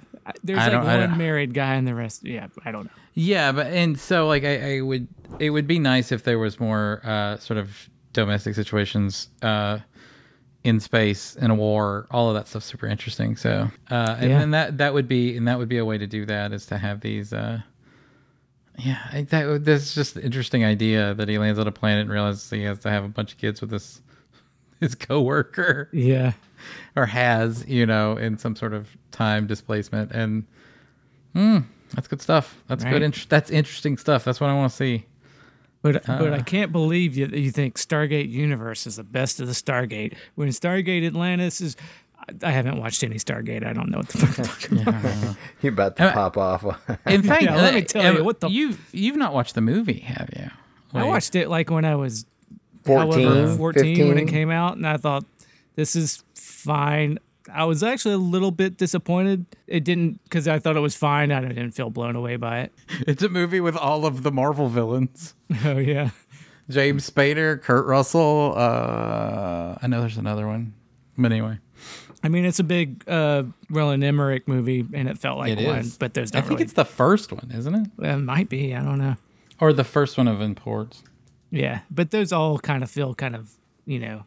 There's 0.43 0.59
I 0.59 0.69
like 0.69 1.09
one 1.09 1.17
married 1.17 1.53
guy 1.53 1.75
and 1.75 1.87
the 1.87 1.95
rest. 1.95 2.25
Yeah, 2.25 2.47
I 2.65 2.71
don't 2.71 2.85
know. 2.85 2.91
Yeah, 3.13 3.51
but 3.51 3.67
and 3.67 3.99
so 3.99 4.27
like 4.27 4.43
I, 4.43 4.77
I 4.77 4.81
would 4.81 5.07
it 5.39 5.49
would 5.51 5.67
be 5.67 5.79
nice 5.79 6.11
if 6.11 6.23
there 6.23 6.39
was 6.39 6.59
more 6.59 7.01
uh, 7.03 7.37
sort 7.37 7.57
of 7.57 7.89
domestic 8.13 8.55
situations 8.55 9.29
uh, 9.41 9.79
in 10.63 10.79
space 10.79 11.35
in 11.35 11.51
a 11.51 11.55
war. 11.55 12.07
All 12.11 12.29
of 12.29 12.35
that 12.35 12.47
stuff 12.47 12.63
super 12.63 12.87
interesting. 12.87 13.35
So 13.35 13.69
uh, 13.91 14.15
and 14.19 14.29
Yeah. 14.29 14.39
then 14.39 14.51
that 14.51 14.77
that 14.77 14.93
would 14.93 15.07
be 15.07 15.35
and 15.37 15.47
that 15.47 15.57
would 15.57 15.69
be 15.69 15.77
a 15.77 15.85
way 15.85 15.97
to 15.97 16.07
do 16.07 16.25
that 16.25 16.53
is 16.53 16.65
to 16.67 16.77
have 16.77 17.01
these. 17.01 17.33
Uh, 17.33 17.61
yeah, 18.77 18.99
I, 19.11 19.23
that 19.23 19.45
would- 19.47 19.65
that's 19.65 19.93
just 19.93 20.15
an 20.15 20.21
interesting 20.23 20.63
idea 20.63 21.13
that 21.15 21.27
he 21.27 21.37
lands 21.37 21.59
on 21.59 21.67
a 21.67 21.71
planet 21.71 22.03
and 22.03 22.09
realizes 22.09 22.49
he 22.49 22.63
has 22.63 22.79
to 22.79 22.89
have 22.89 23.03
a 23.03 23.09
bunch 23.09 23.33
of 23.33 23.37
kids 23.37 23.59
with 23.59 23.69
this 23.69 24.01
his 24.81 24.95
coworker 24.95 25.89
Yeah. 25.93 26.33
or 26.95 27.05
has 27.05 27.65
you 27.67 27.85
know 27.85 28.17
in 28.17 28.37
some 28.37 28.55
sort 28.55 28.73
of 28.73 28.89
time 29.11 29.47
displacement 29.47 30.11
and 30.11 30.45
hmm, 31.33 31.59
that's 31.93 32.07
good 32.07 32.21
stuff. 32.21 32.61
That's 32.67 32.83
Right. 32.83 32.91
good. 32.93 33.01
Int- 33.01 33.29
that's 33.29 33.49
interesting 33.49 33.97
stuff. 33.97 34.23
That's 34.23 34.39
what 34.39 34.49
I 34.49 34.53
want 34.53 34.71
to 34.71 34.75
see. 34.75 35.05
But 35.81 36.05
but 36.05 36.33
Uh. 36.33 36.35
I 36.35 36.41
can't 36.41 36.71
believe 36.71 37.15
you 37.15 37.27
you 37.27 37.51
think 37.51 37.77
Stargate 37.77 38.29
Universe 38.29 38.85
is 38.87 38.97
the 38.97 39.03
best 39.03 39.39
of 39.39 39.47
the 39.47 39.53
Stargate 39.53 40.15
when 40.35 40.49
Stargate 40.49 41.05
Atlantis 41.05 41.61
is. 41.61 41.75
I- 41.79 41.83
I 42.43 42.51
haven't 42.51 42.77
watched 42.77 43.01
any 43.03 43.15
Stargate. 43.15 43.65
I 43.65 43.71
don't 43.73 43.89
know 43.89 43.99
what 43.99 44.09
the 44.09 44.17
fuck. 44.19 44.37
I'm 44.39 44.45
talking 44.45 44.81
about. 44.87 45.35
You're 45.61 45.73
about 45.73 45.95
to 45.97 46.03
Uh, 46.09 46.13
pop 46.13 46.37
off. 46.37 46.63
In 47.07 47.23
fact, 47.23 47.43
Yeah, 47.43 47.55
let 47.55 47.73
me 47.73 47.81
uh, 47.81 47.85
tell 47.85 48.05
uh, 48.05 48.11
you, 48.17 48.23
what 48.25 48.41
the- 48.41 48.49
you've 48.49 48.89
you've 48.93 49.15
not 49.15 49.33
watched 49.33 49.55
the 49.55 49.61
movie, 49.61 49.99
have 50.01 50.29
you? 50.35 50.49
I 50.93 51.05
watched 51.05 51.35
it 51.35 51.49
like 51.49 51.69
when 51.71 51.85
I 51.85 51.95
was 51.95 52.25
14, 52.89 53.27
however, 53.27 53.55
14 53.57 54.07
when 54.07 54.17
it 54.17 54.27
came 54.27 54.49
out, 54.51 54.77
and 54.77 54.85
I 54.87 54.97
thought 54.97 55.25
this 55.75 55.95
is 55.95 56.23
fine. 56.35 57.19
I 57.51 57.65
was 57.65 57.81
actually 57.81 58.13
a 58.13 58.17
little 58.19 58.51
bit 58.51 58.77
disappointed. 58.77 59.45
It 59.65 59.83
didn't 59.83 60.23
because 60.23 60.47
I 60.47 60.59
thought 60.59 60.75
it 60.77 60.81
was 60.81 60.95
fine. 60.95 61.31
I 61.31 61.41
didn't 61.41 61.71
feel 61.71 61.89
blown 61.89 62.15
away 62.15 62.35
by 62.35 62.59
it. 62.61 62.73
It's 63.07 63.23
a 63.23 63.29
movie 63.29 63.59
with 63.59 63.75
all 63.75 64.05
of 64.05 64.21
the 64.23 64.31
Marvel 64.31 64.67
villains. 64.69 65.33
Oh 65.65 65.77
yeah, 65.77 66.11
James 66.69 67.09
Spader, 67.09 67.59
Kurt 67.59 67.85
Russell. 67.87 68.53
Uh, 68.55 69.77
I 69.81 69.87
know 69.87 70.01
there's 70.01 70.17
another 70.17 70.45
one, 70.47 70.73
but 71.17 71.31
anyway, 71.31 71.57
I 72.23 72.27
mean 72.29 72.45
it's 72.45 72.59
a 72.59 72.63
big 72.63 73.03
uh, 73.07 73.43
Roland 73.71 74.03
Emmerich 74.03 74.47
movie, 74.47 74.85
and 74.93 75.07
it 75.09 75.17
felt 75.17 75.39
like 75.39 75.57
It 75.57 75.65
one, 75.65 75.79
is. 75.79 75.97
but 75.97 76.13
there's 76.13 76.31
I 76.33 76.41
think 76.41 76.51
really. 76.51 76.63
it's 76.65 76.73
the 76.73 76.85
first 76.85 77.31
one, 77.31 77.51
isn't 77.51 77.73
it? 77.73 77.87
It 78.05 78.17
might 78.17 78.49
be. 78.49 78.75
I 78.75 78.83
don't 78.83 78.99
know. 78.99 79.15
Or 79.59 79.73
the 79.73 79.83
first 79.83 80.17
one 80.19 80.27
of 80.27 80.39
imports. 80.39 81.03
Yeah, 81.51 81.79
but 81.89 82.11
those 82.11 82.31
all 82.31 82.59
kind 82.59 82.83
of 82.83 82.91
feel 82.91 83.15
kind 83.15 83.35
of 83.35 83.51
you 83.85 83.99
know 83.99 84.23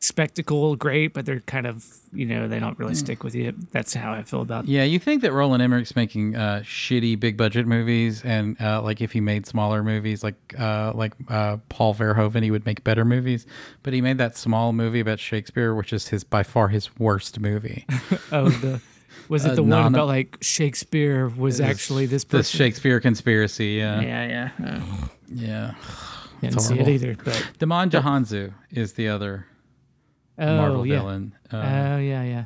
spectacle 0.00 0.76
great, 0.76 1.12
but 1.12 1.26
they're 1.26 1.40
kind 1.40 1.66
of 1.66 1.84
you 2.12 2.24
know 2.24 2.48
they 2.48 2.58
don't 2.60 2.78
really 2.78 2.94
stick 2.94 3.24
with 3.24 3.34
you. 3.34 3.54
That's 3.72 3.94
how 3.94 4.12
I 4.12 4.22
feel 4.22 4.42
about. 4.42 4.66
Yeah, 4.66 4.84
you 4.84 4.98
think 4.98 5.22
that 5.22 5.32
Roland 5.32 5.62
Emmerich's 5.62 5.96
making 5.96 6.36
uh, 6.36 6.60
shitty 6.64 7.18
big 7.18 7.36
budget 7.36 7.66
movies, 7.66 8.22
and 8.24 8.60
uh, 8.60 8.82
like 8.82 9.00
if 9.00 9.12
he 9.12 9.20
made 9.20 9.46
smaller 9.46 9.82
movies, 9.82 10.22
like 10.22 10.36
uh, 10.58 10.92
like 10.94 11.12
uh, 11.28 11.58
Paul 11.68 11.94
Verhoeven, 11.94 12.42
he 12.42 12.50
would 12.50 12.64
make 12.64 12.84
better 12.84 13.04
movies. 13.04 13.46
But 13.82 13.92
he 13.92 14.00
made 14.00 14.18
that 14.18 14.36
small 14.36 14.72
movie 14.72 15.00
about 15.00 15.18
Shakespeare, 15.18 15.74
which 15.74 15.92
is 15.92 16.08
his 16.08 16.24
by 16.24 16.42
far 16.42 16.68
his 16.68 16.96
worst 16.98 17.40
movie. 17.40 17.86
Oh, 18.30 18.48
the 18.48 18.80
was 19.28 19.44
it 19.44 19.54
the 19.56 19.62
one 19.62 19.86
about 19.86 20.06
like 20.06 20.38
Shakespeare 20.40 21.28
was 21.28 21.60
actually 21.60 22.06
this 22.06 22.24
the 22.24 22.38
person? 22.38 22.58
Shakespeare 22.58 23.00
conspiracy. 23.00 23.72
Yeah, 23.72 24.00
Yeah, 24.00 24.50
yeah. 24.58 24.80
Yeah. 25.30 25.74
didn't 26.40 26.60
see 26.60 26.74
it 26.74 26.76
horrible. 26.78 26.90
either, 26.92 27.16
but 27.24 27.50
Djimon 27.58 27.90
Hounsou 27.90 28.54
is 28.70 28.92
the 28.94 29.08
other 29.08 29.46
oh 30.38 30.56
Marvel 30.56 30.86
yeah, 30.86 30.98
villain, 31.00 31.34
uh, 31.52 31.56
oh 31.56 31.98
yeah, 31.98 32.22
yeah. 32.22 32.44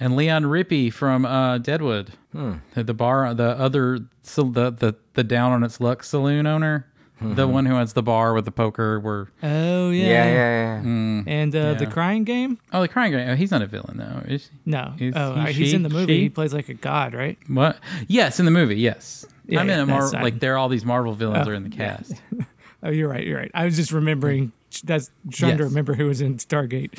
and 0.00 0.14
Leon 0.16 0.44
Rippey 0.44 0.92
from 0.92 1.24
uh, 1.24 1.58
Deadwood, 1.58 2.12
the, 2.32 2.60
the 2.84 2.94
bar, 2.94 3.34
the 3.34 3.50
other, 3.58 3.98
the 4.22 4.70
the 4.70 4.94
the 5.14 5.24
down 5.24 5.52
on 5.52 5.64
its 5.64 5.80
luck 5.80 6.04
saloon 6.04 6.46
owner, 6.46 6.91
the 7.22 7.46
one 7.48 7.66
who 7.66 7.74
has 7.74 7.92
the 7.92 8.02
bar 8.02 8.34
with 8.34 8.44
the 8.44 8.50
poker. 8.52 9.00
Where 9.00 9.28
Oh 9.42 9.90
yeah, 9.90 10.06
yeah, 10.06 10.24
yeah, 10.26 10.82
yeah. 10.82 11.22
And 11.26 11.54
uh, 11.56 11.74
the 11.74 11.86
crying 11.86 12.24
game? 12.24 12.58
oh, 12.72 12.80
the 12.82 12.88
crying 12.88 13.12
game. 13.12 13.28
Oh, 13.30 13.34
he's 13.34 13.50
not 13.50 13.62
a 13.62 13.66
villain 13.66 13.96
though. 13.98 14.22
Is 14.32 14.48
he? 14.48 14.58
No. 14.70 14.94
Is 14.98 15.14
oh, 15.16 15.34
he, 15.34 15.40
uh, 15.40 15.46
he's 15.46 15.68
she, 15.70 15.74
in 15.74 15.82
the 15.82 15.88
movie. 15.88 16.14
she? 16.14 16.20
He 16.22 16.28
plays 16.28 16.52
like 16.52 16.68
a 16.68 16.74
god, 16.74 17.14
right? 17.14 17.38
What? 17.48 17.78
Yes, 18.08 18.38
in 18.38 18.44
the 18.44 18.50
movie. 18.50 18.76
Yes. 18.76 19.24
Yeah, 19.46 19.60
I'm 19.60 19.68
yeah, 19.68 19.82
a 19.82 19.86
Mar- 19.86 20.04
that's- 20.04 20.22
like 20.22 20.40
there, 20.40 20.54
are 20.54 20.58
all 20.58 20.68
these 20.68 20.84
Marvel 20.84 21.14
villains 21.14 21.46
Oh, 21.46 21.50
are 21.50 21.54
in 21.54 21.64
the 21.68 21.76
yeah. 21.76 21.96
cast. 21.96 22.14
Oh, 22.84 22.90
you're 22.90 23.08
right. 23.08 23.24
You're 23.24 23.38
right. 23.38 23.50
I 23.54 23.64
was 23.64 23.76
just 23.76 23.92
remembering. 23.92 24.50
That's 24.82 25.08
trying 25.30 25.56
to 25.58 25.64
remember 25.64 25.94
who 25.94 26.06
was 26.06 26.20
in 26.20 26.38
Stargate. 26.38 26.90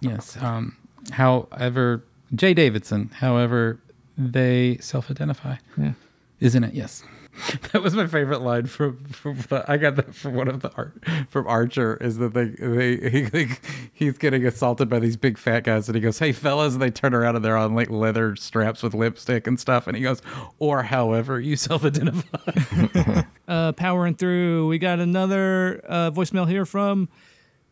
Yes. 0.00 0.36
Um, 0.36 0.76
however, 1.10 2.04
Jaye 2.34 2.54
Davidson, 2.54 3.08
however 3.14 3.78
they 4.18 4.76
self-identify, 4.80 5.56
Yeah. 5.78 5.92
isn't 6.40 6.64
it? 6.64 6.74
Yes. 6.74 7.04
That 7.72 7.82
was 7.82 7.94
my 7.94 8.06
favorite 8.06 8.42
line 8.42 8.66
from, 8.66 9.04
from 9.06 9.36
the, 9.48 9.64
I 9.66 9.76
got 9.76 9.96
that 9.96 10.14
from 10.14 10.34
one 10.34 10.48
of 10.48 10.60
the 10.60 10.70
art 10.74 11.02
from 11.28 11.46
Archer 11.46 11.96
is 11.96 12.18
that 12.18 12.34
they 12.34 12.50
they 12.50 13.10
he, 13.10 13.24
he 13.24 13.54
he's 13.92 14.18
getting 14.18 14.46
assaulted 14.46 14.88
by 14.88 14.98
these 14.98 15.16
big 15.16 15.38
fat 15.38 15.64
guys 15.64 15.88
and 15.88 15.96
he 15.96 16.00
goes, 16.00 16.18
"Hey 16.18 16.32
fellas," 16.32 16.74
and 16.74 16.82
they 16.82 16.90
turn 16.90 17.14
around 17.14 17.36
and 17.36 17.44
they're 17.44 17.56
on 17.56 17.74
like 17.74 17.90
leather 17.90 18.36
straps 18.36 18.82
with 18.82 18.94
lipstick 18.94 19.46
and 19.46 19.58
stuff, 19.58 19.86
and 19.86 19.96
he 19.96 20.02
goes, 20.02 20.20
"Or 20.58 20.82
however 20.82 21.40
you 21.40 21.56
self-identify." 21.56 23.22
uh, 23.48 23.72
powering 23.72 24.14
through. 24.14 24.68
We 24.68 24.78
got 24.78 24.98
another 24.98 25.82
uh, 25.88 26.10
voicemail 26.10 26.48
here 26.48 26.66
from 26.66 27.08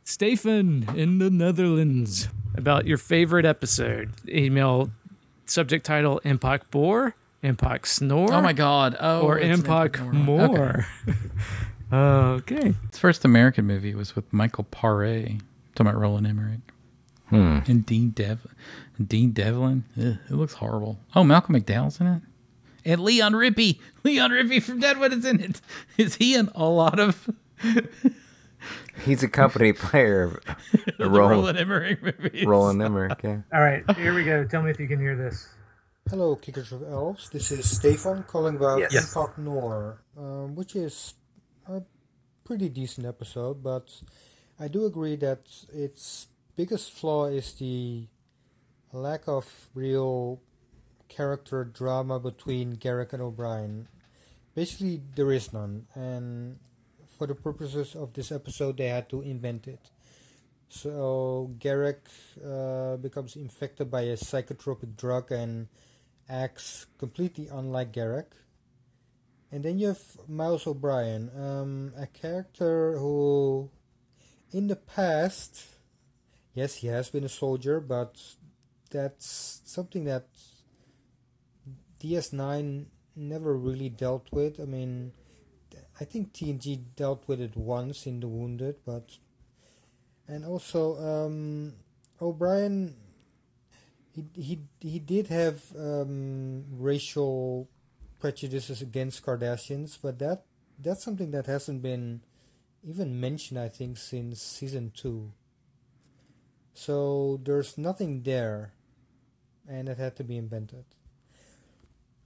Stephen 0.05 0.89
in 0.97 1.19
the 1.19 1.31
Netherlands 1.31 2.29
about 2.57 2.87
your 2.87 2.99
favorite 2.99 3.45
episode. 3.45 4.13
Email 4.29 4.91
subject 5.47 5.85
title 5.85 6.19
Impact 6.25 6.71
Boar, 6.71 7.15
Impact 7.43 7.89
Snore. 7.89 8.33
oh 8.33 8.41
my 8.43 8.53
god! 8.53 8.97
Oh, 9.01 9.23
Or 9.23 9.39
it's 9.39 9.47
an 9.47 9.53
Impact 9.53 10.01
Okay. 10.01 10.11
More. 10.11 10.87
okay. 11.93 12.75
Its 12.89 12.99
first 12.99 13.25
American 13.25 13.67
movie 13.67 13.95
was 13.95 14.15
with 14.15 14.31
Michael 14.33 14.65
Paré. 14.65 15.41
Talking 15.75 15.91
about 15.91 15.99
Roland 16.01 16.27
Emmerich. 16.27 16.61
Hmm. 17.29 17.61
And 17.67 17.87
Dean 17.87 18.11
Dev 18.11 18.47
Dean 19.05 19.31
Devlin. 19.31 19.85
Ugh, 19.99 20.19
it 20.29 20.35
looks 20.35 20.55
horrible. 20.55 20.99
Oh, 21.15 21.23
Malcolm 21.25 21.55
McDowell's 21.55 22.01
in 22.01 22.07
it. 22.09 22.23
And 22.85 23.01
Leon 23.03 23.33
Rippy. 23.35 23.79
Leon 24.05 24.31
Rippy 24.31 24.63
from 24.63 24.81
Deadwood 24.81 25.13
is 25.13 25.25
in 25.25 25.41
it. 25.41 25.61
Is 25.97 26.17
he 26.17 26.35
in 26.35 26.51
a 26.55 26.65
lot 26.65 26.99
of 26.99 27.29
He's 29.05 29.23
a 29.23 29.29
company 29.29 29.73
player 29.73 30.25
of 30.25 30.41
the 30.99 31.09
Roland, 31.09 31.13
Roland 31.41 31.59
Emmerich 31.59 32.03
movies? 32.03 32.45
Roland 32.47 32.83
Emmerich. 32.83 33.19
Yeah. 33.25 33.39
All 33.55 33.61
right, 33.61 33.85
here 33.97 34.13
we 34.13 34.25
go. 34.25 34.45
Tell 34.45 34.61
me 34.63 34.71
if 34.71 34.79
you 34.81 34.87
can 34.89 34.99
hear 35.01 35.17
this. 35.17 35.49
Hello, 36.11 36.35
Kickers 36.35 36.73
of 36.73 36.83
Elves. 36.83 37.31
This 37.31 37.53
is 37.53 37.71
Stefan 37.71 38.25
calling 38.25 38.57
about 38.57 38.81
Yes. 38.81 39.15
Empok 39.15 39.39
Nor, 39.39 40.03
um, 40.19 40.57
which 40.57 40.75
is 40.75 41.15
a 41.69 41.83
pretty 42.43 42.69
decent 42.69 43.07
episode, 43.07 43.63
but 43.63 43.89
I 44.59 44.67
do 44.67 44.87
agree 44.87 45.15
that 45.17 45.43
its 45.73 46.27
biggest 46.57 46.91
flaw 46.91 47.27
is 47.27 47.55
the 47.55 48.09
lack 48.93 49.29
of 49.29 49.71
real 49.73 50.41
character 51.09 51.63
drama 51.63 52.19
between 52.19 52.75
Garak 52.75 53.13
and 53.13 53.23
O'Brien. 53.23 53.87
Basically, 54.57 55.01
there 55.15 55.31
is 55.31 55.53
none, 55.53 55.87
and 55.95 56.59
for 57.07 57.29
the 57.29 57.37
purposes 57.37 57.95
of 57.95 58.15
this 58.15 58.33
episode, 58.33 58.79
they 58.79 58.89
had 58.89 59.09
to 59.11 59.23
invent 59.23 59.69
it. 59.69 59.91
So 60.71 61.55
Garak 61.59 62.03
uh, 62.43 62.97
becomes 62.97 63.37
infected 63.37 63.93
by 63.93 64.03
a 64.03 64.17
psychotropic 64.17 64.97
drug 64.97 65.31
and 65.31 65.69
acts 66.31 66.87
completely 66.99 67.49
unlike 67.49 67.93
Garak. 67.93 68.33
And 69.53 69.65
then 69.65 69.79
you 69.79 69.89
have 69.89 70.01
Miles 70.29 70.67
O'Brien, 70.67 71.31
um, 71.37 71.93
a 71.99 72.07
character 72.07 72.97
who, 72.99 73.71
in 74.53 74.69
the 74.69 74.77
past, 74.77 75.67
yes, 76.55 76.77
he 76.77 76.87
has 76.87 77.11
been 77.11 77.25
a 77.25 77.29
soldier, 77.29 77.81
but 77.81 78.21
that's 78.91 79.61
something 79.65 80.05
that 80.05 80.29
DS9 82.01 82.87
never 83.17 83.57
really 83.57 83.89
dealt 83.89 84.29
with. 84.31 84.61
I 84.61 84.65
mean, 84.65 85.13
I 86.01 86.05
think 86.05 86.33
TNG 86.33 86.81
dealt 86.95 87.27
with 87.27 87.41
it 87.41 87.57
once 87.57 88.07
in 88.07 88.21
The 88.21 88.29
Wounded, 88.29 88.77
but. 88.87 89.19
And 90.29 90.45
also, 90.45 90.95
um, 90.97 91.75
O'Brien 92.23 92.95
he 94.13 94.25
he 94.35 94.61
he 94.81 94.99
did 94.99 95.29
have 95.29 95.63
um, 95.79 96.65
racial 96.71 97.69
prejudices 98.19 98.83
against 98.83 99.25
Cardassians, 99.25 99.99
but 100.01 100.19
that 100.19 100.45
that's 100.79 101.05
something 101.05 101.31
that 101.31 101.47
hasn't 101.47 101.83
been 101.83 102.23
even 102.83 103.21
mentioned, 103.21 103.61
I 103.61 103.69
think, 103.69 103.99
since 103.99 104.41
season 104.41 104.93
two. 104.95 105.33
So 106.73 107.41
there's 107.43 107.77
nothing 107.77 108.23
there, 108.23 108.73
and 109.69 109.89
it 109.89 109.99
had 109.99 110.17
to 110.17 110.25
be 110.25 110.37
invented. 110.37 110.85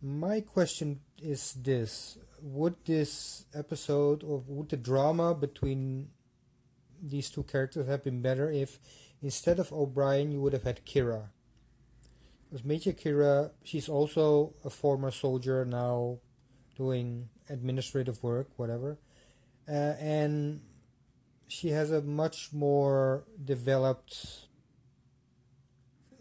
My 0.00 0.40
question 0.40 1.00
is 1.18 1.54
this: 1.54 2.18
Would 2.40 2.76
this 2.84 3.46
episode, 3.54 4.22
or 4.22 4.42
would 4.46 4.70
the 4.70 4.76
drama 4.76 5.34
between 5.34 6.08
these 7.02 7.30
two 7.30 7.42
characters 7.42 7.86
have 7.86 8.04
been 8.04 8.22
better 8.22 8.50
if 8.50 8.78
instead 9.20 9.58
of 9.58 9.72
O'Brien 9.72 10.32
you 10.32 10.40
would 10.40 10.52
have 10.52 10.64
had 10.64 10.86
Kira? 10.86 11.33
Because 12.54 12.64
Major 12.64 12.92
Kira, 12.92 13.50
she's 13.64 13.88
also 13.88 14.54
a 14.64 14.70
former 14.70 15.10
soldier 15.10 15.64
now 15.64 16.18
doing 16.76 17.28
administrative 17.50 18.22
work, 18.22 18.46
whatever. 18.54 18.96
Uh, 19.68 19.98
and 19.98 20.60
she 21.48 21.70
has 21.70 21.90
a 21.90 22.00
much 22.00 22.52
more 22.52 23.24
developed 23.44 24.46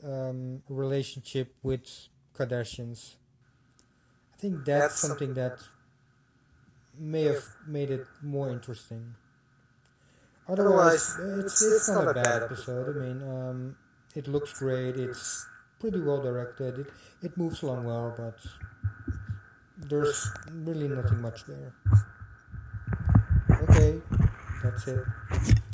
um, 0.03 0.63
relationship 0.67 1.53
with 1.61 2.07
Cardassians. 2.33 3.17
I 4.33 4.37
think 4.37 4.65
that's, 4.65 4.95
something 4.95 5.35
that 5.35 5.59
may 6.97 7.25
have 7.25 7.43
made 7.67 7.91
it 7.91 8.07
more 8.23 8.49
interesting. 8.49 9.13
Otherwise, 10.49 11.15
it's, 11.19 11.61
it's 11.61 11.89
not 11.89 12.07
a 12.07 12.13
bad 12.15 12.41
episode. 12.41 12.97
I 12.97 12.99
mean, 12.99 13.21
um, 13.21 13.75
it 14.15 14.27
looks 14.27 14.57
great. 14.57 14.95
It's 14.95 15.47
pretty 15.83 15.99
well 15.99 16.21
directed. 16.21 16.79
It 16.79 16.87
it 17.21 17.37
moves 17.37 17.61
along 17.61 17.83
well, 17.83 18.13
but 18.17 18.39
there's 19.89 20.31
really 20.51 20.87
nothing 20.87 21.21
much 21.21 21.43
there. 21.45 21.73
Okay, 23.63 23.99
that's 24.63 24.87
it. 24.87 25.03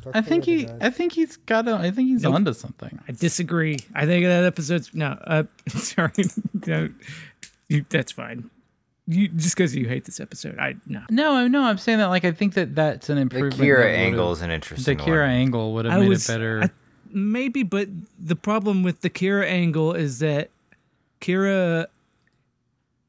Talk 0.02 0.15
I 0.15 0.22
think 0.22 0.45
he. 0.45 0.63
guys. 0.65 0.78
I 0.82 0.89
think 0.89 1.13
he's 1.13 1.38
got. 1.38 1.67
A, 1.67 1.76
I 1.76 1.91
think 1.91 2.08
he's 2.10 2.24
Nope. 2.24 2.34
onto 2.36 2.54
something. 2.54 3.00
I 3.08 3.12
disagree. 3.12 3.78
I 3.93 4.08
think 4.08 4.26
that 4.26 4.45
episode's 4.45 4.93
no. 4.95 5.10
Uh, 5.28 5.43
sorry, 5.69 6.12
no, 6.65 6.89
you, 7.67 7.86
that's 7.89 8.12
fine. 8.12 8.50
You 9.06 9.28
just 9.28 9.56
because 9.56 9.76
you 9.76 9.88
hate 9.88 10.06
this 10.06 10.19
episode, 10.19 10.58
I 10.58 10.76
no. 10.88 11.04
No, 11.12 11.48
no, 11.48 11.62
I'm 11.63 11.78
saying 11.78 12.00
that 12.00 12.08
like 12.08 12.26
I 12.26 12.32
think 12.32 12.56
that 12.56 12.74
that's 12.74 13.10
an 13.10 13.15
The 13.17 13.22
improvement. 13.22 13.62
Kira 13.62 13.86
angle 13.93 14.32
is 14.32 14.41
an 14.41 14.50
The 14.50 14.56
interesting 14.56 14.98
Kira 14.98 15.28
angle 15.28 15.74
would 15.76 15.86
have 15.86 16.00
made 16.00 16.10
was 16.10 16.28
it 16.28 16.34
better. 16.34 16.63
I- 16.63 16.69
maybe, 17.12 17.63
but 17.63 17.88
the 18.19 18.36
problem 18.36 18.84
with 18.84 19.02
the 19.02 19.10
Kira 19.10 19.45
angle 19.45 19.93
is 19.93 20.19
that 20.19 20.50
Kira, 21.22 21.88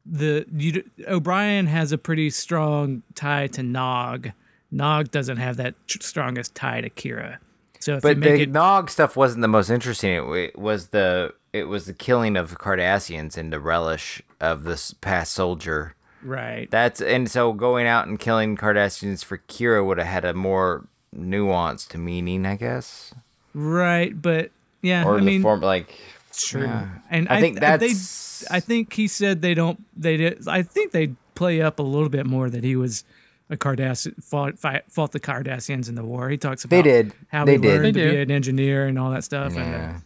the 0.05 0.47
you, 0.55 0.85
O'Brien 1.07 1.67
has 1.67 1.93
a 1.93 1.99
pretty 1.99 2.31
strong 2.31 3.03
tie 3.15 3.47
to 3.49 3.63
Nog. 3.63 4.31
Nog 4.71 5.11
doesn't 5.11 5.39
have 5.39 5.57
that 5.57 5.75
tr- 5.87 6.01
strongest 6.01 6.55
tie 6.55 6.81
to 6.81 6.91
Kira. 6.91 7.39
So 7.81 7.97
if 7.97 8.03
But 8.03 8.19
make 8.19 8.37
the 8.37 8.43
it 8.43 8.51
Nog 8.51 8.91
stuff 8.91 9.17
wasn't 9.17 9.43
the 9.43 9.49
most 9.49 9.71
interesting. 9.71 10.13
It, 10.13 10.23
it 10.35 10.59
was 10.59 10.89
the 10.89 11.35
it 11.53 11.65
was 11.65 11.87
the 11.87 11.95
killing 11.95 12.37
of 12.37 12.59
Cardassians 12.59 13.37
and 13.37 13.53
the 13.53 13.59
relish 13.61 14.23
of 14.41 14.65
this 14.65 14.93
past 14.95 15.33
soldier. 15.33 15.95
right, 16.23 16.71
That's 16.71 17.01
and 17.01 17.31
so 17.31 17.53
going 17.53 17.87
out 17.87 18.07
and 18.07 18.19
killing 18.19 18.57
Cardassians 18.57 19.25
for 19.25 19.39
Kira 19.39 19.85
would 19.85 19.99
have 19.99 20.07
had 20.07 20.25
a 20.25 20.35
more 20.35 20.87
nuanced 21.17 21.97
meaning, 21.97 22.47
I 22.47 22.57
guess. 22.57 23.15
Right, 23.55 24.21
but 24.21 24.51
yeah, 24.83 25.05
Or 25.05 25.17
I 25.17 25.19
the 25.21 25.25
mean, 25.27 25.43
form 25.43 25.61
like 25.61 25.95
True. 26.33 26.63
yeah. 26.63 26.89
And 27.11 27.29
I 27.29 27.41
think 27.41 27.57
they- 27.57 27.61
that's 27.61 28.51
I 28.51 28.61
think 28.61 28.93
he 28.95 29.07
said 29.09 29.43
they 29.43 29.53
don't. 29.55 29.85
They 29.97 30.17
did. 30.17 30.49
I 30.49 30.63
think 30.63 30.93
they 30.93 31.09
play 31.35 31.61
up 31.61 31.79
a 31.79 31.83
little 31.83 32.09
bit 32.09 32.25
more 32.27 32.49
that 32.49 32.65
he 32.65 32.75
was 32.77 33.05
a 33.51 33.57
Cardassian 33.57 34.23
fought 34.23 34.59
fight, 34.59 34.85
fought 34.89 35.13
the 35.13 35.21
Cardassians 35.21 35.89
in 35.89 35.95
the 35.97 36.05
war. 36.05 36.31
He 36.31 36.39
talks 36.39 36.65
about 36.65 36.77
They 36.77 36.83
did. 36.83 37.13
how 37.29 37.45
They 37.45 37.53
he 37.53 37.59
did. 37.59 37.69
learned 37.83 37.97
They 37.97 38.05
to 38.05 38.11
be 38.13 38.17
an 38.21 38.31
engineer 38.31 38.87
and 38.87 38.99
all 38.99 39.11
that 39.11 39.25
stuff. 39.25 39.49
And, 39.57 39.59
uh, 39.59 39.63
yeah. 39.79 40.01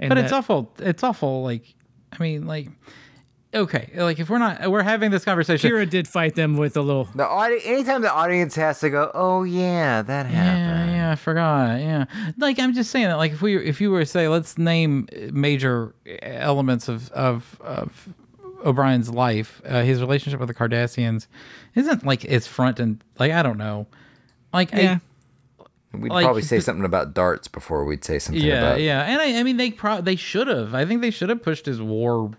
and 0.00 0.08
but 0.08 0.18
it's 0.18 0.32
awful. 0.32 0.72
It's 0.78 1.02
awful. 1.04 1.42
Like, 1.44 1.74
I 2.12 2.20
mean, 2.22 2.46
like, 2.46 2.68
okay, 3.54 3.90
like 3.94 4.18
if 4.18 4.28
we're 4.30 4.38
not, 4.38 4.70
we're 4.70 4.82
having 4.82 5.10
this 5.10 5.24
conversation. 5.24 5.70
Kira 5.70 5.88
did 5.88 6.06
fight 6.08 6.34
them 6.34 6.56
with 6.56 6.76
a 6.76 6.82
little. 6.82 7.04
The 7.14 7.26
audi- 7.26 7.64
anytime 7.64 8.02
the 8.02 8.12
audience 8.12 8.54
has 8.56 8.80
to 8.80 8.90
go, 8.90 9.10
oh 9.14 9.42
yeah, 9.44 10.02
that 10.02 10.26
happened. 10.26 10.90
yeah, 10.90 10.96
yeah, 10.96 11.12
I 11.12 11.16
forgot. 11.16 11.80
Yeah, 11.80 12.04
like 12.38 12.58
I'm 12.58 12.72
just 12.74 12.90
saying 12.90 13.06
that. 13.08 13.14
Like 13.16 13.32
if 13.32 13.42
we, 13.42 13.56
if 13.56 13.80
you 13.80 13.90
were 13.90 14.00
to 14.00 14.06
say, 14.06 14.28
let's 14.28 14.56
name 14.58 15.08
major 15.32 15.94
elements 16.22 16.88
of 16.88 17.10
of 17.12 17.58
of 17.62 18.08
O'Brien's 18.64 19.10
life, 19.10 19.62
uh, 19.66 19.82
his 19.82 20.00
relationship 20.00 20.38
with 20.40 20.48
the 20.48 20.54
Cardassians 20.54 21.26
isn't 21.74 22.04
like 22.04 22.24
it's 22.24 22.46
front 22.46 22.78
and 22.78 23.02
like 23.18 23.32
I 23.32 23.42
don't 23.42 23.58
know, 23.58 23.86
like 24.52 24.72
Yeah. 24.72 24.98
I, 25.00 25.00
We'd 25.92 26.12
Like, 26.12 26.22
probably 26.24 26.42
say 26.42 26.60
something 26.60 26.84
about 26.84 27.14
darts 27.14 27.48
before 27.48 27.84
we'd 27.84 28.04
say 28.04 28.20
something 28.20 28.40
yeah, 28.44 28.58
about 28.58 28.80
yeah, 28.80 29.02
and 29.02 29.20
I, 29.20 29.40
I 29.40 29.42
mean 29.42 29.56
they 29.56 29.72
pro- 29.72 30.00
they 30.00 30.14
should 30.14 30.46
have. 30.46 30.72
I 30.72 30.84
think 30.84 31.00
they 31.02 31.10
should 31.10 31.30
have 31.30 31.42
pushed 31.42 31.66
his 31.66 31.82
war 31.82 32.30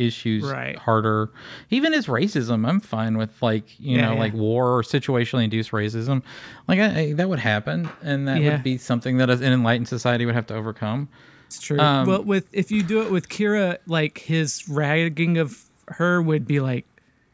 issues 0.00 0.44
Right. 0.44 0.76
harder. 0.76 1.30
Even 1.70 1.92
his 1.92 2.06
racism, 2.06 2.66
I'm 2.68 2.80
fine 2.80 3.16
with 3.18 3.40
like 3.42 3.78
you 3.78 3.96
Yeah, 3.96 4.06
know 4.06 4.12
yeah. 4.14 4.18
like 4.18 4.32
war 4.34 4.78
or 4.78 4.82
situationally 4.82 5.44
induced 5.44 5.70
racism. 5.72 6.22
Like 6.66 6.80
I, 6.80 7.00
I, 7.00 7.12
that 7.14 7.28
would 7.28 7.38
happen, 7.40 7.88
and 8.02 8.26
that 8.28 8.40
Yeah. 8.40 8.52
would 8.52 8.62
be 8.62 8.78
something 8.78 9.18
that 9.18 9.30
an 9.30 9.42
enlightened 9.42 9.88
society 9.88 10.26
would 10.26 10.34
have 10.34 10.46
to 10.48 10.54
overcome. 10.54 11.08
It's 11.46 11.60
true. 11.60 11.78
Um, 11.78 12.06
but 12.06 12.26
with 12.26 12.48
if 12.52 12.70
you 12.70 12.82
do 12.82 13.02
it 13.02 13.10
with 13.10 13.28
Kira, 13.28 13.78
like 13.86 14.18
his 14.18 14.68
ragging 14.68 15.36
of 15.38 15.64
her 15.88 16.22
would 16.22 16.46
be 16.46 16.60
like 16.60 16.86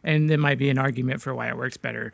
and 0.02 0.30
there 0.30 0.38
might 0.38 0.56
be 0.58 0.70
an 0.70 0.78
argument 0.78 1.20
for 1.20 1.34
why 1.34 1.48
it 1.48 1.56
works 1.56 1.76
better. 1.76 2.12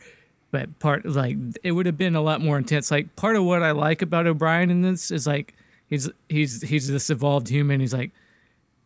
But 0.51 0.79
part 0.81 1.07
like 1.07 1.37
it 1.63 1.73
would 1.73 1.87
have 1.87 1.97
been 1.97 2.15
a 2.17 2.21
lot 2.21 2.41
more 2.41 2.59
intense. 2.59 2.91
Like 2.91 3.15
part 3.17 3.37
of 3.37 3.45
what 3.45 3.63
I 3.63 3.71
like 3.71 4.03
about 4.03 4.27
O'Brien 4.27 4.71
in 4.71 4.83
this 4.83 5.11
is 5.11 5.27
like 5.27 5.55
he's 5.89 6.11
he's 6.29 6.61
he's 6.63 6.89
this 6.89 7.09
evolved 7.09 7.49
human. 7.49 7.81
He's 7.81 7.95
like, 7.95 8.11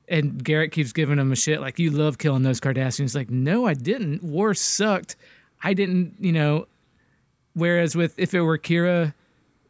and 0.09 0.43
Garak 0.45 0.71
keeps 0.73 0.93
giving 0.93 1.19
him 1.19 1.33
a 1.33 1.37
shit 1.37 1.61
like 1.61 1.79
you 1.79 1.91
love 1.91 2.19
killing 2.19 2.43
those 2.43 2.61
Cardassians. 2.61 3.15
Like 3.15 3.31
no, 3.31 3.67
I 3.67 3.75
didn't. 3.75 4.23
War 4.23 4.55
sucked. 4.55 5.17
I 5.63 5.75
didn't. 5.75 6.15
You 6.21 6.33
know. 6.33 6.67
Whereas 7.55 7.97
with 7.97 8.19
if 8.19 8.35
it 8.35 8.41
were 8.43 8.59
Kira, 8.59 9.15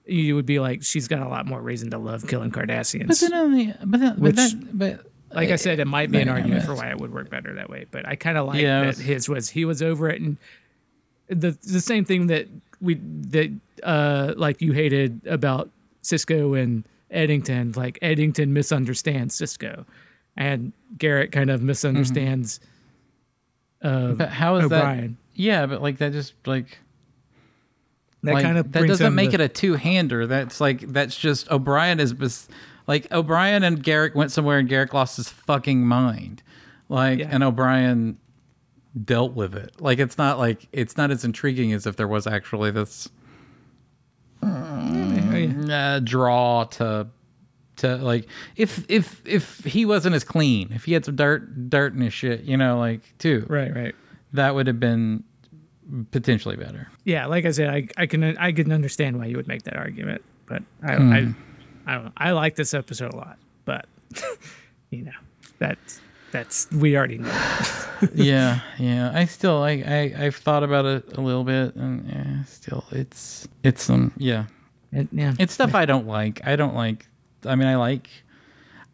you 0.06 0.34
would 0.34 0.46
be 0.46 0.58
like 0.58 0.82
she's 0.82 1.06
got 1.08 1.22
a 1.22 1.28
lot 1.28 1.46
more 1.46 1.60
reason 1.60 1.90
to 1.90 1.98
love 1.98 2.26
killing 2.26 2.50
Cardassians. 2.50 3.06
But 3.08 3.20
then 3.20 3.34
only, 3.34 3.74
but 3.84 4.00
then, 4.00 4.16
but 4.18 4.36
that, 4.36 4.52
but 4.72 5.06
like 5.32 5.50
I 5.50 5.56
said, 5.56 5.78
it 5.78 5.84
might 5.86 6.10
be 6.10 6.20
an 6.20 6.28
argument 6.28 6.64
for 6.64 6.74
why 6.74 6.90
it 6.90 6.98
would 6.98 7.12
work 7.14 7.30
better 7.30 7.54
that 7.54 7.70
way. 7.70 7.86
But 7.90 8.06
I 8.08 8.16
kind 8.16 8.36
of 8.38 8.46
like 8.46 8.60
Yeah, 8.60 8.80
that 8.80 8.86
was- 8.88 8.98
his 8.98 9.28
was 9.28 9.50
he 9.50 9.64
was 9.64 9.82
over 9.82 10.08
it, 10.08 10.20
and 10.20 10.36
the 11.28 11.56
the 11.62 11.80
same 11.80 12.04
thing 12.04 12.26
that 12.26 12.48
we 12.80 12.94
that 12.94 13.52
uh 13.84 14.34
like 14.36 14.60
you 14.60 14.72
hated 14.72 15.20
about 15.26 15.70
Sisko 16.02 16.60
and 16.60 16.84
Eddington. 17.10 17.72
Like 17.76 17.98
Eddington 18.02 18.52
misunderstands 18.52 19.36
Sisko, 19.40 19.84
and 20.36 20.72
Garak 20.98 21.32
kind 21.32 21.50
of 21.50 21.62
misunderstands. 21.62 22.60
Uh, 23.82 24.12
But 24.12 24.30
how 24.30 24.56
is 24.56 24.64
O'Brien. 24.66 25.16
that? 25.34 25.40
Yeah, 25.40 25.66
but 25.66 25.82
like 25.82 25.98
that 25.98 26.12
just 26.12 26.34
like 26.46 26.78
That 28.22 28.34
like, 28.34 28.44
kind 28.44 28.58
of 28.58 28.72
that 28.72 28.86
doesn't 28.86 29.14
make 29.14 29.30
the- 29.30 29.34
it 29.36 29.40
a 29.42 29.48
two 29.48 29.74
hander. 29.74 30.26
That's 30.26 30.60
like 30.60 30.80
that's 30.92 31.16
just 31.16 31.50
O'Brien 31.50 32.00
is 32.00 32.12
bes- 32.14 32.48
like 32.86 33.10
O'Brien 33.12 33.62
and 33.62 33.82
Garak 33.82 34.14
went 34.14 34.30
somewhere 34.32 34.58
and 34.58 34.68
Garak 34.68 34.92
lost 34.92 35.16
his 35.16 35.28
fucking 35.28 35.86
mind. 35.86 36.42
Like 36.88 37.20
and 37.20 37.42
O'Brien 37.42 38.16
dealt 39.04 39.34
with 39.34 39.54
it. 39.54 39.80
Like 39.80 39.98
it's 39.98 40.16
not 40.16 40.38
like 40.38 40.66
it's 40.72 40.96
not 40.96 41.10
as 41.10 41.24
intriguing 41.24 41.72
as 41.72 41.86
if 41.86 41.96
there 41.96 42.08
was 42.08 42.26
actually 42.26 42.70
this 42.70 43.08
uh, 44.42 46.00
draw 46.00 46.64
to 46.64 47.06
to 47.76 47.96
like 47.96 48.26
if 48.56 48.84
if 48.90 49.20
if 49.26 49.58
he 49.64 49.84
wasn't 49.84 50.14
as 50.14 50.24
clean, 50.24 50.72
if 50.72 50.84
he 50.84 50.92
had 50.92 51.04
some 51.04 51.16
dirt 51.16 51.68
dirt 51.70 51.94
in 51.94 52.00
his 52.00 52.12
shit, 52.14 52.42
you 52.42 52.56
know, 52.56 52.78
like 52.78 53.00
too. 53.18 53.44
Right, 53.48 53.74
right. 53.74 53.94
That 54.32 54.54
would 54.54 54.66
have 54.66 54.80
been 54.80 55.24
potentially 56.10 56.56
better. 56.56 56.88
yeah, 57.04 57.26
like 57.26 57.44
I 57.44 57.50
said, 57.52 57.70
I, 57.70 57.88
I 57.96 58.06
can 58.06 58.24
I 58.38 58.52
can 58.52 58.72
understand 58.72 59.18
why 59.18 59.26
you 59.26 59.36
would 59.36 59.48
make 59.48 59.62
that 59.64 59.76
argument, 59.76 60.22
but 60.46 60.62
I 60.82 60.96
Hmm. 60.96 61.12
I, 61.12 61.18
I 61.88 61.94
don't 61.94 62.04
know. 62.06 62.12
I 62.16 62.32
like 62.32 62.56
this 62.56 62.74
episode 62.74 63.12
a 63.14 63.16
lot, 63.16 63.38
but 63.64 63.86
you 64.90 65.04
know 65.04 65.12
that's 65.58 66.00
that's 66.32 66.68
we 66.72 66.96
already 66.96 67.18
know. 67.18 67.30
yeah, 68.14 68.60
yeah. 68.78 69.12
I 69.14 69.26
still 69.26 69.62
I, 69.62 69.70
I 69.86 70.14
I've 70.26 70.36
thought 70.36 70.64
about 70.64 70.84
it 70.86 71.16
a 71.16 71.20
little 71.20 71.44
bit 71.44 71.76
and 71.76 72.08
yeah, 72.08 72.44
still 72.44 72.84
it's 72.90 73.46
it's 73.62 73.82
some 73.84 74.12
yeah. 74.16 74.46
It, 74.92 75.08
yeah. 75.12 75.34
It's 75.38 75.52
stuff 75.52 75.74
I 75.74 75.84
don't 75.84 76.06
like. 76.06 76.40
I 76.46 76.56
don't 76.56 76.74
like 76.74 77.06
I 77.46 77.54
mean 77.54 77.68
I 77.68 77.76
like 77.76 78.08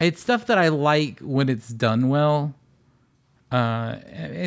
it's 0.00 0.20
stuff 0.20 0.46
that 0.46 0.58
I 0.58 0.68
like 0.68 1.20
when 1.20 1.48
it's 1.48 1.68
done 1.68 2.08
well. 2.08 2.54
Uh 3.50 3.96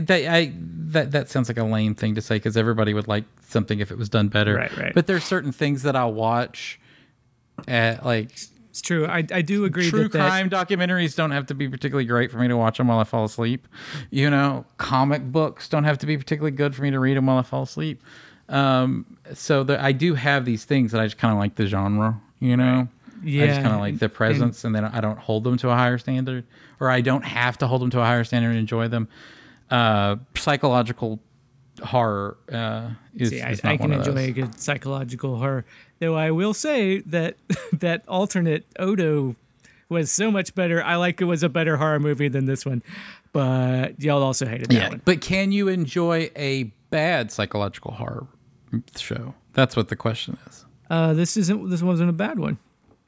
that 0.01 0.25
I 0.29 0.51
that 0.87 1.11
that 1.11 1.29
sounds 1.29 1.47
like 1.49 1.57
a 1.57 1.63
lame 1.63 1.93
thing 1.95 2.15
to 2.15 2.21
say 2.21 2.39
cuz 2.39 2.57
everybody 2.57 2.93
would 2.93 3.07
like 3.07 3.25
something 3.41 3.79
if 3.79 3.91
it 3.91 3.97
was 3.97 4.09
done 4.09 4.27
better. 4.29 4.55
Right, 4.55 4.77
right. 4.77 4.93
But 4.93 5.05
there's 5.07 5.23
certain 5.23 5.51
things 5.51 5.83
that 5.83 5.95
I'll 5.95 6.13
watch 6.13 6.79
at 7.67 8.03
like 8.05 8.31
It's 8.31 8.81
true. 8.81 9.05
I 9.05 9.19
I 9.31 9.41
do 9.43 9.63
agree 9.63 9.89
True 9.89 10.03
that 10.03 10.11
that- 10.13 10.27
crime 10.27 10.49
documentaries 10.49 11.15
don't 11.15 11.31
have 11.31 11.45
to 11.47 11.53
be 11.53 11.69
particularly 11.69 12.05
great 12.05 12.31
for 12.31 12.37
me 12.39 12.47
to 12.47 12.57
watch 12.57 12.77
them 12.79 12.87
while 12.87 12.99
I 12.99 13.03
fall 13.03 13.25
asleep. 13.25 13.67
You 14.09 14.29
know, 14.29 14.65
comic 14.77 15.23
books 15.31 15.69
don't 15.69 15.83
have 15.83 15.97
to 15.99 16.05
be 16.07 16.17
particularly 16.17 16.55
good 16.55 16.75
for 16.75 16.81
me 16.81 16.89
to 16.91 16.99
read 16.99 17.15
them 17.15 17.27
while 17.27 17.37
I 17.37 17.43
fall 17.43 17.63
asleep. 17.63 18.01
Um, 18.49 19.05
so 19.33 19.63
the, 19.63 19.81
I 19.81 19.91
do 19.91 20.13
have 20.15 20.45
these 20.45 20.65
things 20.65 20.91
that 20.91 21.01
I 21.01 21.05
just 21.05 21.17
kind 21.17 21.31
of 21.31 21.39
like 21.39 21.55
the 21.55 21.65
genre. 21.67 22.19
You 22.39 22.57
know, 22.57 22.87
I 23.23 23.47
just 23.47 23.61
kind 23.61 23.73
of 23.73 23.79
like 23.79 23.99
the 23.99 24.09
presence, 24.09 24.63
and, 24.63 24.75
then 24.75 24.85
I 24.85 25.01
don't 25.01 25.17
hold 25.19 25.43
them 25.43 25.57
to 25.57 25.69
a 25.69 25.75
higher 25.75 25.97
standard, 25.97 26.45
or 26.79 26.89
I 26.89 27.01
don't 27.01 27.23
have 27.23 27.57
to 27.59 27.67
hold 27.67 27.81
them 27.81 27.89
to 27.91 27.99
a 28.01 28.03
higher 28.03 28.23
standard 28.23 28.49
and 28.49 28.59
enjoy 28.59 28.87
them. 28.87 29.07
Uh, 29.69 30.17
psychological 30.35 31.19
horror 31.83 32.37
uh, 32.51 32.89
is, 33.15 33.29
See, 33.29 33.41
I, 33.41 33.51
is 33.51 33.63
not 33.63 33.73
I 33.73 33.77
can 33.77 33.93
enjoy 33.93 34.17
a 34.17 34.31
good 34.31 34.59
psychological 34.59 35.37
horror. 35.37 35.65
Though 35.99 36.15
I 36.15 36.31
will 36.31 36.53
say 36.53 36.99
that 37.01 37.37
that 37.73 38.03
alternate 38.07 38.65
Odo 38.79 39.35
was 39.89 40.11
so 40.11 40.31
much 40.31 40.55
better. 40.55 40.83
I 40.83 40.95
like 40.95 41.21
it 41.21 41.25
was 41.25 41.43
a 41.43 41.49
better 41.49 41.77
horror 41.77 41.99
movie 41.99 42.27
than 42.27 42.45
this 42.45 42.65
one, 42.65 42.83
but 43.33 44.01
y'all 44.01 44.23
also 44.23 44.45
hated 44.45 44.69
that 44.69 44.73
Yeah, 44.73 44.89
one. 44.89 45.01
but 45.05 45.21
can 45.21 45.51
you 45.51 45.67
enjoy 45.67 46.29
a 46.35 46.63
bad 46.89 47.31
psychological 47.31 47.91
horror 47.91 48.27
show? 48.97 49.33
That's 49.53 49.75
what 49.75 49.87
the 49.89 49.95
question 49.95 50.37
is. 50.47 50.65
Uh, 50.89 51.13
this 51.13 51.37
isn't. 51.37 51.69
This 51.69 51.81
wasn't 51.81 52.09
a 52.09 52.13
bad 52.13 52.37
one. 52.39 52.57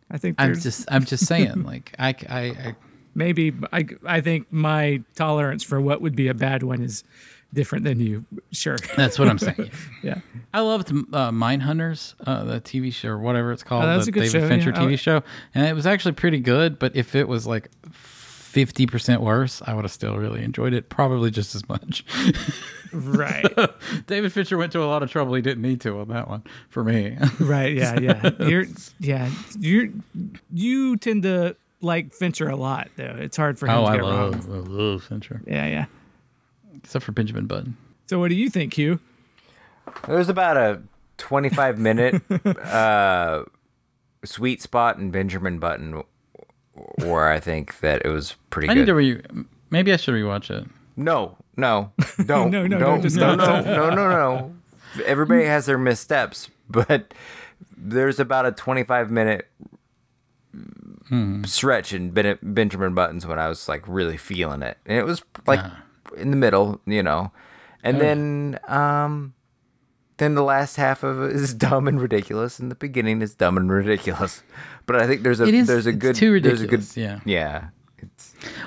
I 0.10 0.18
think. 0.18 0.36
I'm 0.40 0.56
just, 0.60 0.86
I'm 0.92 1.06
just 1.06 1.26
saying, 1.26 1.64
like, 1.64 1.94
I, 2.00 2.10
I, 2.30 2.40
I 2.40 2.76
maybe 3.16 3.54
I, 3.74 3.86
I 4.06 4.22
think 4.22 4.52
my 4.52 5.02
tolerance 5.16 5.64
for 5.64 5.82
what 5.82 6.02
would 6.02 6.16
be 6.16 6.28
a 6.28 6.34
bad 6.34 6.64
one 6.64 6.82
is 6.82 7.04
different 7.54 7.86
than 7.86 8.00
you. 8.00 8.26
Sure. 8.52 8.78
that's 8.96 9.18
what 9.18 9.28
I'm 9.28 9.40
saying. 9.40 9.72
yeah. 10.04 10.20
I 10.54 10.62
loved 10.62 10.90
uh, 10.92 11.32
Mindhunters, 11.32 12.14
uh, 12.26 12.44
the 12.44 12.62
TV 12.62 12.94
show 12.94 13.10
or 13.10 13.20
whatever 13.20 13.52
it's 13.52 13.64
called, 13.64 13.86
Oh, 13.86 14.00
the 14.04 14.12
David 14.12 14.32
show, 14.32 14.48
Fincher 14.48 14.70
yeah. 14.72 14.80
TV 14.80 14.94
I- 14.94 14.96
show, 14.96 15.24
and 15.56 15.66
it 15.66 15.74
was 15.74 15.86
actually 15.86 16.12
pretty 16.14 16.40
good. 16.40 16.80
But 16.80 16.96
if 16.96 17.16
it 17.16 17.28
was 17.28 17.48
like 17.48 17.70
fifty 18.58 18.88
percent 18.88 19.22
worse, 19.22 19.62
I 19.68 19.76
would 19.76 19.84
have 19.84 19.92
still 19.92 20.18
really 20.18 20.44
enjoyed 20.44 20.74
it, 20.74 20.90
probably 20.90 21.30
just 21.30 21.54
as 21.54 21.68
much. 21.70 22.04
Right. 22.94 23.46
David 24.08 24.32
Fincher 24.32 24.58
went 24.58 24.72
to 24.72 24.82
a 24.82 24.88
lot 24.88 25.04
of 25.04 25.12
trouble 25.12 25.34
he 25.34 25.42
didn't 25.42 25.62
need 25.62 25.82
to 25.82 26.00
on 26.00 26.08
that 26.08 26.30
one 26.30 26.44
for 26.70 26.86
me. 26.86 27.18
Right. 27.40 27.76
Yeah. 27.76 28.00
Yeah. 28.00 28.30
You're. 28.40 28.66
Yeah. 28.98 29.30
You're. 29.60 29.90
You 30.54 30.96
tend 30.96 31.24
to 31.24 31.58
like 31.82 32.14
Fincher 32.14 32.48
a 32.48 32.56
lot, 32.56 32.88
though. 32.96 33.14
It's 33.20 33.36
hard 33.36 33.60
for 33.60 33.68
him 33.68 33.76
oh, 33.76 33.82
to 33.82 33.88
I 33.88 33.96
get 33.98 34.02
wrong. 34.04 34.32
love, 34.32 34.50
I 34.50 34.54
love 34.54 35.04
Fincher, 35.04 35.42
Yeah. 35.46 35.68
Yeah. 35.68 35.86
except 36.78 37.04
for 37.04 37.12
Benjamin 37.12 37.46
Button. 37.46 37.76
So, 38.06 38.20
what 38.20 38.30
do 38.30 38.36
you 38.36 38.50
think, 38.50 38.74
Hugh? 38.74 39.02
There's 40.08 40.30
about 40.30 40.56
a 40.56 40.82
25 41.18 41.78
minute 41.78 42.22
uh, 42.46 43.44
sweet 44.24 44.62
spot 44.62 44.98
in 44.98 45.12
Benjamin 45.12 45.60
Button 45.60 46.04
where 47.04 47.30
I 47.32 47.40
think 47.40 47.80
that 47.80 48.06
it 48.06 48.10
was 48.10 48.36
pretty 48.50 48.70
I 48.70 48.74
good. 48.74 48.80
need 48.82 48.86
to 48.88 48.96
re. 48.96 49.22
Maybe 49.70 49.92
I 49.94 49.98
should 49.98 50.14
rewatch 50.14 50.50
it. 50.50 50.68
No, 50.96 51.38
no, 51.56 51.92
no, 52.18 52.46
No, 52.46 52.48
no, 52.48 52.68
no, 52.68 52.78
no, 52.78 52.96
no, 52.96 53.02
just 53.02 53.18
no, 53.18 53.36
not. 53.36 53.66
no, 53.66 53.90
no, 53.90 53.96
no, 53.96 54.10
no. 54.10 54.54
Everybody 55.06 55.44
has 55.46 55.66
their 55.66 55.78
missteps, 55.78 56.50
but 56.70 57.14
there's 57.76 58.20
about 58.20 58.46
a 58.46 58.52
25 58.52 59.12
minute 59.12 59.48
stretch 61.46 61.94
in 61.94 62.12
Ben- 62.12 62.40
Benjamin 62.42 62.94
Buttons 62.94 63.26
when 63.26 63.40
I 63.40 63.48
was 63.48 63.68
like 63.70 63.84
really 63.88 64.18
feeling 64.18 64.62
it, 64.62 64.78
and 64.86 64.98
it 64.98 65.04
was 65.06 65.22
like 65.46 65.60
in 66.18 66.32
the 66.32 66.38
middle, 66.38 66.82
you 66.86 67.04
know, 67.04 67.32
and 67.84 68.00
then 68.02 68.60
um, 68.68 69.34
then 70.18 70.36
the 70.36 70.44
last 70.44 70.76
half 70.76 71.04
of 71.04 71.22
it 71.22 71.36
is 71.36 71.54
dumb 71.68 71.88
and 71.88 72.02
ridiculous, 72.02 72.60
and 72.60 72.70
the 72.72 72.76
beginning 72.76 73.22
is 73.22 73.36
dumb 73.36 73.58
and 73.58 73.72
ridiculous. 73.72 74.44
But 74.86 74.96
I 75.02 75.08
think 75.08 75.24
there's 75.24 75.40
a 75.40 75.46
It 75.48 75.54
is- 75.54 75.68
there's 75.68 75.86
a 75.88 75.90
it's 75.92 75.98
good 76.00 76.16
too 76.16 76.40
there's 76.40 76.62
a 76.62 76.68
good 76.68 76.80
ridiculous, 76.80 76.98
yeah. 76.98 77.20
yeah. 77.26 77.68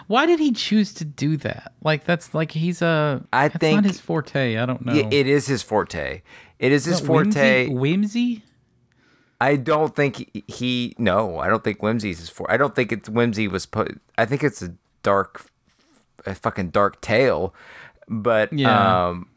Why 0.09 0.27
did 0.27 0.41
he 0.41 0.53
choose 0.53 0.93
to 0.95 1.05
do 1.05 1.37
that? 1.39 1.73
Like 1.83 2.05
that's 2.05 2.35
like 2.35 2.51
he's 2.53 2.83
a. 2.83 3.25
I 3.33 3.49
that's 3.49 3.61
think 3.61 3.77
not 3.77 3.85
his 3.85 4.01
forte. 4.01 4.57
I 4.57 4.67
don't 4.67 4.85
know. 4.85 4.93
Yeah, 4.93 5.09
it 5.11 5.27
is 5.29 5.47
his 5.47 5.63
forte. 5.63 6.23
It 6.59 6.73
is 6.73 6.85
his 6.85 7.01
forte. 7.01 7.69
Whimsy? 7.69 7.73
whimsy? 7.75 8.45
I 9.41 9.57
don't 9.57 9.95
think 9.97 10.17
he, 10.17 10.45
he. 10.49 10.95
No, 10.99 11.39
I 11.39 11.49
don't 11.49 11.63
think 11.65 11.81
whimsy's 11.81 12.19
his 12.19 12.29
for. 12.29 12.51
I 12.51 12.57
don't 12.57 12.75
think 12.75 12.91
it's 12.93 13.09
whimsy 13.09 13.47
was 13.49 13.65
put. 13.67 14.01
I 14.19 14.25
think 14.27 14.43
it's 14.45 14.61
a 14.61 14.75
dark, 15.03 15.47
a 16.27 16.35
fucking 16.35 16.71
dark 16.71 17.01
tale. 17.01 17.55
But 18.09 18.53
Yeah. 18.53 19.07
um, 19.09 19.29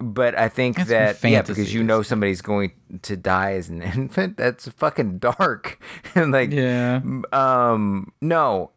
but 0.00 0.36
I 0.38 0.48
think 0.48 0.76
That's 0.76 0.88
that 0.88 1.22
yeah, 1.30 1.42
because 1.42 1.72
you 1.74 1.82
know 1.82 2.02
somebody's 2.02 2.40
going 2.42 2.72
to 3.02 3.16
die 3.16 3.52
as 3.52 3.68
an 3.68 3.82
infant. 3.96 4.36
That's 4.36 4.68
fucking 4.68 5.18
dark. 5.18 5.78
and 6.14 6.32
like 6.32 6.50
Yeah. 6.50 7.00
um, 7.32 8.12
no, 8.20 8.70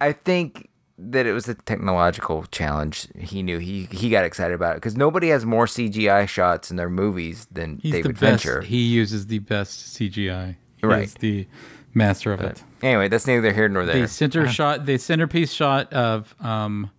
I 0.00 0.12
think 0.12 0.68
that 0.98 1.26
it 1.26 1.32
was 1.32 1.48
a 1.48 1.54
technological 1.54 2.44
challenge. 2.52 3.08
He 3.18 3.42
knew 3.42 3.58
he 3.58 3.84
he 3.90 4.10
got 4.10 4.24
excited 4.24 4.54
about 4.54 4.72
it 4.72 4.76
because 4.76 4.96
nobody 4.96 5.28
has 5.28 5.44
more 5.44 5.66
CGI 5.66 6.28
shots 6.28 6.70
in 6.70 6.76
their 6.76 6.90
movies 6.90 7.46
than 7.50 7.78
He's 7.78 7.92
David 7.92 8.16
the 8.16 8.20
best. 8.20 8.44
Fincher. 8.44 8.60
He 8.62 8.82
uses 8.82 9.26
the 9.26 9.38
best 9.40 9.96
CGI. 9.96 10.56
He 10.76 10.86
Right. 10.86 11.08
the 11.20 11.46
master 11.94 12.32
of 12.32 12.40
it. 12.42 12.62
Anyway, 12.82 13.08
that's 13.08 13.26
neither 13.26 13.52
here 13.52 13.68
nor 13.68 13.86
there. 13.86 14.02
The 14.02 14.08
center 14.08 14.46
shot, 14.48 14.86
the 14.86 14.98
centerpiece 14.98 15.52
shot 15.52 15.92
of 15.92 16.34
um 16.40 16.90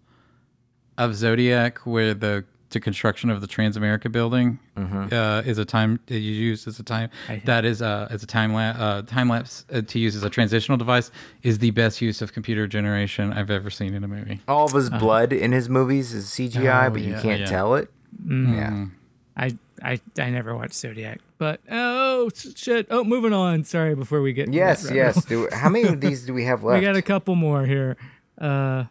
of 0.98 1.14
Zodiac, 1.16 1.80
where 1.80 2.14
the 2.14 2.46
to 2.76 2.80
construction 2.82 3.30
of 3.30 3.40
the 3.42 3.48
Transamerica 3.48 4.12
building 4.12 4.60
Mm-hmm. 4.78 5.14
uh, 5.14 5.42
is 5.50 5.58
a 5.58 5.64
time 5.64 6.00
that 6.08 6.20
you 6.20 6.34
use 6.34 6.68
as 6.68 6.78
a 6.80 6.84
time 6.84 7.10
that 7.46 7.64
is 7.64 7.82
uh, 7.82 8.08
as 8.12 8.22
a 8.24 8.28
time 8.28 8.54
la- 8.54 8.76
uh, 8.86 9.02
time 9.04 9.30
lapse 9.30 9.64
uh, 9.72 9.82
to 9.82 10.00
use 10.00 10.14
as 10.18 10.24
a 10.24 10.30
transitional 10.30 10.78
device 10.78 11.12
is 11.44 11.60
the 11.60 11.72
best 11.72 12.02
use 12.02 12.22
of 12.22 12.34
computer 12.34 12.68
generation 12.68 13.32
I've 13.32 13.50
ever 13.50 13.70
seen 13.70 13.94
in 13.94 14.04
a 14.04 14.08
movie. 14.10 14.42
All 14.50 14.66
of 14.66 14.74
his 14.74 14.90
blood 14.90 15.32
in 15.32 15.54
his 15.54 15.70
movies 15.70 16.14
is 16.14 16.26
CGI. 16.28 16.88
Oh, 16.88 16.90
but 16.90 17.02
you 17.02 17.12
yeah, 17.14 17.22
can't 17.22 17.40
yeah. 17.40 17.46
tell 17.46 17.76
it. 17.76 17.90
Yeah. 18.28 18.88
I, 19.38 19.58
I 19.82 20.00
I 20.20 20.30
never 20.30 20.56
watched 20.56 20.74
Zodiac, 20.76 21.20
but 21.38 21.62
oh 21.72 22.30
shit! 22.56 22.88
Oh, 22.90 23.04
moving 23.06 23.32
on. 23.34 23.64
Sorry, 23.64 23.96
before 23.96 24.22
we 24.22 24.34
get 24.34 24.52
Yes, 24.54 24.90
yes. 24.92 25.24
Do, 25.26 25.48
how 25.54 25.70
many 25.70 25.88
of 25.88 26.00
these 26.02 26.26
do 26.26 26.34
we 26.34 26.44
have 26.46 26.64
left? 26.66 26.80
we 26.82 26.86
left? 26.86 26.96
got 26.96 27.00
a 27.00 27.02
couple 27.02 27.36
more 27.36 27.66
here. 27.66 27.96
Uh, 28.40 28.86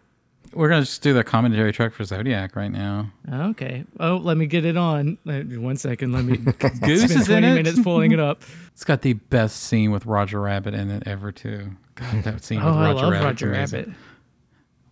We're 0.54 0.68
gonna 0.68 0.82
just 0.82 1.02
do 1.02 1.12
the 1.12 1.24
commentary 1.24 1.72
track 1.72 1.92
for 1.92 2.04
Zodiac 2.04 2.54
right 2.56 2.70
now. 2.70 3.10
okay. 3.32 3.84
Oh, 4.00 4.16
let 4.16 4.36
me 4.36 4.46
get 4.46 4.64
it 4.64 4.76
on. 4.76 5.18
One 5.24 5.76
second. 5.76 6.12
Let 6.12 6.24
me. 6.24 6.36
Goose 6.82 7.10
is 7.10 7.28
in 7.28 7.42
20 7.42 7.46
it. 7.46 7.54
minutes 7.54 7.80
pulling 7.82 8.12
it 8.12 8.20
up. 8.20 8.42
It's 8.74 8.82
got 8.82 9.02
the 9.02 9.12
best 9.12 9.62
scene 9.62 9.92
with 9.92 10.04
Roger 10.04 10.40
Rabbit 10.40 10.74
in 10.74 10.90
it 10.90 11.04
ever 11.06 11.30
too. 11.30 11.70
God, 11.94 12.24
that 12.24 12.42
scene 12.42 12.60
Oh, 12.60 12.66
with 12.66 12.74
I 12.76 12.80
Roger 12.92 13.02
love 13.04 13.12
Rabbit's 13.12 13.42
Roger. 13.42 13.50
Rabbit. 13.50 13.88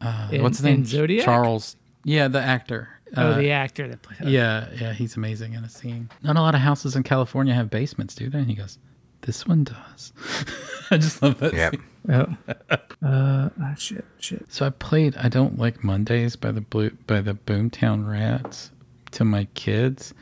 Uh, 0.01 0.29
In- 0.31 0.43
what's 0.45 0.59
his 0.59 0.65
name? 0.65 0.85
Zodiac? 0.85 1.25
Charles. 1.25 1.77
Yeah, 2.05 2.29
the 2.29 2.41
actor. 2.41 2.89
Oh, 3.17 3.23
Uh, 3.33 3.39
the 3.39 3.51
actor 3.51 3.89
that 3.89 4.01
played. 4.03 4.31
Yeah, 4.31 4.69
yeah, 4.81 4.93
he's 4.93 5.17
amazing 5.17 5.55
in 5.55 5.65
a 5.65 5.69
scene. 5.69 6.09
Not 6.23 6.37
a 6.37 6.41
lot 6.41 6.55
of 6.55 6.61
houses 6.61 6.95
in 6.95 7.03
California 7.03 7.53
have 7.55 7.71
basements, 7.71 8.15
do 8.15 8.31
they? 8.31 8.39
And 8.39 8.47
he 8.49 8.55
goes, 8.55 8.79
"This 9.23 9.49
one 9.49 9.65
does." 9.65 10.13
I 10.93 10.97
just 10.99 11.21
love 11.21 11.39
that. 11.41 11.53
Yep. 11.53 11.73
scene. 11.75 11.83
Oh. 12.09 12.37
Uh, 13.05 13.49
ah, 13.61 13.75
shit, 13.77 14.05
shit. 14.21 14.45
So 14.49 14.65
I 14.65 14.71
played 14.71 15.17
"I 15.17 15.29
Don't 15.29 15.59
Like 15.59 15.83
Mondays" 15.83 16.37
by 16.37 16.53
the 16.53 16.61
Blue 16.61 16.91
by 17.09 17.21
the 17.21 17.35
Boomtown 17.35 18.09
Rats 18.09 18.71
to 19.11 19.25
my 19.25 19.47
kids, 19.55 20.15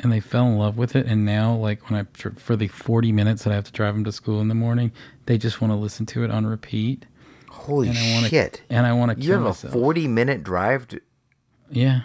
and 0.00 0.12
they 0.12 0.20
fell 0.20 0.46
in 0.48 0.58
love 0.58 0.76
with 0.76 0.94
it. 0.96 1.06
And 1.06 1.24
now, 1.24 1.54
like 1.54 1.88
when 1.88 1.98
I 1.98 2.30
for 2.38 2.54
the 2.54 2.68
forty 2.68 3.10
minutes 3.10 3.44
that 3.44 3.52
I 3.52 3.54
have 3.54 3.64
to 3.64 3.72
drive 3.72 3.94
them 3.94 4.04
to 4.04 4.12
school 4.12 4.42
in 4.42 4.48
the 4.48 4.54
morning, 4.54 4.92
they 5.24 5.38
just 5.38 5.62
want 5.62 5.72
to 5.72 5.76
listen 5.76 6.04
to 6.06 6.24
it 6.24 6.30
on 6.30 6.44
repeat. 6.44 7.06
Holy 7.48 7.88
and 7.88 7.96
I 7.96 8.12
wanna, 8.12 8.28
shit! 8.28 8.60
And 8.68 8.86
I 8.86 8.92
want 8.92 9.16
to 9.18 9.24
You 9.26 9.32
have 9.32 9.40
myself. 9.40 9.72
a 9.74 9.78
forty-minute 9.78 10.42
drive 10.44 10.88
to, 10.88 11.00
yeah, 11.70 12.02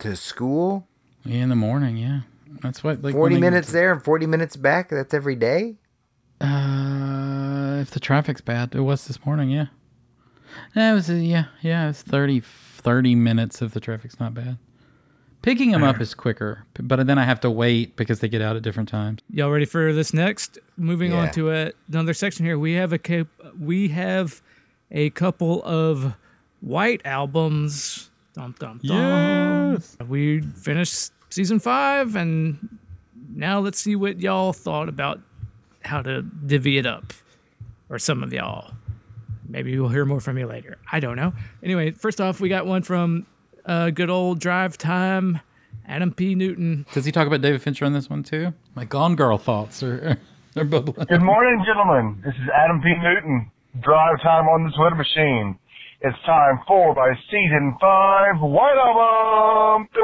to 0.00 0.16
school. 0.16 0.88
yeah, 1.24 1.36
in 1.44 1.50
the 1.50 1.54
morning. 1.54 1.96
Yeah, 1.98 2.22
that's 2.64 2.82
what 2.82 3.00
like 3.00 3.14
Forty 3.14 3.36
they- 3.36 3.40
minutes 3.40 3.70
there 3.70 3.92
and 3.92 4.02
forty 4.02 4.26
minutes 4.26 4.56
back. 4.56 4.88
That's 4.88 5.14
every 5.14 5.36
day. 5.36 5.76
Uh, 6.40 7.01
if 7.82 7.90
the 7.90 8.00
traffic's 8.00 8.40
bad, 8.40 8.74
it 8.74 8.80
was 8.80 9.06
this 9.06 9.24
morning. 9.26 9.50
Yeah, 9.50 9.66
yeah, 10.74 10.92
it 10.92 10.94
was. 10.94 11.10
Uh, 11.10 11.14
yeah, 11.14 11.46
yeah, 11.60 11.90
it's 11.90 12.02
30, 12.02 12.40
30 12.40 13.14
minutes 13.14 13.60
if 13.60 13.72
the 13.72 13.80
traffic's 13.80 14.18
not 14.18 14.32
bad. 14.32 14.58
Picking 15.42 15.72
them 15.72 15.82
up 15.82 16.00
is 16.00 16.14
quicker, 16.14 16.64
but 16.78 17.04
then 17.04 17.18
I 17.18 17.24
have 17.24 17.40
to 17.40 17.50
wait 17.50 17.96
because 17.96 18.20
they 18.20 18.28
get 18.28 18.40
out 18.40 18.54
at 18.54 18.62
different 18.62 18.88
times. 18.88 19.22
Y'all 19.28 19.50
ready 19.50 19.64
for 19.64 19.92
this 19.92 20.14
next? 20.14 20.60
Moving 20.76 21.12
on 21.12 21.32
to 21.32 21.50
a, 21.50 21.72
another 21.88 22.14
section 22.14 22.46
here. 22.46 22.56
We 22.56 22.74
have 22.74 22.92
a 22.92 23.26
we 23.58 23.88
have 23.88 24.40
a 24.92 25.10
couple 25.10 25.60
of 25.64 26.14
white 26.60 27.02
albums. 27.04 28.10
Dum 28.34 28.54
dum 28.60 28.80
dum. 28.84 29.72
Yes. 29.72 29.96
We 30.08 30.42
finished 30.42 31.10
season 31.28 31.58
five, 31.58 32.14
and 32.14 32.78
now 33.34 33.58
let's 33.58 33.80
see 33.80 33.96
what 33.96 34.20
y'all 34.20 34.52
thought 34.52 34.88
about 34.88 35.20
how 35.84 36.02
to 36.02 36.22
divvy 36.22 36.78
it 36.78 36.86
up, 36.86 37.12
or 37.92 37.98
some 37.98 38.24
of 38.24 38.32
y'all. 38.32 38.72
Maybe 39.46 39.78
we'll 39.78 39.90
hear 39.90 40.06
more 40.06 40.20
from 40.20 40.38
you 40.38 40.46
later. 40.46 40.78
I 40.90 40.98
don't 40.98 41.16
know. 41.16 41.34
Anyway, 41.62 41.90
first 41.90 42.20
off, 42.20 42.40
we 42.40 42.48
got 42.48 42.66
one 42.66 42.82
from 42.82 43.26
uh, 43.66 43.90
good 43.90 44.08
old 44.08 44.40
Drive 44.40 44.78
Time, 44.78 45.40
Adam 45.86 46.12
P. 46.12 46.34
Newton. 46.34 46.86
Does 46.94 47.04
he 47.04 47.12
talk 47.12 47.26
about 47.26 47.42
David 47.42 47.60
Fincher 47.60 47.84
on 47.84 47.92
this 47.92 48.08
one 48.08 48.22
too? 48.22 48.54
My 48.74 48.86
Gone 48.86 49.14
Girl 49.14 49.36
thoughts 49.36 49.82
are, 49.82 50.16
are 50.56 50.64
bubbling. 50.64 51.06
Good 51.06 51.22
morning, 51.22 51.62
gentlemen. 51.66 52.22
This 52.24 52.34
is 52.34 52.48
Adam 52.54 52.80
P. 52.80 52.94
Newton. 53.02 53.50
Drive 53.80 54.20
time 54.22 54.46
on 54.46 54.64
the 54.64 54.70
Twitter 54.70 54.96
machine. 54.96 55.58
It's 56.00 56.18
time 56.24 56.60
for 56.66 56.94
my 56.94 57.14
season 57.30 57.76
five 57.80 58.40
White 58.40 58.76
Album. 58.76 59.88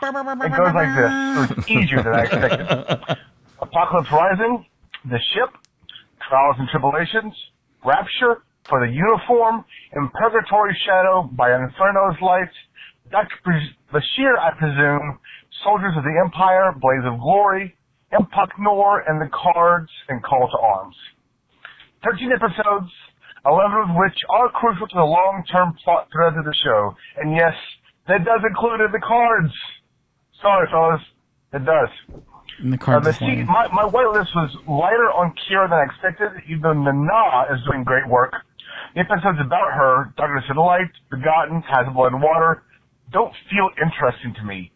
it 0.00 0.56
goes 0.56 0.74
like 0.74 0.96
this. 0.96 1.50
It 1.50 1.56
was 1.56 1.68
easier 1.68 2.02
than 2.02 2.14
I 2.14 2.22
expected. 2.22 3.18
Apocalypse 3.60 4.12
Rising, 4.12 4.64
The 5.08 5.18
Ship, 5.32 5.48
Trials 6.28 6.56
and 6.58 6.68
Tribulations, 6.68 7.32
Rapture, 7.84 8.44
For 8.68 8.84
the 8.84 8.92
Uniform, 8.92 9.64
In 9.96 10.10
Purgatory 10.12 10.76
Shadow, 10.84 11.30
By 11.32 11.48
Inferno's 11.54 12.20
Light, 12.20 12.52
Dr. 13.10 13.32
Bashir, 13.88 14.36
I 14.36 14.52
presume, 14.58 15.18
Soldiers 15.64 15.96
of 15.96 16.04
the 16.04 16.12
Empire, 16.22 16.76
Blaze 16.76 17.08
of 17.08 17.18
Glory, 17.20 17.74
Empok 18.12 18.52
Nor, 18.58 19.08
and 19.08 19.16
The 19.20 19.30
Cards, 19.32 19.88
and 20.10 20.22
Call 20.22 20.44
to 20.44 20.58
Arms. 20.60 20.96
13 22.04 22.28
episodes, 22.28 22.92
11 23.46 23.88
of 23.88 23.96
which 23.96 24.18
are 24.28 24.50
crucial 24.52 24.86
to 24.88 24.94
the 24.94 25.08
long-term 25.08 25.72
plot 25.84 26.08
thread 26.12 26.36
of 26.36 26.44
the 26.44 26.54
show. 26.62 26.94
And 27.16 27.32
yes, 27.34 27.54
that 28.08 28.24
does 28.24 28.44
include 28.44 28.80
The 28.92 29.00
Cards. 29.00 29.54
Sorry, 30.42 30.68
fellas. 30.70 31.00
It 31.54 31.64
does. 31.64 31.88
And 32.58 32.72
the 32.72 32.76
Uh, 32.76 32.84
card 32.84 33.04
the 33.04 33.10
is 33.10 33.46
my, 33.46 33.68
my 33.72 33.86
wait 33.86 34.08
list 34.08 34.34
was 34.34 34.50
lighter 34.66 35.10
on 35.14 35.32
Kira 35.46 35.68
than 35.70 35.78
I 35.78 35.84
expected, 35.84 36.42
even 36.48 36.62
though 36.62 36.72
Nana 36.74 37.54
is 37.54 37.62
doing 37.64 37.84
great 37.84 38.06
work. 38.08 38.34
The 38.94 39.00
episodes 39.00 39.38
about 39.40 39.72
her, 39.72 40.12
Darkness 40.16 40.44
and 40.48 40.58
Light, 40.58 40.90
Begotten, 41.10 41.62
Has 41.62 41.86
Blood 41.94 42.12
and 42.12 42.22
Water, 42.22 42.62
don't 43.12 43.32
feel 43.50 43.68
interesting 43.80 44.34
to 44.34 44.44
me. 44.44 44.72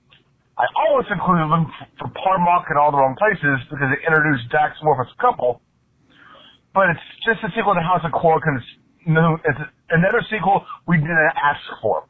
I 0.59 0.67
always 0.87 1.07
included 1.11 1.49
them 1.51 1.67
for 1.99 2.09
par'Mach 2.09 2.71
in 2.71 2.77
all 2.77 2.93
the 2.93 2.99
wrong 2.99 3.17
places 3.19 3.59
because 3.71 3.89
it 3.91 4.01
introduced 4.07 4.51
Dax 4.53 4.77
Morphus 4.85 5.11
couple, 5.19 5.61
but 6.75 6.91
it's 6.91 7.01
just 7.25 7.43
a 7.43 7.49
sequel 7.57 7.75
to 7.75 7.81
House 7.81 8.05
of 8.05 8.13
Quark 8.13 8.43
and 8.47 8.59
it's, 8.61 8.71
no, 9.07 9.39
it's 9.45 9.59
another 9.91 10.23
sequel 10.31 10.65
we 10.87 10.99
didn't 10.99 11.19
ask 11.35 11.61
for. 11.81 12.05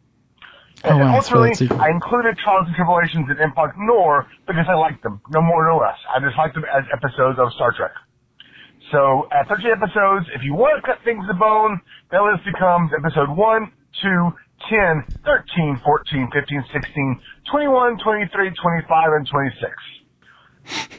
Oh, 0.84 0.96
wow, 0.98 1.16
it's 1.18 1.28
for 1.28 1.38
that 1.38 1.54
ultimately, 1.54 1.54
sequel. 1.54 1.80
I 1.80 1.90
included 1.90 2.38
Trials 2.38 2.66
and 2.66 2.74
Tribulations 2.76 3.26
and 3.30 3.38
Empok 3.38 3.74
Nor 3.78 4.26
because 4.46 4.66
I 4.68 4.74
liked 4.74 5.02
them, 5.02 5.20
no 5.30 5.40
more 5.40 5.66
no 5.66 5.78
less. 5.78 5.98
I 6.10 6.18
just 6.20 6.36
liked 6.36 6.54
them 6.54 6.64
as 6.64 6.84
episodes 6.92 7.38
of 7.38 7.52
Star 7.54 7.72
Trek. 7.72 7.92
So 8.90 9.28
at 9.32 9.48
13 9.48 9.70
episodes, 9.72 10.26
if 10.34 10.42
you 10.42 10.54
want 10.54 10.76
to 10.76 10.82
cut 10.84 10.98
things 11.04 11.24
to 11.26 11.34
bone, 11.34 11.80
that 12.10 12.20
list 12.20 12.44
becomes 12.44 12.90
episode 12.92 13.30
1, 13.30 13.72
2, 14.02 14.32
10, 14.68 15.04
13, 15.24 15.80
14, 15.84 16.28
15, 16.34 16.64
16, 16.72 17.20
21, 17.50 17.98
23, 18.02 18.50
25, 18.50 19.12
and 19.16 19.26
26. 19.26 19.70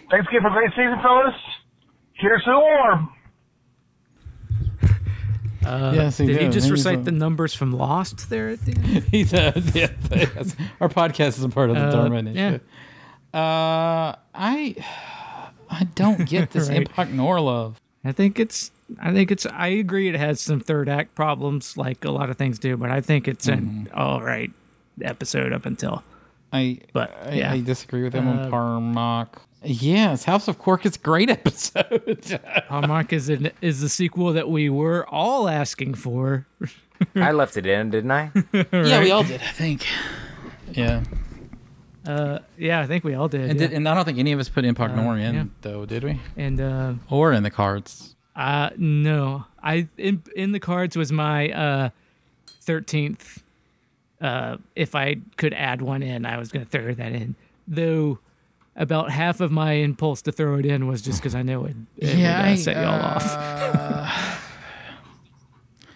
Thanks 0.09 0.27
again 0.27 0.41
for 0.41 0.49
a 0.49 0.55
great 0.57 0.71
season, 0.73 0.97
fellas. 1.03 1.35
Here's 2.13 2.43
to 2.43 2.51
the 2.51 2.59
war. 2.59 3.09
Uh, 5.65 5.91
Yes, 5.95 6.17
he 6.17 6.25
did 6.27 6.37
he 6.37 6.43
did. 6.45 6.51
just 6.53 6.65
He 6.65 6.71
was 6.71 6.81
recite 6.85 6.99
a- 6.99 7.01
the 7.03 7.11
numbers 7.11 7.53
from 7.53 7.71
Lost 7.71 8.29
there 8.29 8.49
at 8.49 8.61
the 8.65 8.71
end? 8.75 9.03
he 9.11 9.23
does. 9.23 9.75
Yeah, 9.75 9.87
yes. 10.11 10.55
Our 10.81 10.89
podcast 10.89 11.37
is 11.37 11.43
a 11.43 11.49
part 11.49 11.69
of 11.69 11.75
the 11.75 11.83
Uh, 11.83 11.91
Dharma 11.91 12.15
yeah. 12.15 12.19
Initiative. 12.19 12.61
Uh, 13.33 14.15
I 14.35 14.75
I 15.69 15.87
don't 15.95 16.27
get 16.27 16.51
this 16.55 16.69
Right. 16.69 16.87
Empok 16.89 17.11
Nor 17.11 17.39
love. 17.39 17.79
I 18.05 18.11
think 18.11 18.39
it's. 18.39 18.71
I 19.01 19.13
think 19.13 19.31
it's. 19.31 19.45
I 19.45 19.67
agree. 19.69 20.09
It 20.09 20.15
has 20.15 20.39
some 20.41 20.59
third 20.59 20.89
act 20.89 21.15
problems, 21.15 21.77
like 21.77 22.03
a 22.05 22.11
lot 22.11 22.29
of 22.29 22.37
things 22.37 22.59
do, 22.59 22.75
but 22.77 22.91
I 22.91 23.01
think 23.01 23.27
it's 23.27 23.47
an 23.47 23.89
all 23.93 24.21
right 24.21 24.51
episode 25.01 25.53
up 25.53 25.65
until. 25.65 26.03
I 26.51 26.79
But 26.91 27.15
I, 27.25 27.33
yeah, 27.33 27.51
I 27.53 27.61
disagree 27.61 28.03
with 28.03 28.13
him 28.13 28.27
Uh, 28.27 28.31
on 28.43 28.51
par'Mach. 28.51 29.27
Yes, 29.63 30.25
House 30.25 30.47
of 30.47 30.59
Quark 30.59 30.85
is 30.85 30.95
a 30.95 30.99
great 30.99 31.29
episode. 31.39 32.39
par'Mach 32.67 33.13
is 33.13 33.29
an, 33.29 33.51
is 33.61 33.81
the 33.81 33.89
sequel 33.89 34.33
that 34.33 34.49
we 34.49 34.69
were 34.69 35.07
all 35.07 35.47
asking 35.47 35.93
for. 35.95 36.45
I 37.15 37.31
left 37.31 37.57
it 37.57 37.65
in, 37.65 37.89
didn't 37.89 38.11
I? 38.11 38.31
Yeah, 38.71 38.99
we 39.01 39.11
all 39.11 39.23
did. 39.23 39.41
I 39.41 39.51
think. 39.51 39.85
Yeah, 40.71 41.03
Uh, 42.05 42.39
yeah, 42.57 42.81
I 42.81 42.87
think 42.87 43.03
we 43.03 43.13
all 43.13 43.27
did. 43.27 43.49
and, 43.49 43.59
yeah. 43.59 43.67
did, 43.67 43.75
and 43.75 43.87
I 43.87 43.93
don't 43.95 44.05
think 44.05 44.17
any 44.19 44.31
of 44.33 44.39
us 44.39 44.49
put 44.49 44.65
Impact 44.65 44.93
Uh, 44.93 45.01
Nor 45.01 45.17
in 45.17 45.35
yeah. 45.35 45.43
though, 45.61 45.85
did 45.85 46.03
we? 46.03 46.19
and 46.35 46.59
uh, 46.59 46.93
Or 47.09 47.31
in 47.31 47.43
the 47.43 47.51
cards. 47.51 48.15
Uh 48.35 48.71
no. 48.77 49.45
I 49.61 49.87
in 49.97 50.23
in 50.35 50.53
the 50.53 50.59
cards 50.59 50.97
was 50.97 51.11
my 51.11 51.49
uh 51.51 51.89
13th 52.65 53.43
uh 54.21 54.57
if 54.75 54.95
I 54.95 55.17
could 55.37 55.53
add 55.53 55.81
one 55.83 56.01
in, 56.01 56.25
I 56.25 56.37
was 56.37 56.51
going 56.51 56.65
to 56.65 56.71
throw 56.71 56.93
that 56.95 57.11
in. 57.11 57.35
Though 57.67 58.17
about 58.75 59.09
half 59.11 59.39
of 59.41 59.51
my 59.51 59.73
impulse 59.73 60.21
to 60.23 60.31
throw 60.31 60.55
it 60.57 60.65
in 60.65 60.87
was 60.87 61.01
just 61.01 61.21
cuz 61.21 61.35
I 61.35 61.41
knew 61.43 61.65
it, 61.65 61.75
it 61.97 62.17
Yeah, 62.17 62.41
would 62.49 62.53
uh, 62.53 62.55
set 62.57 62.75
y'all 62.77 63.01
off. 63.01 63.23
uh, 63.25 64.37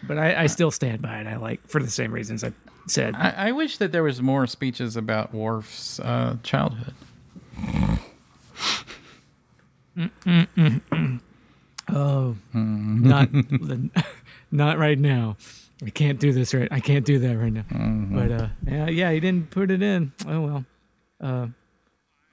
But 0.08 0.18
I, 0.18 0.44
I 0.44 0.48
still 0.48 0.72
stand 0.72 1.02
by 1.02 1.20
it. 1.20 1.28
I 1.28 1.36
like 1.38 1.68
for 1.68 1.82
the 1.82 1.90
same 1.90 2.12
reasons 2.14 2.44
I 2.44 2.54
said. 2.88 3.16
I, 3.16 3.50
I 3.50 3.52
wish 3.52 3.78
that 3.78 3.92
there 3.92 4.04
was 4.04 4.22
more 4.22 4.48
speeches 4.48 4.96
about 4.96 5.34
Worf's 5.34 6.00
uh, 6.00 6.38
childhood. 6.44 6.94
Oh, 11.90 12.36
not 12.54 13.32
the- 13.32 13.90
not 14.52 14.78
right 14.78 15.00
now. 15.00 15.38
I 15.86 15.90
can't 15.90 16.20
do 16.20 16.34
this 16.34 16.54
right. 16.54 16.68
I 16.70 16.80
can't 16.82 17.06
do 17.06 17.18
that 17.20 17.38
right 17.38 17.54
now. 17.54 17.64
But 18.12 18.32
uh, 18.32 18.48
yeah, 18.66 18.90
yeah, 18.90 19.12
he 19.12 19.20
didn't 19.22 19.52
put 19.52 19.72
it 19.72 19.82
in. 19.82 20.12
Oh 20.28 20.64
well. 21.22 21.54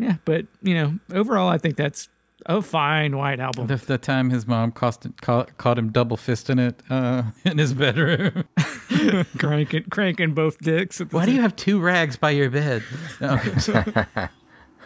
Yeah, 0.05 0.17
but 0.25 0.47
you 0.63 0.75
know, 0.75 0.99
overall, 1.13 1.49
I 1.49 1.59
think 1.59 1.77
that's 1.77 2.09
a 2.47 2.61
fine 2.61 3.17
white 3.17 3.41
album. 3.41 3.67
The, 3.69 3.77
the 3.77 3.99
time 3.99 4.31
his 4.31 4.47
mom 4.47 4.71
cost, 4.73 5.07
caught, 5.23 5.57
caught 5.57 5.79
him 5.79 5.91
double 5.91 6.17
fisting 6.17 6.61
it 6.61 6.83
uh, 6.91 7.23
in 7.45 7.59
his 7.59 7.73
bedroom. 7.73 8.45
cranking, 9.39 9.85
cranking 9.91 10.35
both 10.35 10.59
dicks. 10.59 11.01
At 11.01 11.11
the 11.11 11.17
Why 11.17 11.27
do 11.27 11.33
you 11.33 11.41
have 11.41 11.57
two 11.57 11.81
rags 11.81 12.17
by 12.17 12.31
your 12.31 12.51
bed? 12.51 12.83
No. 13.21 13.39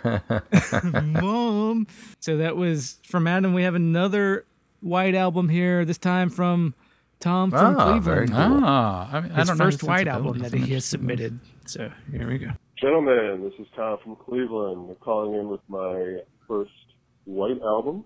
mom? 1.03 1.87
So 2.21 2.37
that 2.37 2.57
was 2.57 2.99
from 3.05 3.27
Adam. 3.27 3.55
We 3.55 3.63
have 3.65 3.75
another 3.75 4.47
white 4.81 5.15
album 5.15 5.49
here. 5.49 5.85
This 5.85 5.99
time 5.99 6.31
from 6.31 6.75
Tom 7.21 7.51
from 7.51 7.75
very 8.01 8.27
Cleveland. 8.29 8.31
cool. 8.31 8.61
Ah, 8.65 9.11
I, 9.13 9.21
mean, 9.21 9.33
I 9.33 9.39
His 9.41 9.49
don't 9.49 9.57
first 9.57 9.81
his 9.81 9.89
white 9.89 10.07
album 10.07 10.39
that 10.39 10.53
he 10.53 10.73
has 10.75 10.85
submitted. 10.85 11.41
So 11.67 11.91
here 12.13 12.29
we 12.29 12.39
go. 12.39 12.51
Gentlemen, 12.81 13.43
this 13.43 13.59
is 13.59 13.67
Tom 13.75 13.99
from 14.05 14.15
Cleveland. 14.15 14.95
calling 15.01 15.35
in 15.35 15.49
with 15.49 15.61
my 15.67 16.19
first 16.47 16.71
white 17.25 17.61
album 17.61 18.05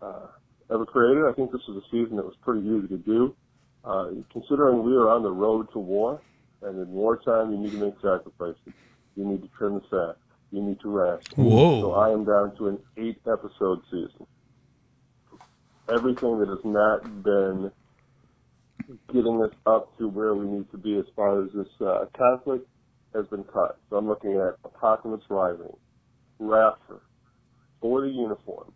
uh, 0.00 0.28
ever 0.72 0.86
created. 0.86 1.24
I 1.28 1.32
think 1.34 1.52
this 1.52 1.60
was 1.68 1.82
a 1.84 1.86
season 1.90 2.16
that 2.16 2.24
was 2.24 2.34
pretty 2.40 2.66
easy 2.66 2.88
to 2.88 2.96
do. 2.96 3.36
Uh, 3.84 4.12
considering 4.32 4.82
we 4.82 4.94
are 4.94 5.10
on 5.10 5.22
the 5.22 5.30
road 5.30 5.66
to 5.74 5.78
war, 5.78 6.22
and 6.62 6.80
in 6.80 6.88
wartime 6.88 7.52
you 7.52 7.58
need 7.58 7.72
to 7.72 7.76
make 7.76 7.94
sacrifices. 7.96 8.72
You 9.14 9.26
need 9.26 9.42
to 9.42 9.48
trim 9.58 9.74
the 9.74 9.80
fat. 9.90 10.16
You 10.50 10.62
need 10.62 10.80
to 10.80 10.88
rest. 10.88 11.28
Whoa. 11.36 11.82
So 11.82 11.92
I 11.92 12.10
am 12.10 12.24
down 12.24 12.56
to 12.56 12.68
an 12.68 12.78
eight 12.96 13.20
episode 13.30 13.82
season. 13.90 14.26
Everything 15.92 16.38
that 16.38 16.48
has 16.48 16.64
not 16.64 17.22
been 17.22 17.70
getting 19.12 19.42
us 19.42 19.52
up 19.66 19.96
to 19.98 20.08
where 20.08 20.34
we 20.34 20.46
need 20.46 20.70
to 20.70 20.78
be 20.78 20.96
as 20.96 21.04
far 21.14 21.44
as 21.44 21.50
this 21.52 21.68
uh, 21.86 22.06
conflict 22.16 22.66
has 23.14 23.26
been 23.26 23.44
cut. 23.44 23.78
So 23.88 23.96
I'm 23.96 24.08
looking 24.08 24.32
at 24.32 24.56
Apocalypse 24.64 25.24
Rising, 25.28 25.76
Rapture, 26.38 27.02
For 27.80 28.02
the 28.02 28.08
Uniform. 28.08 28.72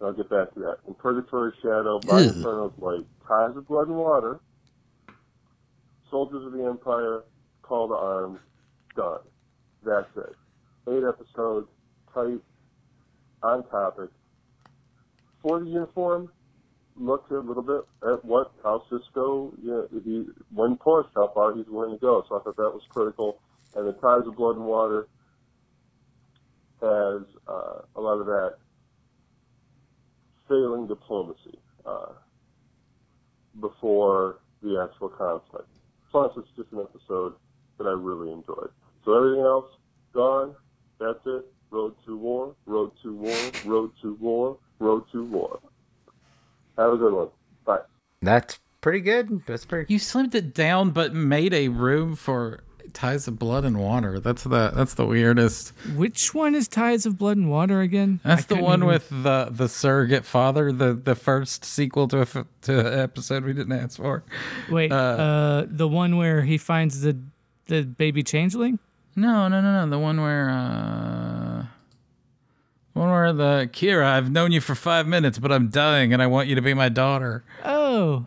I'll 0.00 0.12
get 0.12 0.28
back 0.28 0.52
to 0.54 0.60
that. 0.60 0.78
In 0.86 0.94
Purgatory 0.94 1.52
Shadow, 1.62 2.00
By 2.00 2.20
Ew. 2.20 2.28
Inferno's 2.30 2.72
hmm. 2.72 2.84
Light, 2.84 3.06
Ties 3.26 3.56
of 3.56 3.66
Blood 3.66 3.88
and 3.88 3.96
Water, 3.96 4.40
Soldiers 6.10 6.44
of 6.46 6.52
the 6.52 6.64
Empire, 6.64 7.24
Call 7.62 7.88
to 7.88 7.94
Arms, 7.94 8.38
done. 8.94 9.20
That's 9.84 10.08
it. 10.16 10.36
Eight 10.88 11.02
episodes, 11.02 11.68
tight, 12.14 12.40
on 13.42 13.68
topic. 13.68 14.10
For 15.42 15.60
the 15.60 15.66
Uniform, 15.66 16.30
looked 16.98 17.30
a 17.30 17.38
little 17.38 17.62
bit 17.62 17.82
at 18.08 18.24
what 18.24 18.52
how 18.62 18.82
Sisko, 18.90 19.52
you 19.62 19.70
know, 19.70 19.88
he 20.04 20.24
when 20.54 20.76
pushed, 20.76 21.10
how 21.14 21.30
far 21.34 21.54
he's 21.54 21.66
willing 21.68 21.92
to 21.92 21.98
go. 21.98 22.24
So 22.28 22.38
I 22.38 22.42
thought 22.42 22.56
that 22.56 22.70
was 22.70 22.82
critical. 22.88 23.40
And 23.76 23.86
the 23.86 23.92
Ties 23.92 24.26
of 24.26 24.36
Blood 24.36 24.56
and 24.56 24.64
Water 24.64 25.06
has 26.80 27.22
uh, 27.46 27.80
a 27.94 28.00
lot 28.00 28.18
of 28.18 28.26
that 28.26 28.54
failing 30.48 30.86
diplomacy 30.86 31.58
uh, 31.84 32.12
before 33.60 34.38
the 34.62 34.82
actual 34.82 35.08
conflict. 35.08 35.68
Plus, 36.10 36.32
it's 36.36 36.48
just 36.56 36.72
an 36.72 36.80
episode 36.80 37.34
that 37.78 37.86
I 37.86 37.92
really 37.92 38.32
enjoyed. 38.32 38.70
So 39.04 39.14
everything 39.14 39.44
else 39.44 39.66
gone. 40.14 40.54
That's 40.98 41.20
it. 41.26 41.44
Road 41.70 41.94
to 42.06 42.16
war. 42.16 42.54
Road 42.64 42.92
to 43.02 43.14
war. 43.14 43.50
Road 43.64 43.92
to 44.02 44.14
war. 44.14 44.58
Road 44.78 45.04
to 45.12 45.24
war. 45.24 45.60
Have 46.78 46.92
a 46.92 46.96
good 46.96 47.12
one. 47.12 47.28
Bye. 47.64 47.80
That's 48.22 48.58
pretty 48.80 49.00
good. 49.00 49.44
That's 49.46 49.64
pretty. 49.66 49.92
You 49.92 49.98
slimmed 49.98 50.34
it 50.34 50.54
down, 50.54 50.90
but 50.90 51.12
made 51.12 51.52
a 51.52 51.68
room 51.68 52.16
for 52.16 52.60
ties 52.94 53.26
of 53.28 53.38
blood 53.38 53.64
and 53.64 53.78
water. 53.78 54.20
That's 54.20 54.42
the 54.44 54.70
that's 54.74 54.94
the 54.94 55.06
weirdest. 55.06 55.72
Which 55.94 56.34
one 56.34 56.54
is 56.54 56.68
Ties 56.68 57.06
of 57.06 57.18
Blood 57.18 57.36
and 57.36 57.50
Water 57.50 57.80
again? 57.80 58.20
I 58.24 58.36
That's 58.36 58.46
the 58.46 58.56
one 58.56 58.80
even- 58.80 58.88
with 58.88 59.08
the 59.10 59.48
the 59.50 59.68
surrogate 59.68 60.24
father, 60.24 60.72
the 60.72 60.94
the 60.94 61.14
first 61.14 61.64
sequel 61.64 62.08
to 62.08 62.22
a, 62.22 62.26
to 62.62 62.80
an 62.94 62.98
episode 63.00 63.44
we 63.44 63.52
didn't 63.52 63.72
ask 63.72 63.96
for. 63.98 64.22
Wait, 64.70 64.92
uh, 64.92 65.64
the 65.68 65.88
one 65.88 66.16
where 66.16 66.42
he 66.42 66.58
finds 66.58 67.00
the 67.02 67.16
the 67.66 67.82
baby 67.82 68.22
changeling. 68.22 68.78
No, 69.16 69.48
no, 69.48 69.60
no, 69.60 69.84
no. 69.84 69.90
The 69.90 69.98
one 69.98 70.20
where 70.20 70.50
uh 70.50 71.66
one 72.92 73.10
where 73.10 73.32
the 73.32 73.68
Kira, 73.72 74.04
I've 74.04 74.30
known 74.30 74.52
you 74.52 74.60
for 74.60 74.74
five 74.74 75.06
minutes, 75.06 75.38
but 75.38 75.52
I'm 75.52 75.68
dying 75.68 76.12
and 76.12 76.22
I 76.22 76.26
want 76.26 76.48
you 76.48 76.54
to 76.54 76.62
be 76.62 76.72
my 76.74 76.88
daughter. 76.88 77.44
Oh, 77.64 78.26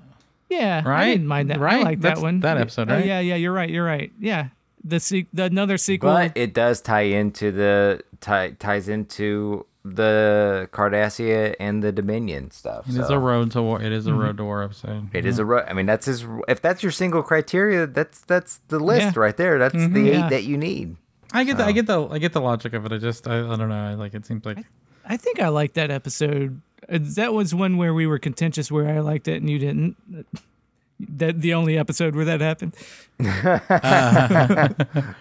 yeah. 0.49 0.81
I 0.85 0.89
Right? 0.89 1.05
didn't 1.11 1.27
mind 1.27 1.49
that. 1.49 1.57
I 1.57 1.61
Right? 1.61 1.83
like 1.83 2.01
that 2.01 2.19
one. 2.19 2.39
that 2.41 2.57
episode, 2.57 2.89
Oh, 2.89 2.95
right? 2.95 3.05
yeah, 3.05 3.19
yeah. 3.19 3.35
You're 3.35 3.53
right. 3.53 3.69
You're 3.69 3.85
right. 3.85 4.11
Yeah. 4.19 4.47
The 4.83 4.99
se- 4.99 5.27
the 5.33 5.43
another 5.45 5.77
sequel. 5.77 6.11
But 6.11 6.31
it 6.35 6.53
does 6.53 6.81
tie 6.81 7.01
into 7.01 7.51
the 7.51 8.01
tie, 8.21 8.51
ties 8.51 8.87
into 8.89 9.65
the 9.83 10.69
Cardassia 10.71 11.55
and 11.59 11.83
the 11.83 11.91
Dominion 11.91 12.51
stuff. 12.51 12.87
It 12.87 12.95
is 12.97 13.07
so 13.07 13.15
a 13.15 13.19
road 13.19 13.51
to 13.51 13.61
war. 13.61 13.81
It 13.81 13.91
is 13.91 14.07
a 14.07 14.13
road 14.13 14.37
to 14.37 14.43
war 14.43 14.63
episode. 14.63 15.09
It 15.13 15.25
is 15.25 15.39
a 15.39 15.45
road. 15.45 15.65
I 15.67 15.73
mean, 15.73 15.85
that's 15.85 16.05
his. 16.05 16.25
If 16.47 16.61
that's 16.61 16.81
your 16.83 16.91
single 16.91 17.23
criteria, 17.23 17.87
that's 17.87 18.21
that's 18.21 18.61
the 18.69 18.79
list 18.79 19.15
Yeah. 19.15 19.21
right 19.21 19.35
there. 19.35 19.57
That's 19.57 19.75
Mhm. 19.75 19.93
the 19.93 20.09
eight 20.09 20.13
Yeah. 20.17 20.29
that 20.29 20.43
you 20.43 20.57
need. 20.57 20.95
I 21.33 21.43
get 21.43 21.57
the, 21.57 21.65
I 21.65 21.71
get 21.71 21.85
the 21.85 22.07
I 22.07 22.17
get 22.17 22.33
the 22.33 22.41
logic 22.41 22.73
of 22.73 22.85
it. 22.85 22.91
I 22.91 22.97
just 22.97 23.27
I, 23.27 23.39
I 23.39 23.55
don't 23.55 23.69
know. 23.69 23.75
I 23.75 23.93
like 23.95 24.13
it 24.13 24.25
seems 24.25 24.45
like 24.45 24.59
I 25.05 25.17
think 25.17 25.39
I 25.39 25.47
like 25.49 25.73
that 25.73 25.91
episode. 25.91 26.61
Uh, 26.91 26.97
That 27.01 27.33
was 27.33 27.53
one 27.55 27.77
where 27.77 27.93
we 27.93 28.07
were 28.07 28.19
contentious, 28.19 28.71
where 28.71 28.87
I 28.87 28.99
liked 28.99 29.27
it 29.27 29.41
and 29.41 29.49
you 29.49 29.59
didn't. 29.59 29.95
That 31.01 31.39
the 31.39 31.53
only 31.53 31.77
episode 31.77 32.13
where 32.13 32.25
that 32.25 32.41
happened. 32.41 32.75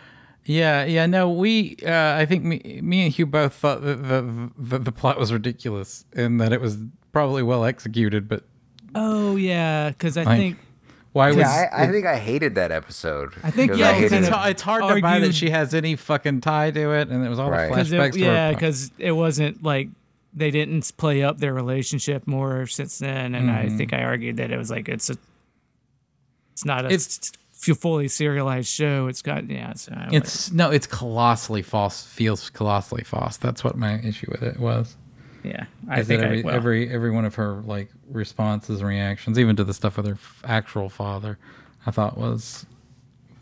Yeah, 0.44 0.84
yeah, 0.86 1.04
no, 1.04 1.28
we, 1.30 1.76
uh, 1.86 2.14
I 2.16 2.24
think 2.24 2.42
me, 2.42 2.80
me 2.82 3.04
and 3.04 3.12
Hugh 3.12 3.26
both 3.26 3.52
thought 3.52 3.82
that 3.82 4.02
the, 4.02 4.50
the 4.56 4.78
the 4.78 4.92
plot 4.92 5.18
was 5.18 5.30
ridiculous 5.30 6.06
and 6.14 6.40
that 6.40 6.54
it 6.54 6.60
was 6.62 6.78
probably 7.12 7.42
well 7.42 7.66
executed, 7.66 8.28
but 8.30 8.44
Oh 8.94 9.36
yeah, 9.36 9.90
because 9.90 10.16
I 10.16 10.22
Like, 10.22 10.38
think 10.38 10.58
why 11.12 11.28
was 11.28 11.36
Yeah, 11.38 11.68
I, 11.70 11.82
I 11.82 11.84
it- 11.84 11.92
think 11.92 12.06
I 12.06 12.16
hated 12.16 12.54
that 12.54 12.72
episode. 12.72 13.34
I 13.44 13.50
think 13.50 13.76
yeah, 13.76 13.88
I 13.88 13.90
it's 13.90 13.98
hated 13.98 14.10
kind 14.10 14.24
it's, 14.24 14.34
of 14.36 14.46
it. 14.46 14.50
it's 14.52 14.62
hard 14.62 14.84
to 14.96 15.02
buy 15.02 15.18
that 15.18 15.34
she 15.34 15.50
has 15.50 15.74
any 15.74 15.96
fucking 15.96 16.40
tie 16.40 16.70
to 16.70 16.92
it, 16.94 17.08
and 17.08 17.26
it 17.26 17.28
was 17.28 17.38
all 17.38 17.50
Right. 17.50 17.68
the 17.68 17.74
'cause 17.74 17.90
flashbacks. 17.90 18.14
it, 18.16 18.20
yeah, 18.20 18.50
because 18.52 18.90
it 18.98 19.12
wasn't 19.12 19.62
like 19.62 19.88
they 20.38 20.50
didn't 20.50 20.96
play 20.96 21.22
up 21.22 21.38
their 21.38 21.54
relationship 21.54 22.26
more 22.26 22.66
since 22.66 22.98
then, 22.98 23.34
and 23.34 23.50
I 23.50 23.64
mm-hmm. 23.64 23.76
think 23.76 23.92
I 23.92 24.02
argued 24.02 24.36
that 24.38 24.50
it 24.50 24.56
was 24.56 24.70
like 24.70 24.88
it's 24.88 25.10
a, 25.10 25.16
it's 26.52 26.64
not 26.64 26.84
a 26.84 26.88
It's- 26.88 27.32
fully 27.80 28.08
serialized 28.08 28.68
show. 28.68 29.08
It's 29.08 29.22
got 29.22 29.48
yeah, 29.50 29.74
so 29.74 29.92
it's 30.12 30.52
no, 30.52 30.70
it's 30.70 30.86
colossally 30.86 31.62
false. 31.62 32.04
Feels 32.04 32.50
colossally 32.50 33.04
false. 33.04 33.36
That's 33.36 33.64
what 33.64 33.76
my 33.76 34.00
issue 34.00 34.28
with 34.30 34.42
it 34.42 34.58
was. 34.58 34.96
yeah, 35.42 35.64
I 35.88 36.02
think 36.02 36.20
that 36.20 36.26
I, 36.26 36.28
every, 36.28 36.42
well, 36.42 36.54
every 36.54 36.90
every 36.90 37.10
one 37.10 37.24
of 37.24 37.34
her 37.34 37.62
like 37.66 37.90
responses 38.08 38.80
and 38.80 38.88
reactions, 38.88 39.38
even 39.38 39.56
to 39.56 39.64
the 39.64 39.74
stuff 39.74 39.96
with 39.96 40.06
her 40.06 40.12
f- 40.12 40.42
actual 40.44 40.88
father, 40.88 41.38
I 41.86 41.90
thought 41.90 42.16
was 42.16 42.64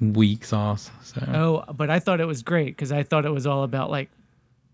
weak 0.01 0.45
sauce. 0.45 0.91
So 1.03 1.21
Oh, 1.69 1.73
but 1.73 1.91
I 1.91 1.99
thought 1.99 2.21
it 2.21 2.27
was 2.27 2.43
great 2.43 2.69
because 2.77 2.93
I 2.93 3.03
thought 3.03 3.25
it 3.25 3.31
was 3.31 3.47
all 3.47 3.63
about 3.65 3.91
like 3.91 4.11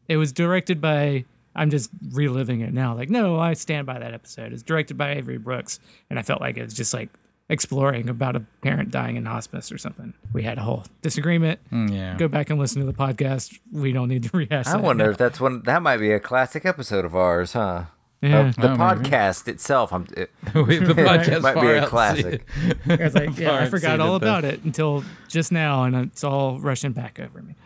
it 0.09 0.17
was 0.17 0.33
directed 0.33 0.81
by. 0.81 1.25
I'm 1.55 1.71
just 1.71 1.91
reliving 2.13 2.61
it 2.61 2.73
now. 2.73 2.95
Like, 2.95 3.11
no, 3.11 3.39
I 3.39 3.53
stand 3.55 3.87
by 3.87 3.99
that 3.99 4.15
episode. 4.15 4.53
It's 4.53 4.63
directed 4.63 4.97
by 4.97 5.13
Avery 5.15 5.39
Brooks, 5.39 5.81
and 6.11 6.19
I 6.19 6.23
felt 6.23 6.41
like 6.41 6.57
it 6.57 6.63
was 6.63 6.75
just 6.75 6.95
like 6.95 7.09
exploring 7.49 8.09
about 8.09 8.35
a 8.37 8.41
parent 8.63 8.91
dying 8.91 9.17
in 9.17 9.27
hospice 9.27 9.71
or 9.71 9.77
something. 9.79 10.15
We 10.33 10.43
had 10.43 10.57
a 10.59 10.63
whole 10.63 10.85
disagreement. 11.03 11.61
Mm, 11.71 11.93
yeah. 11.95 12.17
Go 12.17 12.29
back 12.29 12.49
and 12.51 12.59
listen 12.59 12.81
to 12.81 12.87
the 12.87 12.95
podcast. 12.95 13.59
We 13.71 13.93
don't 13.93 14.09
need 14.09 14.23
to 14.25 14.31
rehash. 14.37 14.67
I 14.67 14.73
that 14.73 14.83
wonder 14.83 15.05
now. 15.05 15.11
if 15.11 15.19
that's 15.19 15.41
one. 15.41 15.63
That 15.65 15.83
might 15.83 15.99
be 15.99 16.13
a 16.13 16.21
classic 16.21 16.65
episode 16.65 17.05
of 17.05 17.15
ours, 17.15 17.53
huh? 17.53 17.85
Yeah. 18.23 18.49
Of 18.49 18.57
the 18.57 18.69
Oh, 18.71 18.77
maybe. 18.77 18.79
podcast 19.11 19.49
itself. 19.49 19.93
I'm, 19.93 20.07
it, 20.17 20.31
the 20.45 20.51
podcast 20.53 21.43
might 21.43 21.61
be 21.61 21.67
a 21.67 21.85
classic. 21.87 22.47
I 22.89 22.97
was 22.97 23.15
like, 23.17 23.37
yeah, 23.37 23.57
I 23.59 23.69
forgot 23.69 23.99
all 23.99 24.15
about 24.15 24.45
it 24.45 24.63
until 24.63 25.03
just 25.27 25.51
now, 25.51 25.83
and 25.83 25.97
it's 25.97 26.23
all 26.23 26.61
rushing 26.61 26.93
back 26.93 27.19
over 27.19 27.43
me. 27.43 27.57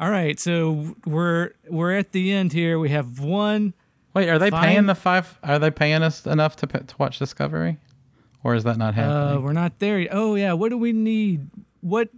All 0.00 0.10
right, 0.10 0.38
so 0.38 0.94
we're 1.04 1.50
we're 1.68 1.92
at 1.96 2.12
the 2.12 2.32
end 2.32 2.52
here. 2.52 2.78
We 2.78 2.90
have 2.90 3.18
one. 3.20 3.74
Wait, 4.14 4.28
are 4.28 4.38
they 4.38 4.50
Fine. 4.50 4.64
paying 4.64 4.86
the 4.86 4.94
five? 4.94 5.38
Are 5.42 5.58
they 5.58 5.70
paying 5.72 6.02
us 6.02 6.24
enough 6.26 6.54
to 6.56 6.66
to 6.68 6.94
watch 6.98 7.18
Discovery, 7.18 7.78
or 8.44 8.54
is 8.54 8.62
that 8.64 8.76
not 8.76 8.90
Uh, 8.90 9.02
happening? 9.02 9.42
we're 9.44 9.52
not 9.52 9.78
there. 9.80 9.98
yet. 9.98 10.10
Oh 10.12 10.34
yeah, 10.36 10.52
what 10.52 10.68
do 10.70 10.78
we 10.78 10.92
need? 10.92 11.50
What? 11.80 12.10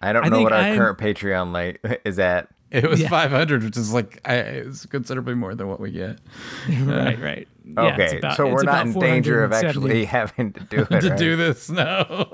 I 0.00 0.14
don't 0.14 0.24
I 0.24 0.28
know 0.28 0.40
what 0.40 0.52
our 0.52 0.60
I'm- 0.60 0.76
current 0.78 0.98
Patreon 0.98 1.52
like 1.52 2.00
is 2.06 2.18
at. 2.18 2.48
it 2.70 2.88
was 2.88 3.00
yeah. 3.02 3.08
five 3.10 3.30
hundred, 3.30 3.64
which 3.64 3.76
is 3.76 3.92
like 3.92 4.20
I, 4.24 4.36
it's 4.36 4.86
considerably 4.86 5.34
more 5.34 5.54
than 5.54 5.68
what 5.68 5.78
we 5.78 5.90
get. 5.90 6.18
right, 6.70 7.20
right. 7.20 7.48
Yeah, 7.66 7.92
Okay, 7.92 8.16
about- 8.18 8.36
so 8.38 8.46
we're 8.46 8.62
not 8.62 8.86
in 8.86 8.92
danger 8.98 9.44
of 9.44 9.52
actually 9.52 10.04
having 10.06 10.52
to 10.54 10.60
do 10.60 10.86
it. 10.90 11.00
to 11.02 11.08
right? 11.10 11.18
do 11.18 11.36
this, 11.36 11.68
no. 11.68 12.28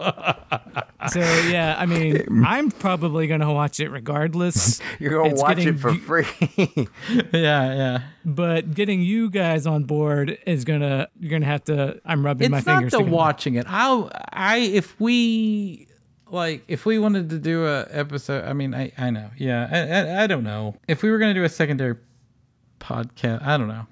So 1.12 1.20
yeah, 1.20 1.74
I 1.78 1.86
mean, 1.86 2.24
I'm 2.46 2.70
probably 2.70 3.26
gonna 3.26 3.52
watch 3.52 3.80
it 3.80 3.88
regardless. 3.90 4.80
You're 4.98 5.12
gonna 5.12 5.30
It's 5.30 5.40
watch 5.42 5.56
getting 5.56 5.74
it 5.74 5.78
for 5.80 5.90
you- 5.90 5.98
free. 5.98 6.88
yeah, 7.32 7.74
yeah. 7.74 7.98
But 8.24 8.74
getting 8.74 9.02
you 9.02 9.30
guys 9.30 9.66
on 9.66 9.84
board 9.84 10.38
is 10.46 10.64
gonna 10.64 11.08
you're 11.20 11.30
gonna 11.30 11.46
have 11.46 11.64
to. 11.64 12.00
I'm 12.04 12.24
rubbing 12.24 12.50
my 12.50 12.60
fingers. 12.60 12.84
It's 12.86 12.92
not 12.92 12.98
fingers. 12.98 13.10
the 13.10 13.16
watching 13.16 13.54
it. 13.54 13.66
I'll 13.68 14.10
I 14.32 14.58
if 14.58 14.98
we 15.00 15.86
like 16.28 16.64
if 16.68 16.84
we 16.86 16.98
wanted 16.98 17.30
to 17.30 17.38
do 17.38 17.66
a 17.66 17.86
episode. 17.90 18.44
I 18.44 18.52
mean, 18.52 18.74
I 18.74 18.90
I 18.98 19.10
know. 19.10 19.30
Yeah, 19.36 19.68
I 19.70 19.78
I, 20.20 20.24
I 20.24 20.26
don't 20.26 20.44
know 20.44 20.74
if 20.88 21.02
we 21.02 21.10
were 21.10 21.18
gonna 21.18 21.34
do 21.34 21.44
a 21.44 21.48
secondary 21.48 21.96
podcast. 22.80 23.42
I 23.46 23.56
don't 23.56 23.68
know. 23.68 23.86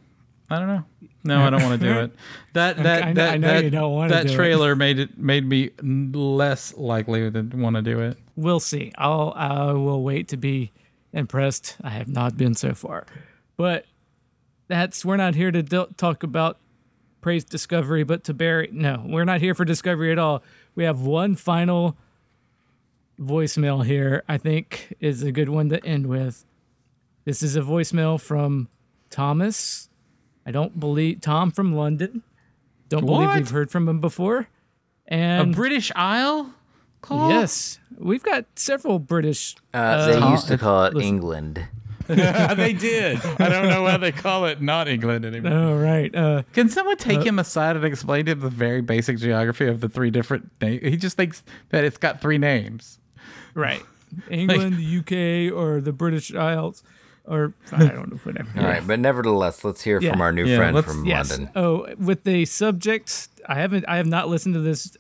I 0.51 0.59
don't 0.59 0.69
know. 0.69 0.85
No, 1.25 1.43
I 1.43 1.51
don't 1.51 1.63
want 1.63 1.81
to 1.81 1.87
do 1.87 2.01
it. 2.01 2.13
That 2.53 2.77
that 2.77 3.03
I 3.03 3.13
that 3.15 3.35
I 3.35 3.37
know 3.37 3.49
that, 3.49 3.65
you 3.65 3.71
don't 3.71 3.93
wanna 3.93 4.11
that 4.11 4.27
do 4.29 4.33
it. 4.33 4.37
trailer 4.37 4.77
made 4.77 5.01
it 5.01 5.19
made 5.19 5.45
me 5.45 5.71
less 5.83 6.73
likely 6.77 7.29
to 7.29 7.43
want 7.55 7.75
to 7.75 7.83
do 7.83 7.99
it. 8.01 8.17
We'll 8.37 8.61
see. 8.61 8.93
I'll 8.97 9.33
I 9.35 9.73
will 9.73 10.05
wait 10.05 10.29
to 10.29 10.37
be 10.37 10.71
impressed. 11.13 11.77
I 11.83 11.91
have 11.91 12.07
not 12.07 12.37
been 12.37 12.55
so 12.55 12.73
far, 12.75 13.07
but 13.57 13.87
that's 14.69 15.05
we're 15.05 15.17
not 15.17 15.35
here 15.35 15.51
to 15.51 15.63
do- 15.65 15.89
talk 15.97 16.23
about 16.23 16.59
praise 17.23 17.43
Discovery, 17.45 18.05
but 18.05 18.23
to 18.25 18.35
bury. 18.35 18.69
No, 18.71 19.03
we're 19.05 19.25
not 19.25 19.41
here 19.41 19.55
for 19.55 19.65
Discovery 19.65 20.13
at 20.13 20.19
all. 20.19 20.45
We 20.77 20.85
have 20.85 21.01
one 21.01 21.35
final 21.35 21.97
voicemail 23.19 23.85
here. 23.85 24.23
I 24.29 24.39
think 24.39 24.95
is 25.01 25.23
a 25.25 25.33
good 25.33 25.49
one 25.49 25.71
to 25.71 25.85
end 25.85 26.07
with. 26.07 26.45
This 27.25 27.43
is 27.43 27.57
a 27.57 27.63
voicemail 27.63 28.21
from 28.21 28.69
Thomas. 29.11 29.89
I 30.47 30.51
don't 30.51 30.79
believe 30.79 31.21
Tom 31.21 31.51
from 31.51 31.75
London. 31.75 32.23
Don't 32.89 33.07
believe 33.07 33.35
we've 33.35 33.51
heard 33.51 33.71
from 33.71 33.89
him 33.89 34.01
before. 34.01 34.49
And 35.07 35.53
a 35.53 35.57
British 35.57 35.91
Isle 35.97 36.53
call? 37.01 37.31
Yes, 37.31 37.79
we've 37.97 38.23
got 38.23 38.47
several 38.57 38.99
British. 38.99 39.57
Uh, 39.73 40.07
they 40.07 40.17
uh, 40.17 40.31
used 40.31 40.49
to 40.49 40.59
call 40.59 40.85
it 40.85 40.95
listen. 40.95 41.09
England. 41.09 41.69
they 42.07 42.75
did. 42.75 43.19
I 43.39 43.49
don't 43.49 43.69
know 43.69 43.83
why 43.83 43.97
they 43.97 44.13
call 44.13 44.45
it 44.45 44.61
not 44.61 44.89
England 44.89 45.25
anymore. 45.25 45.53
Oh 45.53 45.79
right. 45.79 46.15
Uh, 46.15 46.43
Can 46.53 46.69
someone 46.69 46.99
take 46.99 47.21
uh, 47.21 47.23
him 47.23 47.39
aside 47.39 47.77
and 47.77 47.85
explain 47.85 48.27
to 48.27 48.33
him 48.33 48.41
the 48.41 48.51
very 48.51 48.83
basic 48.83 49.17
geography 49.17 49.67
of 49.69 49.81
the 49.81 49.89
three 49.89 50.11
different 50.11 50.51
names? 50.61 50.83
He 50.83 50.99
just 50.99 51.17
thinks 51.17 51.43
that 51.71 51.83
it's 51.83 51.97
got 51.97 52.21
three 52.21 52.39
names. 52.39 52.99
right. 53.55 53.83
England, 54.31 54.77
the 54.77 54.99
UK, 54.99 55.53
or 55.57 55.81
the 55.81 55.93
British 55.93 56.33
Isles, 56.33 56.85
or 57.27 57.55
I 57.73 57.79
don't 57.87 58.11
know, 58.13 58.17
whatever. 58.19 58.49
All 58.61 58.67
right, 58.67 58.87
but 58.87 58.99
nevertheless, 59.01 59.65
let's 59.65 59.83
hear 59.83 60.01
from 60.01 60.21
our 60.21 60.33
new 60.33 60.45
Yeah, 60.45 60.57
friend 60.59 60.75
let's- 60.75 60.87
from 60.87 61.05
Yes. 61.07 61.31
London. 61.31 61.51
Oh, 61.57 61.87
with 61.99 62.25
the 62.25 62.45
subject, 62.45 63.29
I 63.49 63.55
haven't, 63.57 63.85
I 63.89 63.97
have 63.97 64.07
not 64.07 64.29
listened 64.29 64.55
to 64.55 64.61
this 64.61 64.97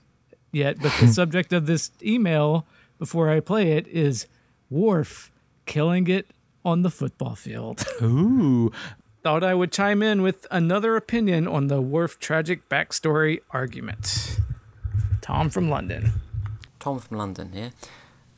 yet, 0.53 0.81
but 0.81 0.93
the 1.01 1.09
subject 1.12 1.53
of 1.53 1.66
this 1.66 1.91
email 2.03 2.66
before 2.99 3.29
I 3.31 3.41
play 3.41 3.72
it 3.72 3.87
is 3.89 4.27
Worf 4.70 5.31
killing 5.66 6.07
it 6.09 6.31
on 6.64 6.83
the 6.83 6.91
football 6.91 7.35
field. 7.35 7.85
Ooh. 8.03 8.72
Thought 9.22 9.43
I 9.45 9.55
would 9.55 9.72
chime 9.72 10.03
in 10.03 10.20
with 10.22 10.47
another 10.51 10.97
opinion 10.97 11.47
on 11.49 11.68
the 11.68 11.81
Worf 11.81 12.18
tragic 12.18 12.68
backstory 12.68 13.41
argument. 13.51 14.39
Tom 15.22 15.49
from 15.51 15.68
London. 15.70 16.12
Tom 16.79 16.99
from 16.99 17.16
London 17.18 17.51
here. 17.53 17.70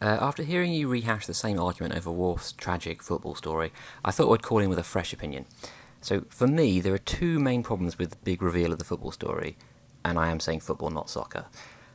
Uh, 0.01 0.19
after 0.21 0.43
hearing 0.43 0.73
you 0.73 0.89
rehash 0.89 1.27
the 1.27 1.35
same 1.35 1.59
argument 1.59 1.95
over 1.95 2.11
Worf's 2.11 2.53
tragic 2.53 3.03
football 3.03 3.35
story, 3.35 3.73
I 4.05 4.11
thought 4.11 4.33
I'd 4.33 4.43
call 4.43 4.59
in 4.59 4.69
with 4.69 4.79
a 4.79 4.85
fresh 4.85 5.13
opinion. 5.13 5.47
So, 6.03 6.25
for 6.29 6.47
me, 6.47 6.81
there 6.81 6.93
are 6.93 6.99
two 6.99 7.39
main 7.39 7.63
problems 7.63 7.99
with 7.99 8.11
the 8.11 8.17
big 8.17 8.43
reveal 8.43 8.73
of 8.73 8.79
the 8.79 8.85
football 8.85 9.11
story, 9.11 9.57
and 10.05 10.19
I 10.19 10.31
am 10.31 10.39
saying 10.39 10.61
football, 10.61 10.91
not 10.91 11.09
soccer. 11.09 11.47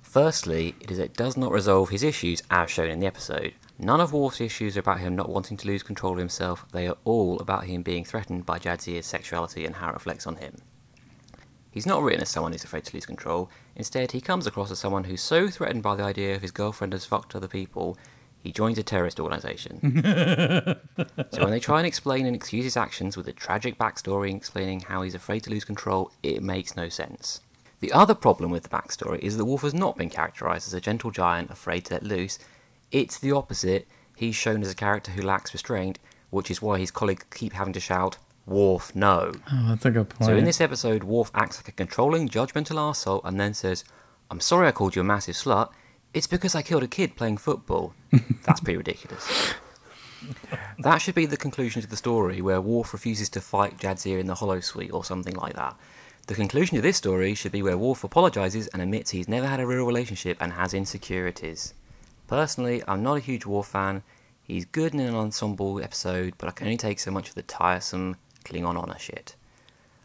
Firstly, 0.01 0.75
it 0.81 0.91
is 0.91 0.99
it 0.99 1.13
does 1.13 1.37
not 1.37 1.51
resolve 1.51 1.89
his 1.89 2.03
issues 2.03 2.41
as 2.49 2.69
shown 2.69 2.89
in 2.89 2.99
the 2.99 3.07
episode. 3.07 3.53
None 3.77 4.01
of 4.01 4.11
Worf's 4.11 4.41
issues 4.41 4.75
are 4.75 4.81
about 4.81 4.99
him 4.99 5.15
not 5.15 5.29
wanting 5.29 5.55
to 5.57 5.67
lose 5.67 5.83
control 5.83 6.13
of 6.13 6.19
himself, 6.19 6.65
they 6.71 6.87
are 6.87 6.97
all 7.05 7.39
about 7.39 7.65
him 7.65 7.83
being 7.83 8.03
threatened 8.03 8.45
by 8.45 8.59
Jadzia's 8.59 9.05
sexuality 9.05 9.63
and 9.65 9.75
how 9.75 9.89
it 9.89 9.93
reflects 9.93 10.27
on 10.27 10.35
him. 10.35 10.55
He's 11.71 11.85
not 11.85 12.03
written 12.03 12.21
as 12.21 12.29
someone 12.29 12.51
who's 12.51 12.65
afraid 12.65 12.83
to 12.85 12.95
lose 12.95 13.05
control. 13.05 13.49
Instead, 13.75 14.11
he 14.11 14.19
comes 14.19 14.45
across 14.45 14.69
as 14.71 14.79
someone 14.79 15.05
who's 15.05 15.21
so 15.21 15.47
threatened 15.47 15.81
by 15.81 15.95
the 15.95 16.03
idea 16.03 16.35
of 16.35 16.41
his 16.41 16.51
girlfriend 16.51 16.91
has 16.91 17.05
fucked 17.05 17.33
other 17.33 17.47
people, 17.47 17.97
he 18.43 18.51
joins 18.51 18.77
a 18.77 18.83
terrorist 18.83 19.19
organisation. 19.19 19.79
so 21.31 21.41
when 21.41 21.51
they 21.51 21.59
try 21.59 21.77
and 21.77 21.87
explain 21.87 22.25
and 22.25 22.35
excuse 22.35 22.63
his 22.63 22.77
actions 22.77 23.15
with 23.15 23.27
a 23.27 23.33
tragic 23.33 23.77
backstory 23.77 24.29
and 24.29 24.37
explaining 24.37 24.81
how 24.81 25.03
he's 25.03 25.15
afraid 25.15 25.43
to 25.43 25.51
lose 25.51 25.63
control, 25.63 26.11
it 26.23 26.41
makes 26.41 26.75
no 26.75 26.89
sense. 26.89 27.41
The 27.81 27.93
other 27.93 28.15
problem 28.15 28.51
with 28.51 28.63
the 28.63 28.69
backstory 28.69 29.19
is 29.19 29.37
that 29.37 29.45
Worf 29.45 29.61
has 29.61 29.73
not 29.73 29.97
been 29.97 30.09
characterised 30.09 30.67
as 30.67 30.73
a 30.73 30.81
gentle 30.81 31.11
giant 31.11 31.51
afraid 31.51 31.85
to 31.85 31.95
let 31.95 32.03
loose. 32.03 32.39
It's 32.91 33.17
the 33.19 33.31
opposite. 33.31 33.87
He's 34.15 34.35
shown 34.35 34.61
as 34.61 34.71
a 34.71 34.75
character 34.75 35.11
who 35.11 35.21
lacks 35.21 35.53
restraint, 35.53 35.99
which 36.31 36.51
is 36.51 36.61
why 36.61 36.79
his 36.79 36.91
colleagues 36.91 37.25
keep 37.31 37.53
having 37.53 37.73
to 37.73 37.79
shout, 37.79 38.17
Worf, 38.45 38.95
no. 38.95 39.31
Oh, 39.51 39.65
that's 39.69 39.85
a 39.85 39.91
good 39.91 40.09
point. 40.09 40.25
So 40.25 40.35
in 40.35 40.45
this 40.45 40.61
episode, 40.61 41.03
Worf 41.03 41.31
acts 41.33 41.57
like 41.57 41.67
a 41.67 41.71
controlling, 41.71 42.27
judgmental 42.27 42.77
asshole, 42.77 43.21
and 43.23 43.39
then 43.39 43.53
says, 43.53 43.83
I'm 44.29 44.39
sorry 44.39 44.67
I 44.67 44.71
called 44.71 44.95
you 44.95 45.01
a 45.01 45.05
massive 45.05 45.35
slut. 45.35 45.69
It's 46.13 46.27
because 46.27 46.55
I 46.55 46.61
killed 46.61 46.83
a 46.83 46.87
kid 46.87 47.15
playing 47.15 47.37
football. 47.37 47.93
That's 48.45 48.59
pretty 48.59 48.77
ridiculous. 48.77 49.53
That 50.79 50.97
should 50.97 51.15
be 51.15 51.25
the 51.25 51.37
conclusion 51.37 51.81
to 51.81 51.87
the 51.87 51.95
story, 51.95 52.41
where 52.41 52.61
Worf 52.61 52.93
refuses 52.93 53.29
to 53.29 53.41
fight 53.41 53.77
Jadzia 53.77 54.19
in 54.19 54.27
the 54.27 54.35
holosuite 54.35 54.93
or 54.93 55.03
something 55.03 55.35
like 55.35 55.55
that. 55.55 55.77
The 56.27 56.35
conclusion 56.35 56.75
to 56.75 56.81
this 56.81 56.97
story 56.97 57.33
should 57.33 57.51
be 57.51 57.63
where 57.63 57.77
Worf 57.77 58.03
apologises 58.03 58.67
and 58.67 58.81
admits 58.81 59.11
he's 59.11 59.27
never 59.27 59.47
had 59.47 59.59
a 59.59 59.65
real 59.67 59.85
relationship 59.85 60.37
and 60.39 60.53
has 60.53 60.73
insecurities. 60.73 61.73
Personally, 62.27 62.83
I'm 62.87 63.03
not 63.03 63.17
a 63.17 63.21
huge 63.21 63.45
Worf 63.45 63.67
fan. 63.67 64.03
He's 64.43 64.65
good 64.65 64.93
in 64.93 64.99
an 64.99 65.15
ensemble 65.15 65.81
episode, 65.81 66.33
but 66.37 66.47
I 66.47 66.51
can 66.51 66.67
only 66.67 66.77
take 66.77 66.99
so 66.99 67.11
much 67.11 67.29
of 67.29 67.35
the 67.35 67.41
tiresome 67.41 68.17
Klingon 68.45 68.77
honour 68.77 68.97
shit. 68.99 69.35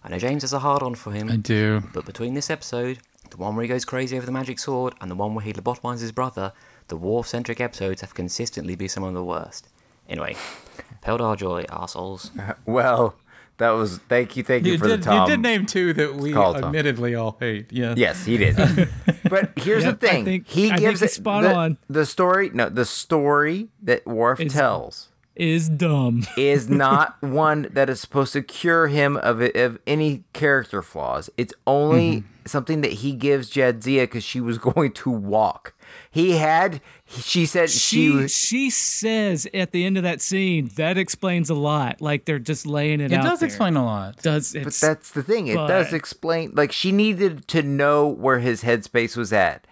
I 0.05 0.09
know 0.09 0.19
James 0.19 0.43
has 0.43 0.53
a 0.53 0.61
hard 0.61 0.83
on 0.83 0.95
for 0.95 1.11
him. 1.13 1.31
I 1.31 1.37
do. 1.37 1.83
But 1.93 2.05
between 2.07 2.35
this 2.35 2.49
episode, 2.51 2.99
the 3.31 3.37
one 3.37 3.57
where 3.57 3.63
he 3.65 3.69
goes 3.69 3.85
crazy 3.85 4.17
over 4.17 4.25
the 4.27 4.33
magic 4.33 4.59
sword, 4.59 4.95
and 5.01 5.11
the 5.11 5.17
one 5.17 5.35
where 5.35 5.45
he 5.45 5.53
lobotomizes 5.53 6.01
his 6.01 6.13
brother, 6.13 6.53
the 6.89 6.97
Worf 6.97 7.27
centric 7.27 7.61
episodes 7.61 8.01
have 8.03 8.15
consistently 8.15 8.77
been 8.77 8.89
some 8.89 9.03
of 9.03 9.15
the 9.15 9.25
worst. 9.25 9.69
Anyway, 10.09 10.37
Peldor 11.03 11.37
joi, 11.37 11.65
arseholes. 11.65 12.31
Uh, 12.39 12.55
well, 12.65 13.17
that 13.59 13.71
was 13.71 13.99
thank 14.09 14.37
you, 14.37 14.45
thank 14.45 14.65
you, 14.65 14.73
You 14.75 14.79
for 14.79 14.87
did, 14.87 15.01
the 15.01 15.05
Tom. 15.07 15.23
you 15.29 15.35
did 15.37 15.43
name 15.43 15.67
two 15.67 15.93
that 15.95 16.15
we 16.15 16.33
call, 16.33 16.55
Tom. 16.55 16.65
admittedly 16.67 17.17
all 17.17 17.37
hate. 17.41 17.73
Yeah. 17.73 17.95
Yes, 17.97 18.25
he 18.25 18.37
did. 18.37 18.55
but 19.29 19.51
here's 19.57 19.83
Yep, 19.83 19.99
the 19.99 20.09
I 20.09 20.11
thing: 20.13 20.25
think- 20.25 20.47
he 20.47 20.67
I 20.67 20.77
think 20.77 20.81
gives 20.83 21.03
it 21.03 21.11
spot 21.11 21.43
the, 21.43 21.53
on. 21.55 21.79
the 21.89 22.07
story. 22.07 22.51
No, 22.55 22.69
the 22.69 22.85
story 22.85 23.69
that 23.83 24.07
Worf 24.07 24.39
Is- 24.39 24.53
tells 24.53 25.09
Is 25.37 25.69
dumb. 25.69 26.23
is 26.37 26.69
not 26.71 27.21
one 27.23 27.69
that 27.73 27.89
is 27.91 28.01
supposed 28.01 28.33
to 28.33 28.43
cure 28.43 28.89
him 28.89 29.17
of 29.19 29.41
of 29.41 29.79
any 29.87 30.25
character 30.33 30.83
flaws. 30.83 31.29
It's 31.37 31.53
only 31.67 32.11
Mm-hmm. 32.23 32.27
something 32.47 32.81
that 32.81 32.93
he 32.93 33.13
gives 33.13 33.51
Jadzia 33.51 34.03
because 34.05 34.25
she 34.25 34.41
was 34.41 34.57
going 34.71 34.93
to 34.93 35.11
walk. 35.11 35.75
He 36.11 36.33
had. 36.33 36.81
She 37.07 37.47
said 37.47 37.71
she. 37.71 37.79
she 37.79 38.11
was- 38.11 38.35
she 38.35 38.71
says 38.71 39.47
at 39.55 39.73
the 39.73 39.85
end 39.85 39.97
of 39.97 40.03
that 40.03 40.21
scene 40.21 40.71
that 40.77 40.97
explains 40.99 41.51
a 41.51 41.55
lot. 41.55 42.01
Like 42.01 42.25
they're 42.25 42.39
just 42.39 42.67
laying 42.67 43.01
it, 43.01 43.13
It 43.13 43.19
out. 43.19 43.25
does 43.25 43.41
there. 43.41 43.47
explain 43.47 43.77
a 43.77 43.85
lot. 43.85 44.17
Does 44.23 44.55
it 44.55 44.65
But 44.65 44.73
that's 44.75 45.11
the 45.13 45.23
thing. 45.23 45.47
It 45.49 45.55
does 45.57 45.93
explain. 45.93 46.53
Like 46.55 46.73
she 46.73 46.93
needed 46.93 47.47
to 47.49 47.63
know 47.63 48.07
where 48.09 48.39
his 48.41 48.63
headspace 48.63 49.17
was 49.17 49.33
at, 49.33 49.67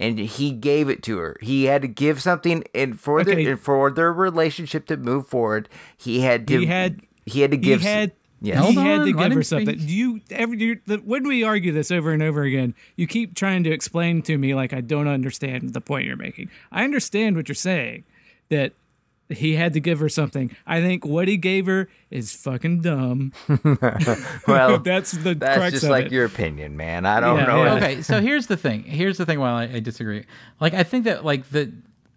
and 0.00 0.18
he 0.18 0.50
gave 0.50 0.88
it 0.88 1.02
to 1.04 1.18
her. 1.18 1.36
He 1.40 1.66
had 1.66 1.82
to 1.82 1.88
give 1.88 2.20
something, 2.20 2.64
and 2.74 2.98
for 2.98 3.20
Okay. 3.20 3.44
their 3.44 3.56
for 3.56 3.90
their 3.92 4.12
relationship 4.12 4.86
to 4.86 4.96
move 4.96 5.28
forward, 5.28 5.68
he 5.96 6.20
had 6.22 6.48
to. 6.48 6.58
He 6.58 6.66
had- 6.66 7.02
He 7.26 7.42
had 7.42 7.52
to 7.52 7.56
he 7.58 7.62
give. 7.62 7.80
s- 7.80 7.86
had 7.86 8.12
Yes. 8.42 8.58
Hold 8.58 8.72
he 8.74 8.80
had 8.80 9.00
on, 9.00 9.06
to 9.06 9.12
give 9.12 9.32
her 9.34 9.42
something. 9.42 9.76
Do 9.76 9.84
you 9.94 10.20
every 10.30 10.58
you, 10.58 10.78
the, 10.86 10.96
when 10.96 11.28
we 11.28 11.44
argue 11.44 11.72
this 11.72 11.90
over 11.90 12.10
and 12.10 12.22
over 12.22 12.42
again, 12.42 12.74
you 12.96 13.06
keep 13.06 13.34
trying 13.34 13.62
to 13.64 13.70
explain 13.70 14.22
to 14.22 14.38
me 14.38 14.54
like 14.54 14.72
I 14.72 14.80
don't 14.80 15.06
understand 15.08 15.74
the 15.74 15.80
point 15.82 16.06
you're 16.06 16.16
making. 16.16 16.48
I 16.72 16.82
understand 16.84 17.36
what 17.36 17.48
you're 17.50 17.54
saying 17.54 18.04
that 18.48 18.72
he 19.30 19.54
had 19.54 19.72
to 19.74 19.80
give 19.80 19.98
her 20.00 20.08
something. 20.08 20.54
I 20.66 20.80
think 20.80 21.04
what 21.04 21.28
he 21.28 21.36
gave 21.36 21.66
her 21.66 21.88
is 22.10 22.32
fucking 22.34 22.80
dumb. 22.82 23.32
Well, 24.46 24.78
that's 24.82 25.12
the 25.12 25.34
That's 25.34 25.56
crux 25.58 25.70
just 25.72 25.84
of 25.84 25.90
like 25.90 26.06
it. 26.06 26.12
your 26.12 26.24
opinion, 26.24 26.76
man. 26.76 27.06
I 27.06 27.20
don't 27.20 27.38
Yeah, 27.38 27.44
know. 27.46 27.64
yeah. 27.64 27.74
okay, 27.74 28.02
so 28.02 28.20
here's 28.20 28.46
the 28.46 28.56
thing. 28.56 28.82
Here's 28.82 29.18
the 29.18 29.26
thing. 29.26 29.38
While 29.40 29.54
I, 29.56 29.64
I 29.64 29.80
disagree, 29.80 30.24
like 30.60 30.74
I 30.74 30.82
think 30.82 31.04
that 31.04 31.24
like 31.24 31.48
the, 31.50 31.72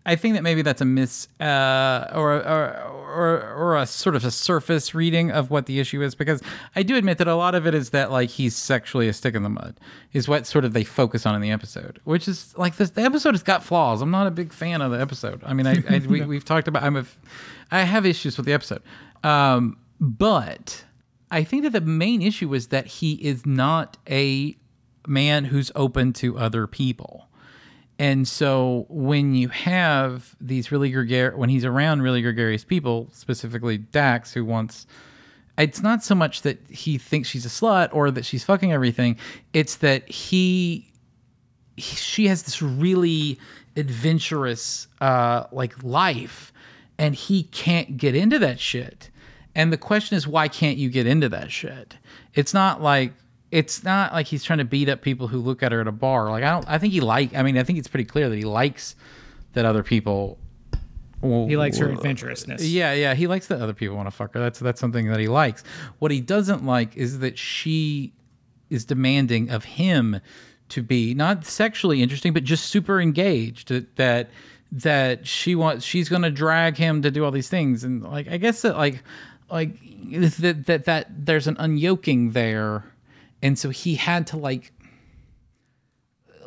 I 0.05 0.15
think 0.15 0.35
that 0.35 0.43
maybe 0.43 0.61
that's 0.61 0.81
a 0.81 0.85
miss 0.85 1.27
uh, 1.39 2.11
or, 2.13 2.33
or 2.33 3.03
or 3.13 3.53
or 3.53 3.77
a 3.77 3.85
sort 3.85 4.15
of 4.15 4.25
a 4.25 4.31
surface 4.31 4.93
reading 4.93 5.31
of 5.31 5.49
what 5.49 5.65
the 5.65 5.79
issue 5.79 6.01
is 6.01 6.15
because 6.15 6.41
I 6.75 6.83
do 6.83 6.95
admit 6.95 7.19
that 7.19 7.27
a 7.27 7.35
lot 7.35 7.55
of 7.55 7.67
it 7.67 7.73
is 7.73 7.91
that 7.91 8.11
like 8.11 8.29
he's 8.29 8.55
sexually 8.55 9.07
a 9.07 9.13
stick 9.13 9.35
in 9.35 9.43
the 9.43 9.49
mud 9.49 9.79
is 10.11 10.27
what 10.27 10.47
sort 10.47 10.65
of 10.65 10.73
they 10.73 10.83
focus 10.83 11.25
on 11.25 11.35
in 11.35 11.41
the 11.41 11.51
episode, 11.51 12.01
which 12.03 12.27
is 12.27 12.53
like 12.57 12.75
this. 12.75 12.89
The 12.91 13.03
episode 13.03 13.33
has 13.33 13.43
got 13.43 13.63
flaws. 13.63 14.01
I'm 14.01 14.11
not 14.11 14.27
a 14.27 14.31
big 14.31 14.51
fan 14.51 14.81
of 14.81 14.91
the 14.91 14.99
episode. 14.99 15.41
I 15.45 15.53
mean, 15.53 15.67
I, 15.67 15.83
I 15.89 15.99
we, 15.99 16.21
we've 16.25 16.45
talked 16.45 16.67
about. 16.67 16.83
I'm 16.83 16.97
a, 16.97 17.05
I 17.71 17.81
have 17.81 18.05
issues 18.05 18.35
with 18.35 18.45
the 18.45 18.53
episode, 18.53 18.81
um, 19.23 19.77
but 19.99 20.83
I 21.31 21.43
think 21.43 21.63
that 21.63 21.71
the 21.71 21.81
main 21.81 22.21
issue 22.21 22.53
is 22.53 22.67
that 22.67 22.87
he 22.87 23.13
is 23.13 23.45
not 23.45 23.97
a 24.09 24.57
man 25.07 25.45
who's 25.45 25.71
open 25.75 26.13
to 26.13 26.37
other 26.37 26.67
people. 26.67 27.27
And 27.99 28.27
so 28.27 28.85
when 28.89 29.35
you 29.35 29.49
have 29.49 30.35
these 30.41 30.71
really 30.71 30.89
gregarious, 30.89 31.37
when 31.37 31.49
he's 31.49 31.65
around 31.65 32.01
really 32.01 32.21
gregarious 32.21 32.63
people, 32.63 33.07
specifically 33.13 33.77
Dax, 33.77 34.33
who 34.33 34.43
wants, 34.43 34.87
it's 35.57 35.81
not 35.81 36.03
so 36.03 36.15
much 36.15 36.41
that 36.41 36.59
he 36.69 36.97
thinks 36.97 37.29
she's 37.29 37.45
a 37.45 37.49
slut 37.49 37.89
or 37.93 38.09
that 38.11 38.25
she's 38.25 38.43
fucking 38.43 38.73
everything. 38.73 39.17
It's 39.53 39.75
that 39.77 40.09
he, 40.09 40.91
he 41.77 41.95
she 41.95 42.27
has 42.27 42.43
this 42.43 42.61
really 42.61 43.39
adventurous, 43.75 44.87
uh, 44.99 45.45
like 45.51 45.83
life, 45.83 46.51
and 46.97 47.13
he 47.13 47.43
can't 47.43 47.97
get 47.97 48.15
into 48.15 48.39
that 48.39 48.59
shit. 48.59 49.11
And 49.55 49.71
the 49.71 49.77
question 49.77 50.17
is, 50.17 50.27
why 50.27 50.47
can't 50.47 50.77
you 50.77 50.89
get 50.89 51.05
into 51.05 51.29
that 51.29 51.51
shit? 51.51 51.97
It's 52.33 52.53
not 52.53 52.81
like 52.81 53.13
it's 53.53 53.83
not 53.83 54.13
like 54.13 54.25
he's 54.25 54.43
trying 54.43 54.57
to 54.57 54.65
beat 54.65 54.89
up 54.89 55.03
people 55.03 55.27
who 55.27 55.37
look 55.37 55.61
at 55.61 55.71
her 55.71 55.79
at 55.79 55.87
a 55.87 55.91
bar. 55.91 56.31
Like 56.31 56.43
I 56.43 56.49
don't. 56.49 56.67
I 56.67 56.79
think 56.79 56.91
he 56.91 57.01
like. 57.01 57.35
I 57.35 57.43
mean, 57.43 57.55
I 57.55 57.63
think 57.63 57.77
it's 57.77 57.87
pretty 57.87 58.05
clear 58.05 58.27
that 58.27 58.35
he 58.35 58.45
likes 58.45 58.95
that 59.53 59.63
other 59.63 59.83
people. 59.83 60.39
He 61.21 61.55
likes 61.55 61.77
her 61.77 61.87
adventurousness. 61.87 62.59
Yeah, 62.61 62.93
yeah. 62.93 63.13
He 63.13 63.27
likes 63.27 63.47
that 63.47 63.61
other 63.61 63.73
people 63.73 63.95
want 63.95 64.07
to 64.07 64.11
fuck 64.11 64.33
her. 64.33 64.39
That's 64.39 64.57
that's 64.57 64.81
something 64.81 65.07
that 65.07 65.19
he 65.19 65.27
likes. 65.27 65.63
What 65.99 66.09
he 66.09 66.19
doesn't 66.19 66.65
like 66.65 66.97
is 66.97 67.19
that 67.19 67.37
she 67.37 68.11
is 68.71 68.85
demanding 68.85 69.51
of 69.51 69.63
him 69.63 70.19
to 70.69 70.81
be 70.81 71.13
not 71.13 71.45
sexually 71.45 72.01
interesting, 72.01 72.33
but 72.33 72.43
just 72.43 72.65
super 72.65 72.99
engaged. 72.99 73.67
That 73.67 73.95
that 73.97 74.29
that 74.71 75.27
she 75.27 75.53
wants. 75.53 75.85
She's 75.85 76.09
going 76.09 76.23
to 76.23 76.31
drag 76.31 76.75
him 76.77 77.03
to 77.03 77.11
do 77.11 77.23
all 77.23 77.31
these 77.31 77.49
things, 77.49 77.83
and 77.83 78.01
like 78.01 78.27
I 78.27 78.37
guess 78.37 78.63
that 78.63 78.75
like 78.75 79.03
like 79.51 79.77
that 80.11 80.65
that 80.65 80.85
that 80.85 81.25
there's 81.25 81.45
an 81.45 81.55
unyoking 81.57 82.33
there 82.33 82.83
and 83.43 83.59
so 83.59 83.69
he 83.69 83.93
had 83.95 84.25
to 84.27 84.37
like 84.37 84.71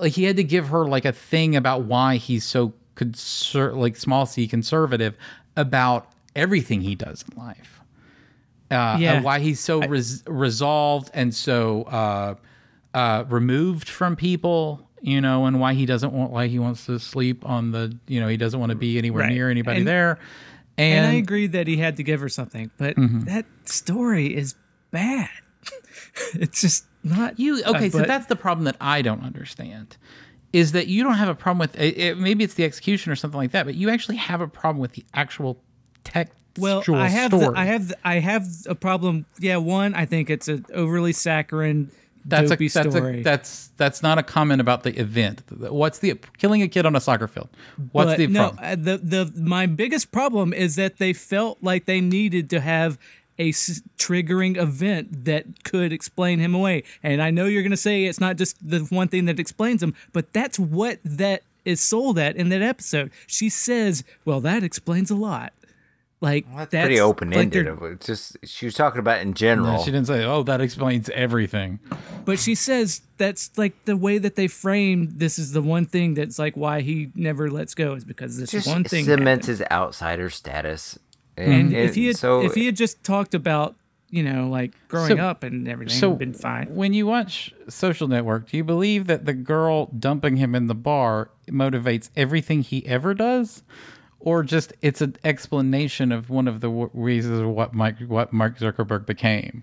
like 0.01 0.13
he 0.13 0.25
had 0.25 0.37
to 0.37 0.45
give 0.45 0.69
her 0.69 0.85
like 0.87 1.05
a 1.05 1.13
thing 1.13 1.55
about 1.57 1.83
why 1.85 2.17
he's 2.17 2.45
so 2.45 2.73
conser- 2.97 3.77
like 3.77 3.97
small 3.97 4.27
c 4.27 4.47
conservative 4.49 5.15
about 5.57 6.09
everything 6.35 6.81
he 6.81 6.95
does 6.95 7.25
in 7.31 7.37
life 7.39 7.81
uh 8.71 8.97
Yeah. 9.01 9.15
and 9.15 9.25
why 9.25 9.39
he's 9.41 9.61
so 9.61 9.81
res- 9.87 10.23
resolved 10.27 11.11
and 11.15 11.35
so 11.35 11.83
uh 11.85 12.35
uh 12.95 13.25
removed 13.29 13.89
from 13.89 14.17
people 14.17 14.87
you 15.03 15.21
know 15.21 15.47
and 15.47 15.61
why 15.61 15.75
he 15.75 15.87
doesn't 15.87 16.13
want 16.13 16.31
why 16.31 16.47
he 16.49 16.59
wants 16.59 16.85
to 16.87 16.99
sleep 16.99 17.45
on 17.49 17.71
the 17.73 17.97
you 18.07 18.21
know 18.21 18.29
he 18.29 18.37
doesn't 18.37 18.59
want 18.61 18.71
to 18.71 18.77
be 18.77 18.99
anywhere 18.99 19.23
Right. 19.25 19.33
near 19.33 19.51
anybody 19.51 19.79
And- 19.79 19.89
there 19.89 20.19
And, 20.79 21.07
and, 21.07 21.07
I 21.07 21.15
agree 21.15 21.47
that 21.47 21.67
he 21.67 21.79
had 21.79 21.97
to 21.97 22.03
give 22.03 22.21
her 22.21 22.29
something, 22.29 22.71
but 22.77 22.97
Mhm. 22.97 23.25
that 23.25 23.47
story 23.65 24.37
is 24.37 24.57
bad. 24.91 25.31
it's 26.35 26.61
just 26.61 26.85
not 27.05 27.39
you 27.39 27.63
okay 27.65 27.87
uh, 27.87 27.91
so 27.91 27.99
that's 28.03 28.27
the 28.27 28.37
problem 28.37 28.65
that 28.65 28.77
i 28.81 29.03
don't 29.03 29.23
understand 29.23 29.97
is 30.53 30.73
that 30.73 30.87
you 30.87 31.03
don't 31.03 31.15
have 31.15 31.29
a 31.29 31.35
problem 31.35 31.59
with 31.59 31.79
it, 31.79 31.99
it- 31.99 32.19
maybe 32.19 32.43
it's 32.45 32.55
the 32.55 32.65
execution 32.65 33.13
or 33.13 33.17
something 33.17 33.39
like 33.39 33.53
that 33.53 33.65
but 33.67 33.75
you 33.75 33.91
actually 33.91 34.17
have 34.17 34.41
a 34.41 34.49
problem 34.49 34.79
with 34.79 34.93
the 34.93 35.05
actual 35.15 35.61
textual 36.05 36.35
well 36.59 36.83
i 37.01 37.09
have 37.09 37.33
story 37.33 37.55
the, 37.55 37.59
i 37.59 37.65
have 37.65 37.89
the, 37.89 37.97
i 38.05 38.15
have 38.19 38.47
a 38.67 38.75
problem 38.75 39.27
yeah 39.39 39.57
one 39.57 39.95
i 39.95 40.05
think 40.05 40.31
it's 40.31 40.49
an 40.49 40.65
overly 40.73 41.13
saccharine 41.13 41.91
that's 42.29 42.51
a 42.51 42.57
that's 42.57 42.71
story. 42.91 43.21
a 43.21 43.23
that's 43.23 43.69
that's 43.77 44.03
not 44.03 44.19
a 44.19 44.23
comment 44.25 44.61
about 44.61 44.83
the 44.83 44.99
event. 44.99 45.45
What's 45.49 46.01
the 46.01 46.19
killing 46.39 46.61
a 46.61 46.67
kid 46.67 46.85
on 46.85 46.97
a 46.97 47.01
soccer 47.01 47.29
field? 47.29 47.49
What's 47.93 48.11
But 48.11 48.19
the 48.19 48.27
no, 48.27 48.49
problem? 48.51 48.59
uh, 48.65 48.75
the 48.75 48.99
the 48.99 49.41
my 49.41 49.67
biggest 49.67 50.11
problem 50.11 50.53
is 50.53 50.75
that 50.75 50.99
they 50.99 51.13
felt 51.13 51.59
like 51.63 51.85
they 51.87 52.01
needed 52.01 52.51
to 52.51 52.61
have 52.61 52.99
a 53.39 53.51
s- 53.51 53.83
triggering 53.99 54.57
event 54.57 55.25
that 55.25 55.65
could 55.65 55.93
explain 55.93 56.39
him 56.39 56.55
away. 56.55 56.83
And 57.03 57.21
I 57.23 57.31
know 57.31 57.47
you're 57.47 57.63
going 57.63 57.71
to 57.71 57.77
say 57.77 58.05
it's 58.05 58.21
not 58.21 58.37
just 58.37 58.57
the 58.67 58.81
one 58.91 59.09
thing 59.09 59.25
that 59.27 59.39
explains 59.41 59.83
him, 59.83 59.95
but 60.13 60.33
that's 60.33 60.59
what 60.59 60.99
that 61.05 61.43
is 61.65 61.81
sold 61.81 62.19
at 62.19 62.37
in 62.37 62.49
that 62.51 62.63
episode. 62.63 63.11
She 63.27 63.49
says, 63.49 64.05
"Well, 64.25 64.41
that 64.41 64.63
explains 64.63 65.11
a 65.11 65.17
lot." 65.17 65.53
Like 66.23 66.47
that's, 66.57 66.71
Pretty 66.71 66.99
open 66.99 67.31
ended. 67.35 67.67
they're- 67.67 67.95
just 67.97 68.39
she 68.43 68.65
was 68.65 68.75
talking 68.75 69.01
about 69.01 69.19
it 69.19 69.23
in 69.23 69.35
general. 69.35 69.75
No, 69.77 69.79
she 69.85 69.91
didn't 69.91 70.07
say 70.07 70.25
oh 70.25 70.43
that 70.45 70.63
explains 70.63 71.11
everything 71.11 71.79
But 72.25 72.39
she 72.39 72.55
says 72.55 73.03
that's 73.19 73.51
like 73.59 73.85
the 73.85 73.99
way 73.99 74.17
that 74.17 74.35
they 74.35 74.49
framed 74.49 75.19
this 75.21 75.39
is 75.39 75.53
the 75.53 75.61
one 75.61 75.85
thing 75.85 76.15
that's 76.15 76.39
like 76.39 76.57
why 76.57 76.81
he 76.81 77.11
never 77.15 77.51
lets 77.51 77.75
go 77.75 77.93
is 77.93 78.05
because 78.05 78.39
this 78.39 78.51
just 78.51 78.67
one 78.67 78.83
thing 78.85 79.05
cements 79.05 79.47
his 79.47 79.63
outsider 79.71 80.31
status. 80.31 80.99
And 81.37 81.71
mm-hmm. 81.71 81.75
if 81.75 81.95
he 81.95 82.07
had 82.07 82.17
so 82.17 82.43
if 82.43 82.55
he 82.55 82.67
had 82.67 82.77
just 82.77 83.03
talked 83.05 83.35
about 83.35 83.77
you 84.11 84.23
know 84.23 84.49
like 84.49 84.73
growing 84.89 85.17
So- 85.17 85.25
up 85.25 85.43
and 85.43 85.69
everything, 85.69 85.99
so 85.99 86.11
would 86.11 86.19
been 86.19 86.33
fine. 86.33 86.75
when 86.75 86.93
you 86.93 87.07
watch 87.07 87.53
social 87.69 88.09
network 88.09 88.49
do 88.51 88.57
you 88.57 88.65
believe 88.65 89.07
that 89.07 89.25
the 89.27 89.35
girl 89.35 89.87
dumping 89.87 90.37
him 90.37 90.55
in 90.55 90.67
the 90.67 90.75
bar 90.75 91.31
motivates 91.49 92.11
everything 92.17 92.63
he 92.63 92.87
ever 92.87 93.15
does? 93.15 93.63
Or 94.19 94.43
just 94.43 94.73
it's 94.83 95.01
an 95.01 95.17
explanation 95.23 96.11
of 96.11 96.31
one 96.31 96.49
of 96.49 96.61
the 96.61 96.71
reasons 96.71 97.43
what 97.43 97.75
Mike 97.75 98.01
what 98.01 98.33
Mark 98.33 98.59
Zuckerberg 98.59 99.07
became 99.07 99.63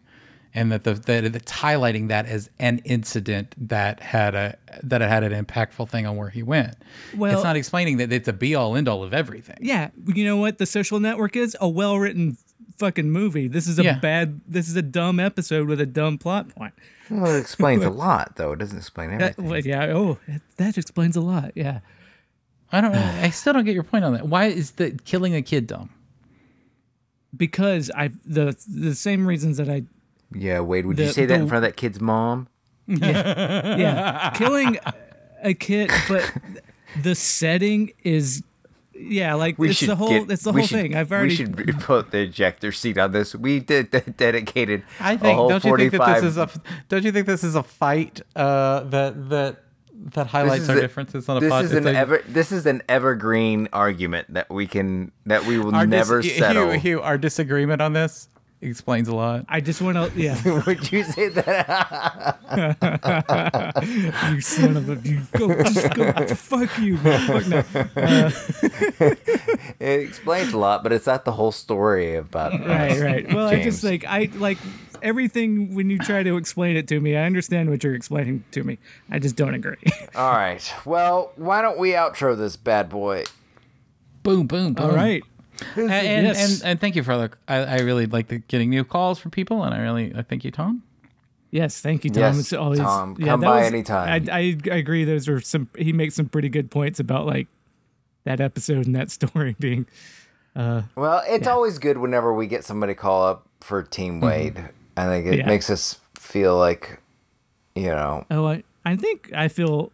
and 0.55 0.71
that 0.71 0.83
the 0.83 0.93
that 0.93 1.23
it's 1.23 1.51
highlighting 1.51 2.07
that 2.09 2.25
as 2.25 2.49
an 2.59 2.79
incident 2.85 3.55
that 3.57 3.99
had 3.99 4.35
a 4.35 4.57
that 4.83 5.01
it 5.01 5.09
had 5.09 5.23
an 5.23 5.45
impactful 5.45 5.89
thing 5.89 6.05
on 6.05 6.15
where 6.17 6.29
he 6.29 6.43
went 6.43 6.75
Well- 7.15 7.33
it's 7.33 7.43
not 7.43 7.55
explaining 7.55 7.97
that 7.97 8.11
it's 8.11 8.27
a 8.27 8.33
be 8.33 8.53
all 8.55 8.75
end 8.75 8.87
all 8.87 9.03
of 9.03 9.13
everything 9.13 9.57
Yeah, 9.61 9.89
you 10.05 10.25
know 10.25 10.37
what 10.37 10.57
the 10.59 10.65
social 10.65 10.99
network 10.99 11.35
is? 11.35 11.55
A 11.61 11.67
well 11.69 11.97
written 11.99 12.37
fucking 12.77 13.09
movie. 13.11 13.47
This 13.47 13.67
is 13.67 13.77
a 13.77 13.83
Yeah. 13.83 13.99
bad. 13.99 14.41
This 14.47 14.67
is 14.67 14.75
a 14.75 14.81
dumb 14.81 15.19
episode 15.19 15.67
with 15.67 15.79
a 15.79 15.85
dumb 15.85 16.17
plot 16.17 16.49
point. 16.49 16.73
well, 17.09 17.35
it 17.35 17.39
explains 17.39 17.83
a 17.83 17.89
lot, 18.05 18.35
though. 18.35 18.51
It 18.53 18.59
doesn't 18.59 18.77
explain 18.77 19.11
That, 19.11 19.37
everything. 19.37 19.45
well, 19.49 19.59
yeah. 19.59 19.85
Oh, 19.95 20.17
that 20.57 20.77
explains 20.77 21.15
a 21.15 21.21
lot. 21.21 21.51
Yeah. 21.55 21.79
I 22.71 22.81
don't 22.81 22.95
I 22.95 23.29
still 23.29 23.53
don't 23.53 23.63
get 23.65 23.75
your 23.75 23.83
point 23.83 24.03
on 24.03 24.13
that 24.13 24.27
why 24.27 24.45
is 24.45 24.71
the 24.71 24.91
killing 25.05 25.35
a 25.35 25.43
kid 25.43 25.67
dumb 25.67 25.91
Because 27.35 27.91
I 27.95 28.09
the 28.25 28.55
the 28.67 28.95
same 28.95 29.27
reasons 29.27 29.57
that 29.57 29.69
I 29.69 29.83
yeah, 30.35 30.59
Wade, 30.59 30.85
would 30.85 30.97
you 30.99 31.05
the- 31.07 31.13
say 31.13 31.25
that 31.25 31.39
in 31.39 31.47
front 31.47 31.63
of 31.65 31.69
that 31.71 31.77
kid's 31.77 31.99
mom? 32.01 32.47
yeah 32.87 33.77
yeah 33.77 34.29
killing 34.31 34.77
a 35.41 35.53
kid, 35.53 35.89
but 36.09 36.31
the 37.01 37.15
setting 37.15 37.91
is 38.03 38.43
yeah 38.93 39.33
like 39.35 39.55
it's 39.59 39.79
the 39.79 39.95
whole 39.95 40.09
get- 40.09 40.29
it's 40.31 40.43
the 40.43 40.51
we 40.51 40.61
whole 40.61 40.67
should- 40.67 40.79
thing. 40.79 40.95
I've 40.95 41.11
already 41.11 41.29
We 41.29 41.35
should 41.35 41.79
put 41.79 42.11
the 42.11 42.19
ejector 42.23 42.71
seat 42.71 42.97
on 42.97 43.11
this. 43.11 43.35
We 43.35 43.59
did 43.59 43.89
dedicated. 44.17 44.83
I 44.99 45.15
think. 45.17 45.37
whole 45.37 45.49
Don't 45.49 45.63
you 45.63 45.77
think 45.77 45.91
that 45.93 46.15
this 46.15 46.23
is 46.23 46.37
a? 46.37 46.49
Don't 46.89 47.03
you 47.03 47.11
think 47.11 47.25
this 47.27 47.43
is 47.43 47.55
a 47.55 47.63
fight 47.63 48.21
uh, 48.35 48.81
that 48.81 49.29
that 49.29 49.57
that 50.15 50.27
highlights 50.27 50.67
our 50.67 50.75
the- 50.75 50.81
differences 50.81 51.29
on 51.29 51.37
a 51.37 51.39
this 51.39 51.49
pod? 51.49 51.63
is 51.65 51.71
an 51.71 51.87
a- 51.87 51.91
ever 51.93 52.21
this 52.27 52.51
is 52.51 52.65
an 52.65 52.81
evergreen 52.89 53.69
argument 53.71 54.33
that 54.33 54.49
we 54.51 54.67
can 54.67 55.11
that 55.25 55.45
we 55.45 55.57
will 55.57 55.73
our 55.73 55.85
dis- 55.85 55.89
never 56.09 56.19
Hugh- 56.19 56.31
settle. 56.31 56.71
Hugh, 56.71 57.01
our 57.01 57.17
disagreement 57.17 57.81
on 57.81 57.93
this 57.93 58.27
explains 58.69 59.07
a 59.07 59.15
lot. 59.15 59.45
I 59.49 59.61
just 59.61 59.81
want 59.81 59.97
to 59.97 60.11
yeah. 60.19 60.39
Would 60.65 60.91
you 60.91 61.03
say 61.03 61.29
that? 61.29 62.39
you 64.31 64.41
son 64.41 64.77
of 64.77 64.89
a 64.89 64.95
you 65.07 65.21
go 65.37 65.63
just 65.63 65.93
go 65.93 66.11
fuck 66.35 66.77
you 66.79 66.97
fuck 66.97 67.47
no. 67.47 67.63
Uh, 67.95 68.31
it 69.79 69.99
explains 70.01 70.53
a 70.53 70.57
lot, 70.57 70.83
but 70.83 70.91
it's 70.93 71.07
not 71.07 71.25
the 71.25 71.31
whole 71.31 71.51
story 71.51 72.15
about. 72.15 72.53
right 72.65 72.99
right 72.99 73.33
well 73.33 73.47
i 73.47 73.61
just 73.61 73.83
like 73.83 74.05
i 74.05 74.29
like 74.35 74.57
everything 75.01 75.73
when 75.75 75.89
you 75.89 75.97
try 75.97 76.23
to 76.23 76.37
explain 76.37 76.77
it 76.77 76.87
to 76.87 76.99
me 76.99 77.15
i 77.17 77.23
understand 77.25 77.69
what 77.69 77.83
you're 77.83 77.95
explaining 77.95 78.43
to 78.51 78.63
me 78.63 78.77
i 79.11 79.19
just 79.19 79.35
don't 79.35 79.53
agree 79.53 79.75
All 80.15 80.31
right. 80.31 80.73
Well, 80.85 81.31
why 81.35 81.61
don't 81.61 81.77
we 81.79 81.91
outro 81.91 82.37
this 82.37 82.55
bad 82.55 82.89
boy? 82.89 83.23
Boom, 84.21 84.47
boom, 84.47 84.73
boom. 84.73 84.85
all 84.85 84.95
right 84.95 85.23
And 85.75 85.91
and, 85.91 86.27
Yes. 86.27 86.61
and 86.61 86.69
and 86.71 86.79
thank 86.81 86.95
you 86.95 87.03
for 87.03 87.15
the. 87.17 87.31
I, 87.47 87.57
I 87.57 87.77
really 87.79 88.05
like 88.05 88.27
the, 88.27 88.39
getting 88.39 88.69
new 88.69 88.83
calls 88.83 89.19
from 89.19 89.31
people, 89.31 89.63
and 89.63 89.73
I 89.73 89.79
really 89.79 90.13
I 90.15 90.21
thank 90.23 90.43
you, 90.43 90.51
Tom. 90.51 90.83
yes 91.51 91.79
thank 91.81 92.03
you 92.03 92.09
tom 92.09 92.21
Yes, 92.23 92.39
it's 92.39 92.53
always 92.53 92.79
Tom, 92.79 93.15
yeah, 93.19 93.27
come 93.27 93.41
that 93.41 93.45
by 93.47 93.59
was- 93.59 93.67
anytime. 93.67 94.27
I, 94.29 94.35
I 94.39 94.57
i 94.71 94.75
agree 94.75 95.03
those 95.05 95.29
are 95.29 95.39
some 95.39 95.67
he 95.77 95.93
makes 95.93 96.15
some 96.15 96.27
pretty 96.27 96.49
good 96.49 96.71
points 96.71 96.99
about 96.99 97.27
like 97.27 97.47
that 98.23 98.39
episode 98.41 98.85
and 98.87 98.95
that 98.95 99.11
story 99.19 99.55
being 99.59 99.85
uh 100.55 100.81
Well, 100.95 101.21
it's 101.27 101.47
always 101.47 101.77
good 101.79 101.97
whenever 101.99 102.33
we 102.33 102.47
get 102.47 102.63
somebody 102.63 102.93
call 102.95 103.23
up 103.23 103.47
for 103.61 103.83
Team 103.83 104.19
Wade. 104.19 104.57
I 104.97 105.05
think 105.05 105.27
it 105.27 105.37
Yeah. 105.39 105.45
makes 105.47 105.69
us 105.69 105.99
feel 106.17 106.57
like, 106.57 106.99
you 107.75 107.87
know, 107.89 108.25
oh 108.31 108.45
i 108.47 108.63
i 108.85 108.95
think 108.95 109.31
i 109.35 109.47
feel 109.47 109.91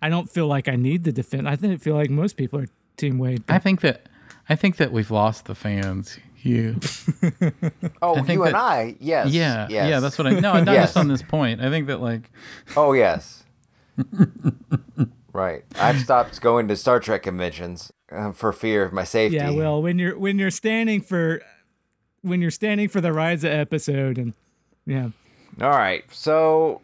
i 0.00 0.08
don't 0.08 0.30
feel 0.30 0.46
like 0.46 0.68
i 0.68 0.76
need 0.76 1.02
the 1.04 1.12
defense 1.12 1.46
i 1.46 1.56
think 1.56 1.72
I 1.74 1.76
feel 1.78 1.96
like 1.96 2.10
most 2.10 2.36
people 2.36 2.60
are 2.60 2.68
team 2.96 3.18
wade 3.18 3.42
I 3.48 3.58
think 3.58 3.80
that 3.80 4.06
I 4.48 4.56
think 4.56 4.76
that 4.76 4.92
we've 4.92 5.10
lost 5.10 5.46
the 5.46 5.54
fans. 5.54 6.18
You. 6.42 6.78
oh, 8.02 8.16
I 8.16 8.22
think 8.22 8.28
you 8.28 8.44
and 8.44 8.54
I, 8.54 8.96
yes, 9.00 9.30
Yeah, 9.32 9.66
yes. 9.70 9.88
yeah. 9.88 10.00
That's 10.00 10.18
what 10.18 10.26
I. 10.26 10.32
No, 10.40 10.52
not 10.62 10.66
Yes. 10.74 10.88
just 10.88 10.96
on 10.98 11.08
this 11.08 11.22
point. 11.22 11.62
I 11.62 11.70
think 11.70 11.86
that 11.86 12.00
like 12.02 12.30
Oh 12.76 12.92
yes. 12.92 13.44
right. 15.32 15.64
I've 15.76 16.00
stopped 16.00 16.40
going 16.40 16.68
to 16.68 16.76
Star 16.76 17.00
Trek 17.00 17.22
conventions 17.22 17.92
uh, 18.12 18.32
for 18.32 18.52
fear 18.52 18.82
of 18.84 18.92
my 18.92 19.04
safety. 19.04 19.36
Yeah, 19.36 19.50
well, 19.50 19.82
when 19.82 19.98
you're 19.98 20.18
when 20.18 20.38
you're 20.38 20.50
standing 20.50 21.00
for 21.00 21.40
when 22.22 22.40
you're 22.42 22.50
standing 22.50 22.88
for 22.88 23.00
the 23.00 23.08
Risa 23.10 23.48
episode, 23.58 24.18
and 24.18 24.34
yeah, 24.86 25.08
All 25.60 25.70
right. 25.70 26.04
So 26.12 26.82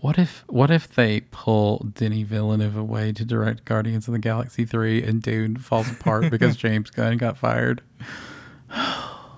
What 0.00 0.18
if 0.18 0.44
what 0.48 0.70
if 0.70 0.94
they 0.94 1.20
pull 1.30 1.86
Denis 1.94 2.26
Villeneuve 2.26 2.76
away 2.76 3.12
to 3.12 3.24
direct 3.24 3.64
Guardians 3.66 4.08
of 4.08 4.12
the 4.12 4.18
Galaxy 4.18 4.64
three 4.64 5.02
and 5.02 5.20
Dune 5.20 5.56
falls 5.56 5.90
apart 5.90 6.30
because 6.30 6.56
James 6.56 6.90
Gunn 6.90 7.18
got 7.18 7.36
fired? 7.36 7.82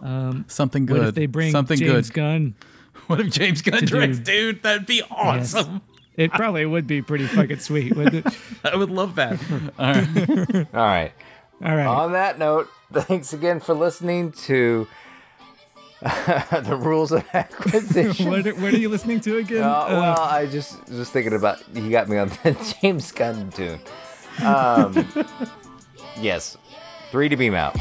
Um, 0.03 0.45
Something 0.49 0.87
good. 0.87 0.99
What 0.99 1.09
if 1.09 1.15
they 1.15 1.27
bring 1.27 1.53
something 1.53 1.79
James 1.79 2.11
good. 2.11 2.15
Gunn? 2.15 2.55
What 3.09 3.19
if 3.19 3.31
James 3.31 3.63
Gunn 3.63 3.85
directs 3.85 4.21
Dune? 4.21 4.61
That'd 4.63 4.87
be 4.87 5.03
awesome. 5.11 5.81
It 6.17 6.33
probably 6.33 6.67
would 6.67 6.87
be 6.87 7.01
pretty 7.03 7.27
fucking 7.27 7.59
sweet, 7.61 7.97
wouldn't 7.97 8.27
it? 8.27 8.39
I 8.65 8.77
would 8.77 8.91
love 8.91 9.15
that. 9.17 9.41
All 9.79 9.93
right. 9.95 10.67
All 10.75 10.81
right. 10.87 11.13
All 11.65 11.77
right. 11.77 11.87
On 11.87 12.13
that 12.13 12.39
note, 12.39 12.69
thanks 12.93 13.33
again 13.33 13.61
for 13.61 13.73
listening 13.75 14.33
to 14.33 14.87
the 16.03 16.79
rules 16.81 17.13
of 17.13 17.25
acquisition. 17.33 18.29
what, 18.29 18.47
are, 18.47 18.55
what 18.57 18.75
are 18.75 18.79
you 18.79 18.89
listening 18.89 19.21
to 19.21 19.39
again? 19.39 19.63
Uh, 19.63 19.87
well, 19.89 20.21
Uh, 20.21 20.25
I 20.25 20.47
just 20.47 20.87
was 20.89 21.09
thinking 21.09 21.33
about 21.33 21.63
you 21.75 21.91
got 21.91 22.09
me 22.09 22.19
on 22.19 22.29
the 22.29 22.77
James 22.83 23.11
Gunn 23.13 23.51
tune. 23.53 23.79
Um, 24.45 25.07
yes, 26.21 26.57
three 27.11 27.29
to 27.29 27.37
beam 27.37 27.55
out. 27.55 27.77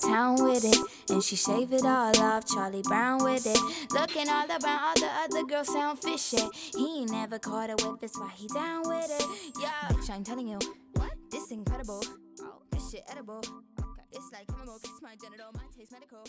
Town 0.00 0.42
with 0.42 0.64
it, 0.64 0.76
and 1.10 1.22
she 1.22 1.36
shave 1.36 1.72
it 1.72 1.84
all 1.84 2.16
off. 2.18 2.46
Charlie 2.46 2.82
Brown 2.82 3.22
with 3.22 3.46
it, 3.46 3.58
looking 3.92 4.28
all 4.28 4.46
around. 4.48 4.64
All 4.66 4.94
the 4.94 5.08
other 5.24 5.44
girls 5.44 5.72
sound 5.72 6.02
fishy. 6.02 6.48
He 6.76 7.00
ain't 7.00 7.10
never 7.10 7.38
caught 7.38 7.70
a 7.70 7.76
whip, 7.84 8.00
that's 8.00 8.18
why 8.18 8.30
he 8.34 8.48
down 8.48 8.82
with 8.88 9.10
it. 9.10 9.54
Yeah, 9.60 10.14
I'm 10.14 10.24
telling 10.24 10.48
you, 10.48 10.58
what? 10.94 11.10
this 11.30 11.50
incredible. 11.50 12.02
Oh, 12.40 12.62
this 12.70 12.90
shit 12.90 13.04
edible. 13.10 13.42
It's 14.12 14.30
like 14.32 14.46
chemical, 14.48 14.78
kiss 14.82 15.00
my 15.02 15.14
genital, 15.22 15.50
my 15.54 15.62
taste 15.76 15.92
medical. 15.92 16.24